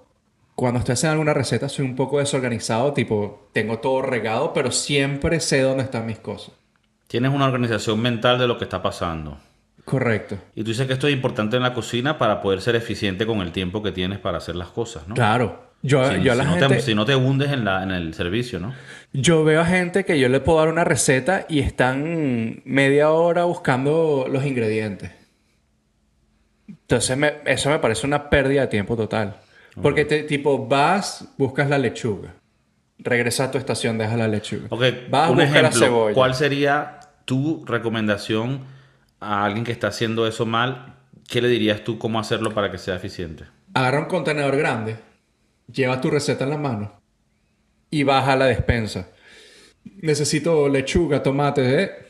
cuando 0.57 0.79
estoy 0.79 0.95
haciendo 0.95 1.13
alguna 1.13 1.35
receta 1.35 1.69
soy 1.69 1.85
un 1.85 1.95
poco 1.95 2.19
desorganizado, 2.19 2.95
tipo, 2.95 3.51
tengo 3.53 3.79
todo 3.79 4.01
regado, 4.01 4.55
pero 4.55 4.73
siempre 4.73 5.39
sé 5.39 5.61
dónde 5.61 5.85
están 5.85 6.07
mis 6.07 6.19
cosas. 6.19 6.55
Tienes 7.09 7.31
una 7.31 7.47
organización 7.47 8.01
mental 8.01 8.39
de 8.39 8.49
lo 8.49 8.57
que 8.57 8.65
está 8.65 8.83
pasando. 8.83 9.39
Correcto. 9.87 10.37
Y 10.57 10.65
tú 10.65 10.71
dices 10.71 10.85
que 10.89 10.95
esto 10.95 11.07
es 11.07 11.15
importante 11.15 11.57
en 11.57 11.63
la 11.63 11.73
cocina 11.73 12.19
para 12.19 12.43
poder 12.43 12.61
ser 12.61 12.75
eficiente 12.75 13.25
con 13.25 13.41
el 13.41 13.53
tiempo 13.53 13.85
que 13.85 13.93
tienes 13.93 14.19
para 14.19 14.39
hacer 14.39 14.57
las 14.57 14.67
cosas, 14.71 15.07
¿no? 15.07 15.15
Claro. 15.15 15.65
Yo, 15.81 16.11
si, 16.11 16.23
yo 16.23 16.33
a 16.33 16.35
la 16.35 16.43
no 16.43 16.55
gente... 16.55 16.75
te, 16.75 16.81
si 16.81 16.93
no 16.97 17.05
te 17.05 17.15
hundes 17.15 17.53
en, 17.53 17.65
la, 17.65 17.85
en 17.85 17.93
el 17.93 18.13
servicio, 18.13 18.59
¿no? 18.59 18.75
Yo 19.13 19.45
veo 19.45 19.61
a 19.61 19.65
gente 19.65 20.05
que 20.05 20.19
yo 20.19 20.29
le 20.29 20.41
puedo 20.41 20.59
dar 20.59 20.71
una 20.71 20.83
receta 20.83 21.47
y 21.49 21.61
están 21.61 22.63
media 22.65 23.13
hora 23.13 23.45
buscando 23.45 24.27
los 24.29 24.45
ingredientes. 24.45 25.13
Entonces, 26.67 27.17
eso 27.45 27.71
me 27.71 27.79
parece 27.79 28.09
una 28.09 28.29
pérdida 28.29 28.63
de 28.63 28.67
tiempo 28.67 28.97
total. 28.97 29.37
Porque 29.81 30.05
te, 30.05 30.25
tipo 30.25 30.67
vas, 30.67 31.29
buscas 31.39 31.71
la 31.71 31.79
lechuga. 31.79 32.35
Regresas 32.99 33.49
a 33.49 33.51
tu 33.53 33.59
estación, 33.59 33.99
dejas 33.99 34.19
la 34.19 34.27
lechuga. 34.27 34.67
Okay. 34.69 35.07
Vas, 35.09 35.31
Un 35.31 35.37
buscar 35.37 35.63
la 35.63 35.71
cebolla. 35.71 36.15
¿Cuál 36.15 36.35
sería 36.35 36.99
tu 37.25 37.65
recomendación 37.65 38.75
a 39.21 39.45
alguien 39.45 39.65
que 39.65 39.73
está 39.73 39.89
haciendo 39.89 40.27
eso 40.27 40.47
mal? 40.47 40.97
¿Qué 41.29 41.41
le 41.43 41.49
dirías 41.49 41.83
tú 41.85 41.99
cómo 41.99 42.21
hacerlo 42.21 42.53
para 42.55 42.71
que 42.71 42.79
sea 42.79 42.97
eficiente? 42.97 43.45
Agarra 43.75 44.01
un 44.01 44.07
contenedor 44.07 44.57
grande, 44.57 44.97
lleva 45.71 46.01
tu 46.01 46.11
receta 46.11 46.45
en 46.45 46.51
la 46.51 46.59
mano 46.59 47.01
y 47.91 48.03
baja 48.05 48.33
a 48.33 48.37
la 48.37 48.47
despensa. 48.47 49.09
Necesito 49.85 50.69
lechuga, 50.69 51.23
tomate, 51.23 51.83
¿eh? 51.83 52.07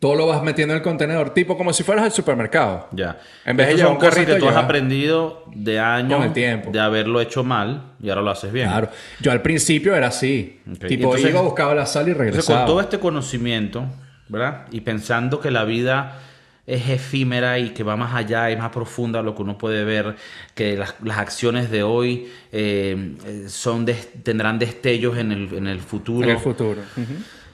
todo 0.00 0.14
lo 0.14 0.26
vas 0.28 0.42
metiendo 0.42 0.74
en 0.74 0.78
el 0.78 0.82
contenedor, 0.82 1.34
tipo 1.34 1.56
como 1.56 1.72
si 1.72 1.82
fueras 1.82 2.04
al 2.04 2.12
supermercado. 2.12 2.88
Ya. 2.92 3.18
En 3.44 3.56
vez 3.56 3.68
de 3.68 3.76
llevar 3.76 3.92
un 3.92 3.98
carrito 3.98 4.34
que 4.34 4.38
tú 4.38 4.48
has 4.48 4.56
aprendido 4.56 5.44
de 5.54 5.80
años 5.80 6.32
de 6.32 6.80
haberlo 6.80 7.20
hecho 7.20 7.42
mal 7.42 7.94
y 8.00 8.08
ahora 8.08 8.22
lo 8.22 8.30
haces 8.30 8.52
bien. 8.52 8.68
Claro. 8.68 8.90
Yo 9.20 9.32
al 9.32 9.42
principio 9.42 9.96
era 9.96 10.08
así. 10.08 10.60
Tipo, 10.86 11.16
iba, 11.18 11.40
buscaba 11.40 11.74
la 11.74 11.86
sal 11.86 12.08
y 12.08 12.12
regresaba. 12.12 12.60
con 12.60 12.66
todo 12.66 12.80
este 12.80 13.00
conocimiento, 13.00 13.86
¿verdad? 14.28 14.66
Y 14.70 14.80
pensando 14.80 15.40
que 15.40 15.50
la 15.50 15.64
vida 15.64 16.20
es 16.66 16.88
efímera 16.88 17.58
y 17.58 17.70
que 17.70 17.82
va 17.82 17.96
más 17.96 18.14
allá 18.14 18.50
y 18.50 18.56
más 18.56 18.70
profunda 18.70 19.22
lo 19.22 19.34
que 19.34 19.42
uno 19.42 19.56
puede 19.56 19.84
ver, 19.84 20.16
que 20.54 20.76
las, 20.76 20.94
acciones 21.16 21.70
de 21.70 21.82
hoy 21.82 22.30
eh, 22.52 23.46
son 23.48 23.86
tendrán 24.22 24.58
destellos 24.58 25.16
en 25.16 25.32
el, 25.32 25.54
en 25.54 25.66
el 25.66 25.80
futuro. 25.80 26.24
En 26.24 26.36
el 26.36 26.38
futuro 26.38 26.82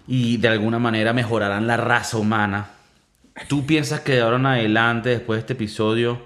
y 0.06 0.36
de 0.36 0.48
alguna 0.48 0.78
manera 0.78 1.12
mejorarán 1.12 1.66
la 1.66 1.76
raza 1.76 2.18
humana. 2.18 2.68
¿Tú 3.48 3.66
piensas 3.66 4.00
que 4.00 4.12
de 4.12 4.20
ahora 4.20 4.36
en 4.36 4.46
adelante, 4.46 5.08
después 5.10 5.38
de 5.38 5.40
este 5.40 5.52
episodio, 5.54 6.20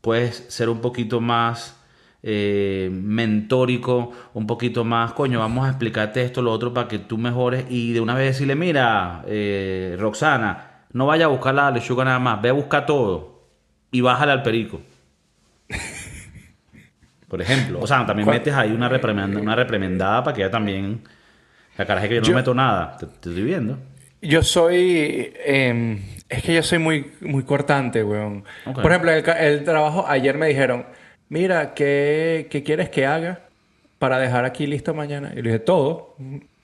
puedes 0.00 0.44
ser 0.48 0.68
un 0.68 0.80
poquito 0.80 1.20
más 1.20 1.76
eh, 2.22 2.88
mentórico, 2.92 4.12
un 4.34 4.46
poquito 4.46 4.84
más, 4.84 5.12
coño, 5.12 5.40
vamos 5.40 5.66
a 5.66 5.70
explicarte 5.70 6.22
esto, 6.22 6.42
lo 6.42 6.52
otro, 6.52 6.72
para 6.72 6.88
que 6.88 6.98
tú 6.98 7.18
mejores 7.18 7.64
y 7.68 7.92
de 7.92 8.00
una 8.00 8.14
vez 8.14 8.26
decirle, 8.26 8.54
mira, 8.54 9.24
eh, 9.26 9.96
Roxana, 9.98 10.84
no 10.92 11.06
vaya 11.06 11.24
a 11.24 11.28
buscar 11.28 11.54
la 11.54 11.70
lechuga 11.70 12.04
nada 12.04 12.18
más, 12.18 12.40
ve 12.40 12.50
a 12.50 12.52
buscar 12.52 12.86
todo 12.86 13.48
y 13.90 14.00
bájale 14.00 14.32
al 14.32 14.42
perico. 14.42 14.80
Por 17.28 17.40
ejemplo. 17.40 17.80
O 17.80 17.86
sea, 17.86 18.04
también 18.04 18.28
metes 18.28 18.54
ahí 18.54 18.70
una 18.72 18.88
reprimenda, 18.88 19.40
una 19.40 19.56
reprimendada 19.56 20.22
para 20.22 20.36
que 20.36 20.42
ella 20.42 20.50
también 20.50 21.02
la 21.78 21.86
cara 21.86 22.02
es 22.02 22.08
que 22.08 22.14
yo 22.16 22.22
no 22.22 22.34
meto 22.34 22.54
nada, 22.54 22.96
te, 22.98 23.06
estoy 23.06 23.42
viendo. 23.42 23.78
Yo 24.20 24.42
soy. 24.42 25.32
Em, 25.44 25.98
es 26.28 26.42
que 26.42 26.54
yo 26.54 26.62
soy 26.62 26.78
muy, 26.78 27.12
muy 27.22 27.42
cortante, 27.44 28.04
weón. 28.04 28.44
Por 28.64 28.86
ejemplo, 28.86 29.10
el, 29.10 29.24
el, 29.28 29.64
trabajo, 29.64 30.04
ayer 30.06 30.36
me 30.36 30.48
dijeron: 30.48 30.84
Mira, 31.32 31.72
¿qué, 31.72 32.46
¿qué, 32.50 32.62
quieres 32.62 32.90
que 32.90 33.06
haga 33.06 33.40
para 33.98 34.18
dejar 34.18 34.44
aquí 34.44 34.66
listo 34.66 34.92
mañana? 34.92 35.32
Y 35.32 35.36
le 35.36 35.44
dije: 35.44 35.60
Todo. 35.60 36.14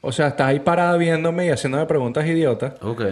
O 0.03 0.13
sea, 0.13 0.29
estás 0.29 0.49
ahí 0.49 0.61
parada 0.61 0.95
viéndome 0.99 1.47
y 1.47 1.49
haciéndome 1.49 1.87
preguntas 1.87 2.27
idiotas. 2.27 2.75
Ok. 2.83 3.03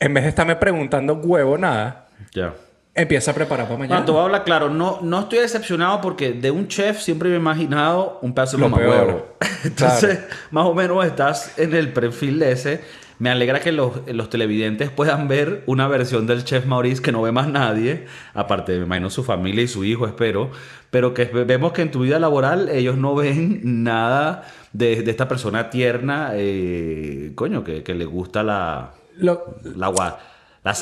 En 0.00 0.12
vez 0.12 0.24
de 0.24 0.30
estarme 0.30 0.56
preguntando 0.56 1.14
huevo, 1.14 1.56
nada. 1.56 2.08
Ya. 2.32 2.54
Empieza 2.92 3.30
a 3.30 3.34
preparar 3.34 3.66
para 3.66 3.78
mañana. 3.78 4.00
No, 4.00 4.04
te 4.04 4.10
voy 4.10 4.20
a 4.20 4.24
hablar 4.24 4.42
claro. 4.42 4.68
No, 4.68 4.98
no 5.00 5.20
estoy 5.20 5.38
decepcionado 5.38 6.00
porque 6.00 6.32
de 6.32 6.50
un 6.50 6.66
chef 6.66 7.00
siempre 7.00 7.28
me 7.28 7.36
he 7.36 7.38
imaginado 7.38 8.18
un 8.22 8.34
pedazo 8.34 8.56
de 8.56 8.64
huevo. 8.64 9.28
Entonces, 9.64 10.26
más 10.50 10.66
o 10.66 10.74
menos 10.74 11.06
estás 11.06 11.56
en 11.56 11.72
el 11.72 11.92
perfil 11.92 12.40
de 12.40 12.50
ese. 12.50 12.80
Me 13.18 13.30
alegra 13.30 13.60
que 13.60 13.72
los, 13.72 13.92
los 14.06 14.28
televidentes 14.30 14.90
puedan 14.90 15.28
ver 15.28 15.62
una 15.66 15.86
versión 15.88 16.26
del 16.26 16.44
chef 16.44 16.66
Maurice 16.66 17.00
que 17.02 17.12
no 17.12 17.22
ve 17.22 17.32
más 17.32 17.48
nadie, 17.48 18.06
aparte 18.34 18.72
de, 18.72 18.78
me 18.80 18.84
imagino, 18.86 19.10
su 19.10 19.22
familia 19.24 19.62
y 19.62 19.68
su 19.68 19.84
hijo, 19.84 20.06
espero, 20.06 20.50
pero 20.90 21.14
que 21.14 21.24
vemos 21.24 21.72
que 21.72 21.82
en 21.82 21.90
tu 21.90 22.00
vida 22.00 22.18
laboral 22.18 22.68
ellos 22.68 22.96
no 22.96 23.14
ven 23.14 23.60
nada 23.84 24.44
de, 24.72 25.02
de 25.02 25.10
esta 25.10 25.28
persona 25.28 25.70
tierna, 25.70 26.30
eh, 26.34 27.32
coño, 27.34 27.62
que, 27.64 27.82
que 27.82 27.94
le 27.94 28.04
gusta 28.04 28.42
la, 28.42 28.92
Lo, 29.16 29.56
la, 29.64 29.90
la 29.90 30.74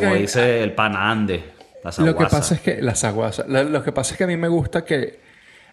como 0.00 0.12
que- 0.14 0.20
dice 0.20 0.62
el 0.62 0.72
pana 0.72 1.10
Ande. 1.10 1.44
La 1.84 1.92
Lo 2.04 2.16
que 2.16 2.24
pasa 2.26 2.54
es 2.56 2.60
que 2.60 2.82
las 2.82 3.04
aguas, 3.04 3.44
lo, 3.46 3.62
lo 3.64 3.82
que 3.84 3.92
pasa 3.92 4.12
es 4.14 4.18
que 4.18 4.24
a 4.24 4.26
mí 4.26 4.36
me 4.36 4.48
gusta 4.48 4.84
que 4.84 5.20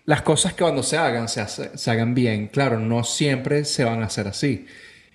las 0.06 0.22
cosas 0.22 0.54
que 0.54 0.64
cuando 0.64 0.84
se 0.84 0.98
hagan 0.98 1.28
se, 1.28 1.42
hace- 1.42 1.78
se 1.78 1.92
hagan 1.92 2.14
bien. 2.14 2.48
Claro, 2.48 2.80
no 2.80 3.04
siempre 3.04 3.66
se 3.66 3.84
van 3.86 4.04
a 4.04 4.06
hacer 4.06 4.28
así. 4.28 4.68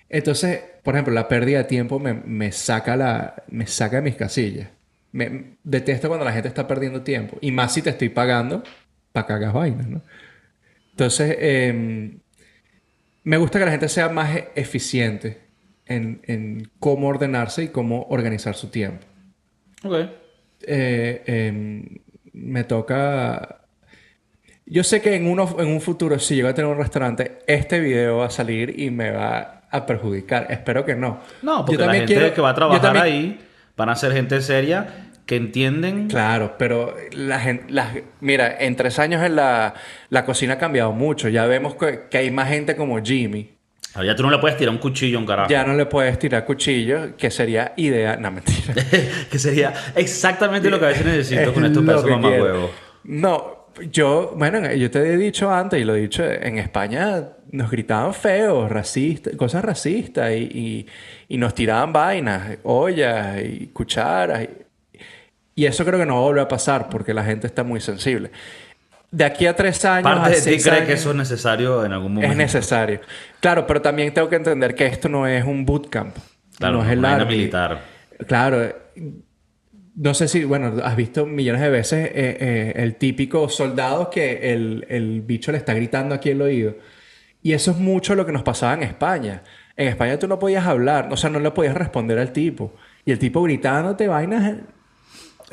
Entonces, 0.09 0.59
por 0.83 0.95
ejemplo, 0.95 1.13
la 1.13 1.27
pérdida 1.27 1.59
de 1.59 1.63
tiempo 1.65 1.99
me, 1.99 2.13
me 2.13 2.51
saca 2.51 2.95
la, 2.95 3.43
me 3.49 3.67
saca 3.67 3.97
de 3.97 4.01
mis 4.03 4.15
casillas. 4.15 4.69
Me, 5.11 5.57
detesto 5.63 6.07
cuando 6.07 6.25
la 6.25 6.31
gente 6.33 6.47
está 6.47 6.67
perdiendo 6.67 7.01
tiempo 7.03 7.37
y 7.41 7.51
más 7.51 7.73
si 7.73 7.81
te 7.81 7.89
estoy 7.91 8.09
pagando 8.09 8.63
para 9.11 9.27
que 9.27 9.33
hagas 9.33 9.53
vainas, 9.53 9.87
¿no? 9.87 10.01
Entonces, 10.91 11.37
em, 11.39 12.19
me 13.23 13.37
gusta 13.37 13.59
que 13.59 13.65
la 13.65 13.71
gente 13.71 13.89
sea 13.89 14.09
más 14.09 14.37
eficiente 14.55 15.41
en, 15.85 16.21
en 16.27 16.71
cómo 16.79 17.07
ordenarse 17.07 17.63
y 17.63 17.67
cómo 17.69 18.03
organizar 18.09 18.55
su 18.55 18.69
tiempo 18.69 19.05
Ok. 19.83 19.95
eh, 20.61 21.23
em, 21.25 21.85
me 22.33 22.63
toca. 22.63 23.65
Yo 24.65 24.83
sé 24.83 25.01
que 25.01 25.15
en, 25.15 25.27
uno, 25.27 25.55
en 25.59 25.67
un 25.67 25.81
futuro, 25.81 26.17
si 26.19 26.35
llego 26.35 26.47
a 26.49 26.53
tener 26.53 26.71
un 26.71 26.77
restaurante, 26.77 27.39
este 27.47 27.79
video 27.79 28.17
va 28.17 28.27
a 28.27 28.29
salir 28.29 28.79
y 28.79 28.89
me 28.91 29.11
va 29.11 29.60
a 29.71 29.85
perjudicar. 29.85 30.47
Espero 30.49 30.85
que 30.85 30.95
no. 30.95 31.19
No, 31.41 31.59
Yo 31.59 31.65
porque 31.65 31.77
la 31.79 31.83
también 31.85 32.01
gente 32.07 32.13
quiero- 32.21 32.35
que 32.35 32.41
va 32.41 32.49
a 32.49 32.51
yo 32.51 32.55
trabajar 32.55 32.81
también- 32.81 33.05
ahí 33.05 33.39
van 33.77 33.89
a 33.89 33.95
ser 33.95 34.11
gente 34.13 34.41
seria 34.41 35.07
que 35.25 35.35
entienden. 35.37 36.07
Claro, 36.09 36.55
pero 36.57 36.95
la 37.13 37.39
gente, 37.39 37.73
mira, 38.19 38.55
en 38.59 38.75
tres 38.75 38.99
años 38.99 39.23
en 39.23 39.35
la, 39.35 39.73
la 40.09 40.25
cocina 40.25 40.53
ha 40.53 40.57
cambiado 40.57 40.91
mucho. 40.91 41.29
Ya 41.29 41.45
vemos 41.45 41.75
que, 41.75 42.07
que 42.09 42.17
hay 42.17 42.31
más 42.31 42.49
gente 42.49 42.75
como 42.75 43.01
Jimmy. 43.01 43.51
Ahora 43.93 44.07
ya 44.07 44.15
tú 44.15 44.23
no 44.23 44.29
le 44.31 44.37
puedes 44.39 44.57
tirar 44.57 44.73
un 44.73 44.79
cuchillo 44.79 45.17
a 45.17 45.21
un 45.21 45.27
carajo. 45.27 45.49
Ya 45.49 45.65
no 45.65 45.73
le 45.73 45.85
puedes 45.85 46.17
tirar 46.17 46.45
cuchillo, 46.45 47.15
que 47.17 47.29
sería 47.29 47.73
ideal. 47.75 48.21
No, 48.21 48.31
mentira. 48.31 48.73
que 49.29 49.37
sería 49.39 49.73
exactamente 49.95 50.69
lo 50.69 50.79
que 50.79 50.85
a 50.85 50.89
veces 50.89 51.05
necesito 51.05 51.41
Es 51.49 51.49
con 51.51 51.65
estos 51.65 51.83
pesos 51.83 52.03
quiero. 52.03 52.17
mamahuevos. 52.19 52.71
No, 53.03 53.60
yo, 53.91 54.33
bueno, 54.35 54.71
yo 54.73 54.91
te 54.91 54.99
he 54.99 55.17
dicho 55.17 55.51
antes 55.51 55.79
y 55.79 55.83
lo 55.83 55.95
he 55.95 56.01
dicho, 56.01 56.23
en 56.23 56.57
España 56.57 57.23
nos 57.51 57.69
gritaban 57.71 58.13
feos, 58.13 58.69
racistas, 58.71 59.35
cosas 59.35 59.63
racistas 59.63 60.31
y, 60.31 60.35
y- 60.53 60.87
y 61.29 61.37
nos 61.37 61.53
tiraban 61.53 61.91
vainas, 61.93 62.57
ollas 62.63 63.41
y 63.43 63.67
cucharas. 63.67 64.43
Y, 64.43 64.49
y 65.61 65.65
eso 65.65 65.83
creo 65.85 65.99
que 65.99 66.05
no 66.05 66.15
va 66.15 66.19
a 66.21 66.23
volver 66.23 66.43
a 66.43 66.47
pasar 66.47 66.89
porque 66.89 67.13
la 67.13 67.23
gente 67.23 67.47
está 67.47 67.63
muy 67.63 67.79
sensible. 67.81 68.31
De 69.11 69.25
aquí 69.25 69.45
a 69.45 69.55
tres 69.55 69.83
años, 69.83 70.03
Parte 70.19 70.29
de 70.29 70.35
ti 70.57 70.63
cree 70.63 70.85
que 70.85 70.93
eso 70.93 71.09
es 71.11 71.15
necesario 71.17 71.83
en 71.85 71.91
algún 71.91 72.13
momento. 72.13 72.31
es 72.31 72.37
necesario. 72.37 73.01
Claro, 73.41 73.67
pero 73.67 73.81
también 73.81 74.13
tengo 74.13 74.29
que 74.29 74.37
entender 74.37 74.73
que 74.73 74.85
esto 74.85 75.09
no 75.09 75.27
es 75.27 75.43
un 75.43 75.65
bootcamp. 75.65 76.15
Claro, 76.57 76.77
no 76.77 76.83
es 76.85 76.91
el 76.91 76.99
militar. 77.25 77.81
Claro. 78.27 78.73
No 79.95 80.13
sé 80.13 80.27
si, 80.27 80.43
bueno, 80.45 80.73
has 80.83 80.95
visto 80.95 81.25
millones 81.25 81.61
de 81.61 81.69
veces 81.69 82.05
eh, 82.07 82.11
eh, 82.39 82.73
el 82.77 82.95
típico 82.95 83.49
soldado 83.49 84.09
que 84.09 84.53
el, 84.53 84.85
el 84.89 85.21
bicho 85.21 85.51
le 85.51 85.57
está 85.57 85.73
gritando 85.73 86.15
aquí 86.15 86.31
al 86.31 86.41
oído. 86.41 86.75
Y 87.43 87.53
eso 87.53 87.71
es 87.71 87.77
mucho 87.77 88.15
lo 88.15 88.25
que 88.25 88.31
nos 88.31 88.43
pasaba 88.43 88.73
en 88.73 88.83
España. 88.83 89.43
En 89.75 89.87
España 89.89 90.17
tú 90.17 90.27
no 90.27 90.39
podías 90.39 90.65
hablar, 90.65 91.09
o 91.11 91.17
sea, 91.17 91.29
no 91.29 91.39
le 91.39 91.51
podías 91.51 91.75
responder 91.75 92.19
al 92.19 92.31
tipo. 92.31 92.73
Y 93.05 93.11
el 93.11 93.19
tipo 93.19 93.41
gritándote 93.43 94.07
vainas 94.07 94.57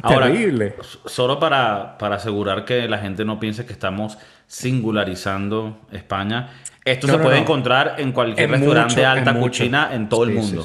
Ahora, 0.02 0.26
terrible. 0.26 0.74
solo 1.06 1.40
para, 1.40 1.98
para 1.98 2.16
asegurar 2.16 2.64
que 2.64 2.88
la 2.88 2.98
gente 2.98 3.24
no 3.24 3.40
piense 3.40 3.66
que 3.66 3.72
estamos 3.72 4.18
singularizando 4.46 5.80
España, 5.90 6.50
esto 6.84 7.06
No, 7.08 7.14
se 7.14 7.18
no, 7.18 7.24
puede 7.24 7.36
no. 7.36 7.42
encontrar 7.42 7.96
en 7.98 8.12
cualquier 8.12 8.44
En 8.46 8.50
restaurante 8.52 8.90
mucho, 8.94 9.00
de 9.00 9.06
alta 9.06 9.30
en 9.32 9.40
cuchina 9.40 9.94
en 9.94 10.08
todo 10.08 10.24
el 10.24 10.30
sí, 10.30 10.36
mundo. 10.36 10.62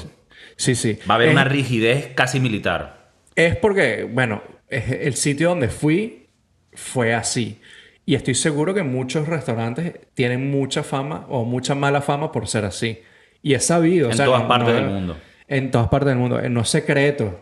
Sí, 0.56 0.74
sí. 0.76 0.94
sí. 0.94 0.98
Va 1.08 1.14
a 1.14 1.16
haber 1.16 1.28
Es- 1.28 1.34
una 1.34 1.44
rigidez 1.44 2.12
casi 2.14 2.38
militar. 2.38 3.03
Es 3.36 3.56
porque, 3.56 4.04
bueno, 4.04 4.42
el 4.68 5.14
sitio 5.14 5.50
donde 5.50 5.68
fui 5.68 6.28
fue 6.72 7.14
así. 7.14 7.60
Y 8.06 8.14
estoy 8.14 8.34
seguro 8.34 8.74
que 8.74 8.82
muchos 8.82 9.26
restaurantes 9.28 9.94
tienen 10.14 10.50
mucha 10.50 10.82
fama 10.82 11.24
o 11.28 11.44
mucha 11.44 11.74
mala 11.74 12.00
fama 12.02 12.30
por 12.32 12.46
ser 12.48 12.64
así. 12.64 13.00
Y 13.42 13.54
es 13.54 13.64
sabido. 13.66 14.08
o 14.08 14.10
En 14.10 14.16
sea, 14.16 14.26
todas 14.26 14.42
no- 14.42 14.48
partes 14.48 14.68
no- 14.68 14.74
del 14.74 14.84
mundo. 14.90 15.16
En 15.48 15.70
todas 15.70 15.88
partes 15.88 16.08
del 16.08 16.18
mundo. 16.18 16.40
No 16.48 16.60
es 16.60 16.68
secreto. 16.68 17.40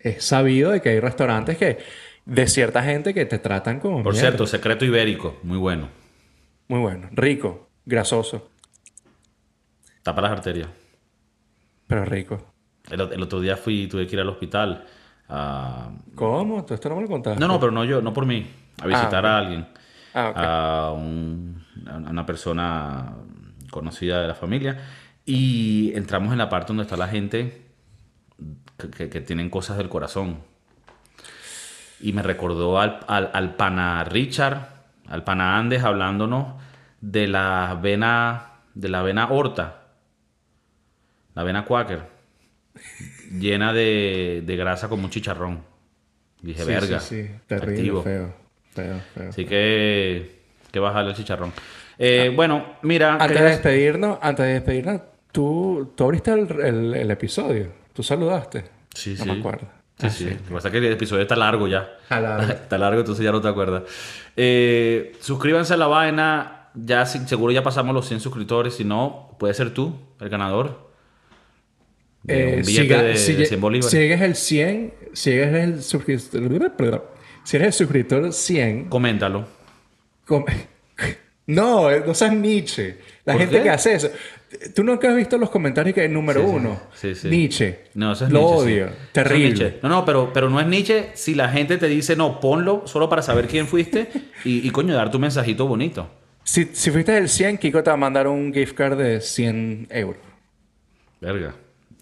Es 0.00 0.24
sabido 0.24 0.70
de 0.70 0.80
que 0.80 0.90
hay 0.90 1.00
restaurantes 1.00 1.56
que... 1.56 1.78
De 2.26 2.46
cierta 2.46 2.82
gente 2.82 3.12
que 3.14 3.24
te 3.26 3.38
tratan 3.38 3.80
como... 3.80 4.02
Por 4.02 4.12
mierda. 4.12 4.28
cierto, 4.28 4.46
secreto 4.46 4.84
ibérico, 4.84 5.38
muy 5.42 5.58
bueno. 5.58 5.88
Muy 6.68 6.78
bueno. 6.80 7.08
Rico. 7.12 7.68
Grasoso. 7.84 8.50
Tapa 10.02 10.20
las 10.20 10.30
arterias. 10.32 10.68
Pero 11.86 12.04
rico. 12.04 12.52
El, 12.90 13.00
el 13.00 13.22
otro 13.22 13.40
día 13.40 13.56
fui, 13.56 13.86
tuve 13.88 14.06
que 14.06 14.14
ir 14.16 14.20
al 14.20 14.28
hospital. 14.28 14.86
A- 15.30 15.90
¿Cómo? 16.14 16.64
¿Tú 16.64 16.74
esto 16.74 16.88
no 16.88 16.96
me 16.96 17.02
lo 17.02 17.08
contaste? 17.08 17.40
No, 17.40 17.46
no, 17.48 17.58
pero 17.60 17.72
no 17.72 17.84
yo, 17.84 18.02
no 18.02 18.12
por 18.12 18.26
mí. 18.26 18.46
A 18.82 18.86
visitar 18.86 19.24
ok. 19.24 19.30
a 19.30 19.38
alguien. 19.38 19.68
Ah, 20.14 20.28
ok. 20.30 20.36
A, 20.36 20.92
un- 20.92 21.64
a 21.88 21.96
una 22.10 22.26
persona 22.26 23.14
conocida 23.70 24.20
de 24.20 24.28
la 24.28 24.34
familia. 24.34 24.78
Y 25.24 25.92
entramos 25.94 26.32
en 26.32 26.38
la 26.38 26.48
parte 26.48 26.68
donde 26.68 26.82
está 26.82 26.96
la 26.96 27.08
gente 27.08 27.66
que, 28.78 28.90
que- 28.90 29.10
que 29.10 29.20
tienen 29.20 29.50
cosas 29.50 29.76
del 29.78 29.88
corazón. 29.88 30.38
Y 32.00 32.12
me 32.12 32.22
recordó 32.22 32.80
al, 32.80 33.00
al, 33.06 33.30
al 33.32 33.54
pana 33.56 34.02
Richard, 34.04 34.68
al 35.08 35.22
pana 35.22 35.58
Andes, 35.58 35.84
hablándonos 35.84 36.54
de 37.00 37.28
la 37.28 37.78
vena, 37.80 38.52
de 38.74 38.88
la 38.88 39.02
vena 39.02 39.28
horta, 39.30 39.82
la 41.34 41.42
vena 41.44 41.64
quaker, 41.64 42.08
llena 43.38 43.72
de, 43.72 44.42
de 44.44 44.56
grasa 44.56 44.88
como 44.88 45.04
un 45.04 45.10
chicharrón. 45.10 45.62
Dije, 46.42 46.62
Sí, 46.62 46.68
verga. 46.68 47.00
Sí, 47.00 47.22
sí. 47.24 47.30
Terrible, 47.46 47.74
activo. 47.76 48.02
feo. 48.02 48.34
Feo, 48.72 49.00
feo. 49.14 49.28
Así 49.28 49.44
que, 49.44 50.40
que 50.72 50.78
bajarle 50.80 51.10
el 51.10 51.16
chicharrón. 51.16 51.52
Eh, 51.98 52.32
bueno, 52.34 52.76
mira. 52.82 53.14
Antes 53.16 53.38
de 53.40 53.44
despedirnos, 53.46 54.18
antes 54.22 54.46
de 54.46 54.52
despedirnos, 54.54 55.02
tú, 55.32 55.92
tú 55.94 56.04
abriste 56.04 56.32
el, 56.32 56.48
el- 56.60 56.94
el 56.94 57.10
episodio. 57.10 57.68
Tú 57.92 58.02
saludaste. 58.02 58.64
Sí, 58.94 59.16
no 59.18 59.24
sí. 59.24 59.30
me 59.30 59.38
acuerdo. 59.38 59.66
Sí, 59.98 60.06
Ah, 60.06 60.10
sí. 60.10 60.24
Lo 60.30 60.30
que 60.48 60.54
pasa 60.54 60.68
es 60.68 60.72
que 60.72 60.78
el 60.78 60.86
episodio 60.92 61.22
está 61.22 61.36
largo 61.36 61.68
ya. 61.68 61.90
Está 62.02 62.20
largo. 62.20 62.52
Está 62.52 62.78
largo, 62.78 63.00
entonces 63.00 63.22
ya 63.24 63.32
no 63.32 63.40
te 63.42 63.48
acuerdas. 63.48 63.82
Eh, 64.36 65.12
suscríbanse 65.20 65.74
a 65.74 65.76
la 65.76 65.86
vaina. 65.88 66.56
Ya 66.74 67.04
seguro 67.04 67.52
ya 67.52 67.62
pasamos 67.62 67.94
los 67.94 68.06
100 68.08 68.20
suscriptores. 68.20 68.74
Si 68.76 68.84
no, 68.84 69.36
puede 69.38 69.52
ser 69.52 69.74
tú 69.74 69.94
el 70.20 70.28
ganador. 70.30 70.89
Eh, 72.28 72.54
un 72.58 72.64
si, 72.64 72.72
billete 72.72 72.94
ga- 72.94 73.02
de, 73.02 73.16
si 73.16 73.32
de 73.32 73.44
lle- 73.44 73.48
100 73.48 73.60
bolívares. 73.60 73.90
si 73.90 73.96
llegas 73.98 74.20
el 74.20 74.34
100, 74.36 74.94
si 75.14 75.30
eres 75.30 75.54
el 75.64 75.82
suscriptor, 75.82 77.14
si 77.44 77.56
eres 77.56 77.66
el 77.68 77.72
suscriptor 77.72 78.32
100, 78.32 78.88
Coméntalo. 78.88 79.46
com- 80.26 80.44
no, 81.46 81.90
eh, 81.90 82.02
no 82.06 82.14
seas 82.14 82.32
Nietzsche. 82.34 82.96
La 83.24 83.32
¿Por 83.34 83.42
gente 83.42 83.56
qué? 83.58 83.62
que 83.64 83.70
hace 83.70 83.94
eso. 83.94 84.10
Tú 84.74 84.82
nunca 84.82 85.08
has 85.08 85.16
visto 85.16 85.38
los 85.38 85.48
comentarios 85.48 85.94
que 85.94 86.04
el 86.04 86.12
número 86.12 86.40
Sí, 86.40 86.46
uno. 86.48 86.80
sí, 86.92 87.14
sí. 87.14 87.28
Nietzsche. 87.28 87.78
No, 87.94 88.12
eso 88.12 88.26
es 88.26 88.32
Lo 88.32 88.40
Nietzsche, 88.40 88.56
odio. 88.64 88.86
Es 88.86 89.12
Terrible. 89.12 89.46
Nietzsche. 89.54 89.78
No, 89.82 89.88
no, 89.88 90.04
pero, 90.04 90.32
pero 90.32 90.50
no 90.50 90.60
es 90.60 90.66
Nietzsche 90.66 91.10
si 91.14 91.34
la 91.34 91.48
gente 91.48 91.78
te 91.78 91.86
dice, 91.86 92.16
no, 92.16 92.40
ponlo 92.40 92.82
solo 92.86 93.08
para 93.08 93.22
saber 93.22 93.46
quién 93.46 93.66
fuiste 93.68 94.08
y, 94.44 94.66
y 94.66 94.70
coño, 94.70 94.94
dar 94.94 95.10
tu 95.10 95.18
mensajito 95.20 95.66
bonito. 95.66 96.10
Si, 96.42 96.68
si 96.72 96.90
fuiste 96.90 97.16
el 97.16 97.28
100, 97.28 97.58
Kiko 97.58 97.82
te 97.82 97.90
va 97.90 97.94
a 97.94 97.96
mandar 97.96 98.26
un 98.26 98.52
gift 98.52 98.74
card 98.74 98.98
de 98.98 99.20
100 99.20 99.86
euros. 99.90 100.20
Verga. 101.20 101.54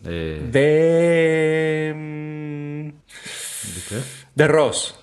Eh, 0.04 0.48
De. 0.50 1.94
¿De 3.64 3.80
qué? 3.88 3.96
De 4.34 4.48
Ross. 4.48 4.98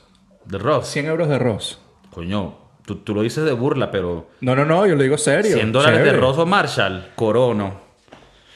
De 0.45 0.57
Ross. 0.57 0.87
100 0.87 1.05
euros 1.07 1.27
de 1.29 1.39
Ross. 1.39 1.79
Coño, 2.11 2.55
tú, 2.85 2.97
tú 2.97 3.13
lo 3.13 3.21
dices 3.21 3.43
de 3.45 3.51
burla, 3.53 3.91
pero 3.91 4.29
No, 4.41 4.55
no, 4.55 4.65
no, 4.65 4.85
yo 4.87 4.95
lo 4.95 5.03
digo 5.03 5.17
serio. 5.17 5.55
100 5.55 5.71
dólares 5.71 6.03
de. 6.03 6.13
Ross 6.13 6.37
o 6.37 6.45
Marshall, 6.45 7.11
corono. 7.15 7.81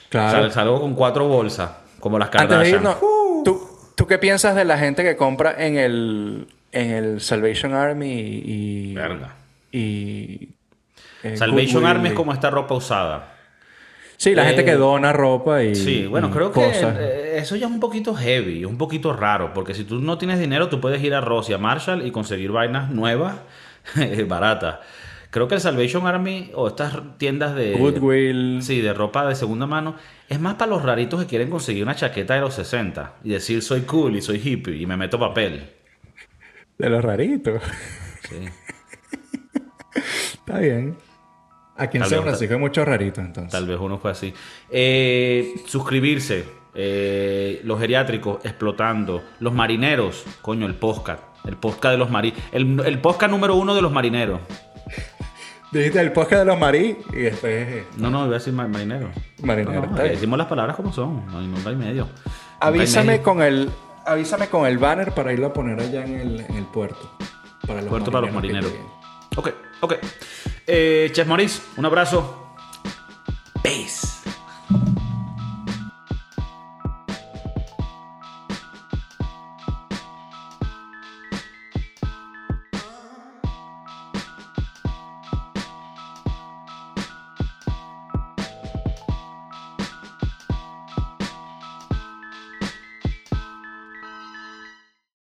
Claro. 0.09 0.41
Sal- 0.43 0.51
salgo 0.51 0.81
con 0.81 0.95
cuatro 0.95 1.27
bolsas, 1.27 1.69
como 1.99 2.17
las 2.17 2.27
Antes 2.29 2.41
de 2.41 2.47
Kardashian. 2.47 2.75
irnos, 2.81 2.97
¿tú, 3.43 3.67
¿tú 3.95 4.07
qué 4.07 4.17
piensas 4.17 4.55
de 4.55 4.65
la 4.65 4.77
gente 4.77 5.03
que 5.03 5.15
compra 5.17 5.55
en 5.65 5.77
el, 5.77 6.47
en 6.71 6.91
el 6.91 7.21
Salvation 7.21 7.73
Army 7.73 8.11
y. 8.43 8.93
Verga. 8.95 9.35
Y. 9.71 10.49
eh, 11.23 11.37
Salvation 11.37 11.85
Army 11.85 12.07
es 12.07 12.13
y- 12.13 12.15
como 12.15 12.33
esta 12.33 12.49
ropa 12.49 12.73
usada. 12.75 13.35
Sí, 14.22 14.36
la 14.36 14.43
Eh, 14.43 14.47
gente 14.47 14.65
que 14.65 14.76
dona 14.76 15.13
ropa 15.13 15.63
y. 15.63 15.76
Sí, 15.76 16.05
bueno, 16.05 16.28
y 16.28 16.32
creo 16.32 16.51
que 16.51 16.59
cosas. 16.65 16.97
eh, 16.99 17.38
eso 17.38 17.55
ya 17.55 17.67
es 17.67 17.72
un 17.72 17.80
poquito 17.80 18.13
heavy, 18.13 18.59
es 18.59 18.65
un 18.65 18.78
poquito 18.78 19.13
raro, 19.13 19.53
porque 19.53 19.74
si 19.74 19.86
tú 19.86 19.99
no 20.01 20.17
tienes 20.17 20.39
dinero, 20.39 20.67
tú 20.67 20.82
puedes 20.82 21.01
ir 21.01 21.13
a 21.15 21.22
Ross 21.22 21.49
y 21.49 21.53
a 21.53 21.57
Marshall 21.57 22.05
y 22.05 22.11
conseguir 22.11 22.51
vainas 22.51 22.89
nuevas, 22.91 23.38
baratas. 24.28 24.80
Creo 25.30 25.47
que 25.47 25.55
el 25.55 25.61
Salvation 25.61 26.05
Army 26.05 26.51
o 26.53 26.67
estas 26.67 27.17
tiendas 27.17 27.55
de... 27.55 27.76
Goodwill. 27.78 28.59
Sí, 28.61 28.82
de 28.82 28.93
ropa 28.93 29.26
de 29.26 29.36
segunda 29.36 29.67
mano. 29.67 29.95
Es 30.28 30.39
más 30.41 30.55
para 30.55 30.72
los 30.72 30.84
raritos 30.84 31.22
que 31.22 31.28
quieren 31.28 31.49
conseguir 31.49 31.84
una 31.84 31.95
chaqueta 31.95 32.34
de 32.34 32.41
los 32.41 32.55
60 32.55 33.13
y 33.24 33.30
decir 33.30 33.61
soy 33.61 33.82
cool 33.82 34.15
y 34.17 34.22
soy 34.22 34.41
hippie 34.43 34.76
y 34.76 34.86
me 34.86 34.97
meto 34.97 35.17
papel. 35.20 35.70
De 36.78 36.89
los 36.89 37.01
raritos. 37.05 37.61
Sí. 38.28 38.49
Está 40.34 40.59
bien. 40.59 40.97
Aquí 41.80 41.97
en 41.97 42.05
San 42.05 42.21
Francisco 42.23 42.53
hay 42.53 42.59
muchos 42.59 42.88
raritos 42.88 43.23
entonces. 43.23 43.51
Tal 43.51 43.65
vez 43.67 43.77
uno 43.80 43.97
fue 43.97 44.11
así. 44.11 44.34
Eh, 44.69 45.55
suscribirse. 45.65 46.45
eh, 46.75 47.61
los 47.63 47.80
geriátricos 47.80 48.43
explotando. 48.45 49.23
Los 49.39 49.53
marineros. 49.53 50.23
Coño, 50.41 50.65
el 50.67 50.75
podcast. 50.75 51.23
El 51.45 51.57
podcast 51.57 51.93
de 51.93 51.97
los 51.97 52.09
marineros. 52.09 52.43
El, 52.51 52.80
el 52.86 52.99
podcast 52.99 53.32
número 53.32 53.55
uno 53.55 53.73
de 53.75 53.82
los 53.82 53.91
marineros. 53.91 54.39
Dijiste 55.71 55.99
el 56.01 56.11
podcast 56.11 56.39
de 56.41 56.45
los 56.45 56.59
marí 56.59 56.97
y 57.13 57.17
después 57.17 57.67
eh, 57.67 57.84
No, 57.97 58.09
no, 58.09 58.25
iba 58.25 58.36
a 58.36 58.39
decir 58.39 58.53
ma- 58.53 58.67
marinero. 58.67 59.09
Marinero, 59.43 59.82
No, 59.86 59.88
no, 59.97 60.03
decimos 60.03 60.38
las 60.38 60.47
palabras 60.47 60.75
como 60.75 60.91
son. 60.91 61.25
No 61.27 61.39
hay, 61.39 61.45
nunca 61.47 61.69
hay 61.69 61.75
medio. 61.75 62.09
Hay 62.59 62.69
Avísame 62.69 63.07
medio. 63.13 63.23
con 63.23 63.41
el 63.43 63.69
avísame 64.05 64.47
con 64.47 64.65
el 64.65 64.80
banner 64.80 65.11
para 65.13 65.32
irlo 65.32 65.45
a 65.47 65.53
poner 65.53 65.80
allá 65.80 66.03
en 66.05 66.15
el, 66.19 66.39
en 66.41 66.55
el 66.55 66.65
puerto. 66.65 67.11
Para 67.67 67.82
los 67.82 67.89
Puerto 67.89 68.09
para 68.11 68.25
los 68.25 68.34
marineros 68.36 68.71
Ok. 69.36 69.49
Ok. 69.80 69.99
Eh, 70.67 71.11
Chef 71.13 71.27
Maurice, 71.27 71.61
un 71.77 71.86
abrazo. 71.86 72.55
Peace. 73.61 74.18